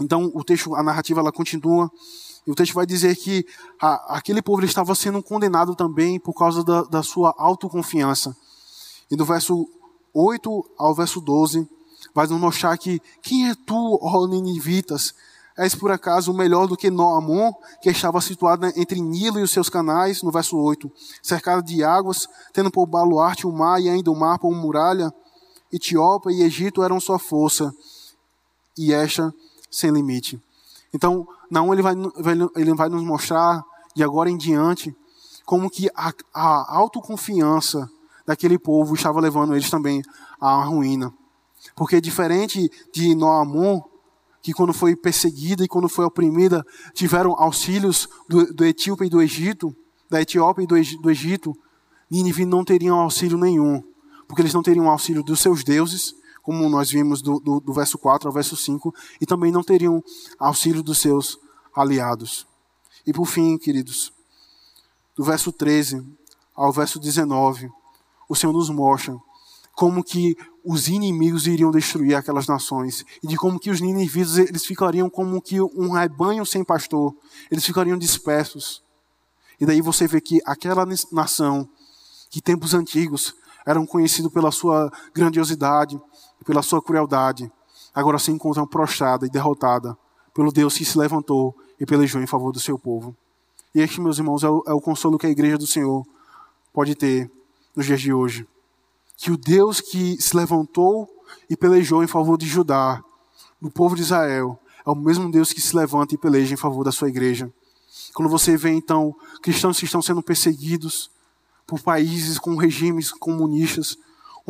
Então, 0.00 0.30
o 0.34 0.44
texto, 0.44 0.74
a 0.74 0.82
narrativa, 0.82 1.20
ela 1.20 1.32
continua. 1.32 1.90
E 2.46 2.50
o 2.50 2.54
texto 2.54 2.74
vai 2.74 2.86
dizer 2.86 3.16
que 3.16 3.46
a, 3.80 4.16
aquele 4.16 4.40
povo 4.40 4.64
estava 4.64 4.94
sendo 4.94 5.22
condenado 5.22 5.74
também 5.74 6.18
por 6.18 6.34
causa 6.34 6.62
da, 6.64 6.82
da 6.82 7.02
sua 7.02 7.34
autoconfiança. 7.36 8.36
E 9.10 9.16
do 9.16 9.24
verso 9.24 9.68
8 10.14 10.70
ao 10.78 10.94
verso 10.94 11.20
12, 11.20 11.68
vai 12.14 12.26
nos 12.26 12.40
mostrar 12.40 12.76
que 12.78 13.00
quem 13.22 13.50
é 13.50 13.54
tu, 13.54 13.98
ó 14.02 14.26
Ninivitas, 14.26 15.14
És 15.58 15.74
por 15.74 15.90
acaso 15.90 16.32
melhor 16.32 16.68
do 16.68 16.76
que 16.76 16.88
Noamon, 16.88 17.52
que 17.82 17.90
estava 17.90 18.20
situado 18.20 18.66
entre 18.76 19.00
Nilo 19.00 19.40
e 19.40 19.42
os 19.42 19.50
seus 19.50 19.68
canais, 19.68 20.22
no 20.22 20.30
verso 20.30 20.56
8, 20.56 20.88
cercado 21.20 21.64
de 21.64 21.82
águas, 21.82 22.28
tendo 22.52 22.70
por 22.70 22.86
baluarte 22.86 23.44
o 23.44 23.50
mar 23.50 23.82
e 23.82 23.88
ainda 23.88 24.08
o 24.08 24.14
mar 24.14 24.38
por 24.38 24.54
muralha? 24.54 25.12
Etiópia 25.72 26.30
e 26.30 26.42
Egito 26.44 26.80
eram 26.80 27.00
sua 27.00 27.18
força, 27.18 27.74
e 28.78 28.94
esta 28.94 29.34
sem 29.70 29.90
limite. 29.90 30.40
Então, 30.92 31.26
Naum 31.50 31.72
ele 31.72 31.82
vai, 31.82 31.94
ele 32.56 32.74
vai 32.74 32.88
nos 32.88 33.02
mostrar, 33.02 33.62
de 33.94 34.02
agora 34.02 34.30
em 34.30 34.36
diante, 34.36 34.94
como 35.44 35.70
que 35.70 35.88
a, 35.94 36.12
a 36.32 36.76
autoconfiança 36.76 37.90
daquele 38.26 38.58
povo 38.58 38.94
estava 38.94 39.20
levando 39.20 39.54
eles 39.54 39.70
também 39.70 40.02
à 40.40 40.62
ruína. 40.62 41.12
Porque 41.74 42.00
diferente 42.00 42.70
de 42.92 43.14
Noamon, 43.14 43.82
que 44.42 44.52
quando 44.52 44.72
foi 44.72 44.94
perseguida 44.94 45.64
e 45.64 45.68
quando 45.68 45.88
foi 45.88 46.04
oprimida, 46.04 46.64
tiveram 46.92 47.34
auxílios 47.38 48.08
do, 48.28 48.52
do 48.52 48.64
Etíope 48.64 49.06
e 49.06 49.08
do 49.08 49.22
Egito, 49.22 49.74
da 50.10 50.20
Etiópia 50.20 50.62
e 50.62 50.66
do, 50.66 50.74
do 51.02 51.10
Egito, 51.10 51.56
Nínive 52.10 52.44
não 52.44 52.64
teriam 52.64 52.98
auxílio 52.98 53.36
nenhum, 53.36 53.82
porque 54.26 54.42
eles 54.42 54.54
não 54.54 54.62
teriam 54.62 54.88
auxílio 54.88 55.22
dos 55.22 55.40
seus 55.40 55.62
deuses, 55.62 56.14
como 56.48 56.66
nós 56.66 56.90
vimos 56.90 57.20
do, 57.20 57.38
do, 57.38 57.60
do 57.60 57.74
verso 57.74 57.98
4 57.98 58.26
ao 58.26 58.32
verso 58.32 58.56
5, 58.56 58.94
e 59.20 59.26
também 59.26 59.52
não 59.52 59.62
teriam 59.62 60.02
auxílio 60.38 60.82
dos 60.82 60.96
seus 60.96 61.38
aliados. 61.76 62.46
E 63.06 63.12
por 63.12 63.26
fim, 63.26 63.58
queridos, 63.58 64.10
do 65.14 65.22
verso 65.22 65.52
13 65.52 66.02
ao 66.56 66.72
verso 66.72 66.98
19, 66.98 67.68
o 68.26 68.34
Senhor 68.34 68.54
nos 68.54 68.70
mostra 68.70 69.14
como 69.74 70.02
que 70.02 70.34
os 70.64 70.88
inimigos 70.88 71.46
iriam 71.46 71.70
destruir 71.70 72.14
aquelas 72.14 72.46
nações 72.46 73.04
e 73.22 73.26
de 73.26 73.36
como 73.36 73.60
que 73.60 73.70
os 73.70 73.82
ninivitas 73.82 74.38
eles 74.38 74.64
ficariam 74.64 75.10
como 75.10 75.42
que 75.42 75.60
um 75.60 75.90
rebanho 75.90 76.46
sem 76.46 76.64
pastor, 76.64 77.14
eles 77.50 77.66
ficariam 77.66 77.98
dispersos. 77.98 78.82
E 79.60 79.66
daí 79.66 79.82
você 79.82 80.08
vê 80.08 80.18
que 80.18 80.40
aquela 80.46 80.86
nação 81.12 81.68
que 82.30 82.40
tempos 82.40 82.72
antigos 82.72 83.34
eram 83.68 83.84
conhecidos 83.84 84.32
pela 84.32 84.50
sua 84.50 84.90
grandiosidade, 85.14 86.00
pela 86.48 86.62
sua 86.62 86.80
crueldade, 86.80 87.52
agora 87.94 88.18
se 88.18 88.30
encontram 88.30 88.66
prostrada 88.66 89.26
e 89.26 89.28
derrotada 89.28 89.94
pelo 90.32 90.50
Deus 90.50 90.78
que 90.78 90.84
se 90.84 90.96
levantou 90.96 91.54
e 91.78 91.84
pelejou 91.84 92.22
em 92.22 92.26
favor 92.26 92.52
do 92.52 92.58
seu 92.58 92.78
povo. 92.78 93.14
E 93.74 93.82
este, 93.82 94.00
meus 94.00 94.16
irmãos, 94.16 94.42
é 94.42 94.48
o, 94.48 94.64
é 94.66 94.72
o 94.72 94.80
consolo 94.80 95.18
que 95.18 95.26
a 95.26 95.30
igreja 95.30 95.58
do 95.58 95.66
Senhor 95.66 96.06
pode 96.72 96.94
ter 96.94 97.30
nos 97.76 97.84
dias 97.84 98.00
de 98.00 98.14
hoje 98.14 98.48
que 99.14 99.30
o 99.30 99.36
Deus 99.36 99.82
que 99.82 100.16
se 100.22 100.34
levantou 100.34 101.06
e 101.50 101.56
pelejou 101.56 102.02
em 102.02 102.06
favor 102.06 102.38
de 102.38 102.46
Judá, 102.46 103.04
do 103.60 103.70
povo 103.70 103.94
de 103.94 104.00
Israel, 104.00 104.58
é 104.86 104.90
o 104.90 104.94
mesmo 104.94 105.30
Deus 105.30 105.52
que 105.52 105.60
se 105.60 105.76
levanta 105.76 106.14
e 106.14 106.18
peleja 106.18 106.54
em 106.54 106.56
favor 106.56 106.82
da 106.82 106.92
sua 106.92 107.10
igreja. 107.10 107.52
Quando 108.14 108.30
você 108.30 108.56
vê 108.56 108.70
então 108.70 109.14
cristãos 109.42 109.78
que 109.78 109.84
estão 109.84 110.00
sendo 110.00 110.22
perseguidos 110.22 111.10
por 111.66 111.80
países 111.82 112.38
com 112.38 112.56
regimes 112.56 113.10
comunistas, 113.10 113.98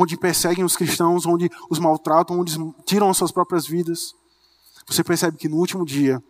onde 0.00 0.16
perseguem 0.16 0.64
os 0.64 0.76
cristãos, 0.76 1.26
onde 1.26 1.50
os 1.68 1.80
maltratam, 1.80 2.38
onde 2.38 2.56
tiram 2.86 3.10
as 3.10 3.16
suas 3.16 3.32
próprias 3.32 3.66
vidas, 3.66 4.14
você 4.86 5.02
percebe 5.02 5.36
que 5.36 5.48
no 5.48 5.56
último 5.56 5.84
dia 5.84 6.22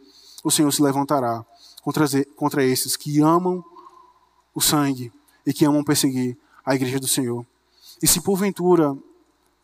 o 0.42 0.50
Senhor 0.50 0.72
se 0.72 0.82
levantará 0.82 1.44
contra, 1.82 2.06
contra 2.34 2.64
esses 2.64 2.96
que 2.96 3.20
amam 3.20 3.62
o 4.54 4.60
sangue 4.62 5.12
e 5.44 5.52
que 5.52 5.66
amam 5.66 5.84
perseguir 5.84 6.34
a 6.64 6.74
igreja 6.74 6.98
do 6.98 7.06
Senhor. 7.06 7.44
E 8.02 8.06
se 8.06 8.22
porventura 8.22 8.96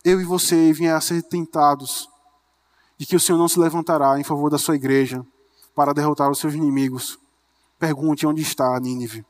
eu 0.03 0.21
e 0.21 0.23
você 0.23 0.71
vier 0.71 0.95
a 0.95 1.01
ser 1.01 1.23
tentados 1.23 2.07
de 2.99 3.07
que 3.07 3.15
o 3.15 3.19
Senhor 3.19 3.39
não 3.39 3.47
se 3.47 3.59
levantará 3.59 4.19
em 4.19 4.23
favor 4.23 4.51
da 4.51 4.59
sua 4.59 4.75
igreja 4.75 5.25
para 5.73 5.95
derrotar 5.95 6.29
os 6.29 6.37
seus 6.37 6.53
inimigos, 6.53 7.17
pergunte 7.79 8.27
onde 8.27 8.43
está 8.43 8.79
Nínive. 8.79 9.25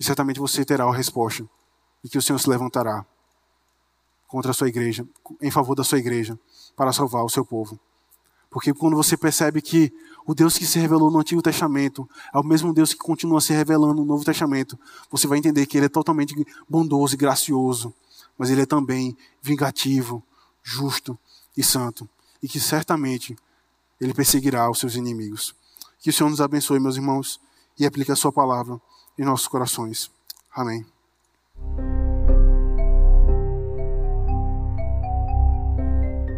E 0.00 0.04
certamente 0.04 0.40
você 0.40 0.64
terá 0.64 0.84
a 0.84 0.92
resposta 0.92 1.48
de 2.02 2.10
que 2.10 2.18
o 2.18 2.22
Senhor 2.22 2.38
se 2.40 2.50
levantará 2.50 3.06
contra 4.30 4.52
a 4.52 4.54
sua 4.54 4.68
igreja, 4.68 5.06
em 5.40 5.50
favor 5.50 5.74
da 5.74 5.84
sua 5.84 5.98
igreja, 5.98 6.38
para 6.76 6.92
salvar 6.92 7.24
o 7.24 7.28
seu 7.28 7.44
povo. 7.44 7.78
Porque 8.50 8.72
quando 8.72 8.96
você 8.96 9.16
percebe 9.16 9.60
que 9.60 9.92
o 10.26 10.34
Deus 10.34 10.56
que 10.56 10.66
se 10.66 10.78
revelou 10.78 11.10
no 11.10 11.18
Antigo 11.18 11.42
Testamento 11.42 12.08
é 12.32 12.38
o 12.38 12.44
mesmo 12.44 12.72
Deus 12.72 12.92
que 12.92 12.98
continua 12.98 13.40
se 13.40 13.52
revelando 13.52 13.94
no 13.94 14.04
Novo 14.04 14.24
Testamento, 14.24 14.78
você 15.10 15.26
vai 15.26 15.38
entender 15.38 15.66
que 15.66 15.76
Ele 15.76 15.86
é 15.86 15.88
totalmente 15.88 16.34
bondoso 16.68 17.14
e 17.14 17.16
gracioso, 17.16 17.92
mas 18.38 18.50
Ele 18.50 18.62
é 18.62 18.66
também 18.66 19.16
vingativo, 19.42 20.22
justo 20.62 21.18
e 21.56 21.62
santo. 21.62 22.08
E 22.42 22.48
que 22.48 22.58
certamente 22.58 23.36
ele 24.00 24.14
perseguirá 24.14 24.70
os 24.70 24.78
seus 24.78 24.94
inimigos. 24.94 25.54
Que 26.00 26.10
o 26.10 26.12
Senhor 26.12 26.30
nos 26.30 26.40
abençoe, 26.40 26.80
meus 26.80 26.96
irmãos, 26.96 27.38
e 27.78 27.84
aplique 27.84 28.10
a 28.10 28.16
sua 28.16 28.32
palavra 28.32 28.80
em 29.18 29.24
nossos 29.24 29.46
corações. 29.46 30.10
Amém. 30.54 30.84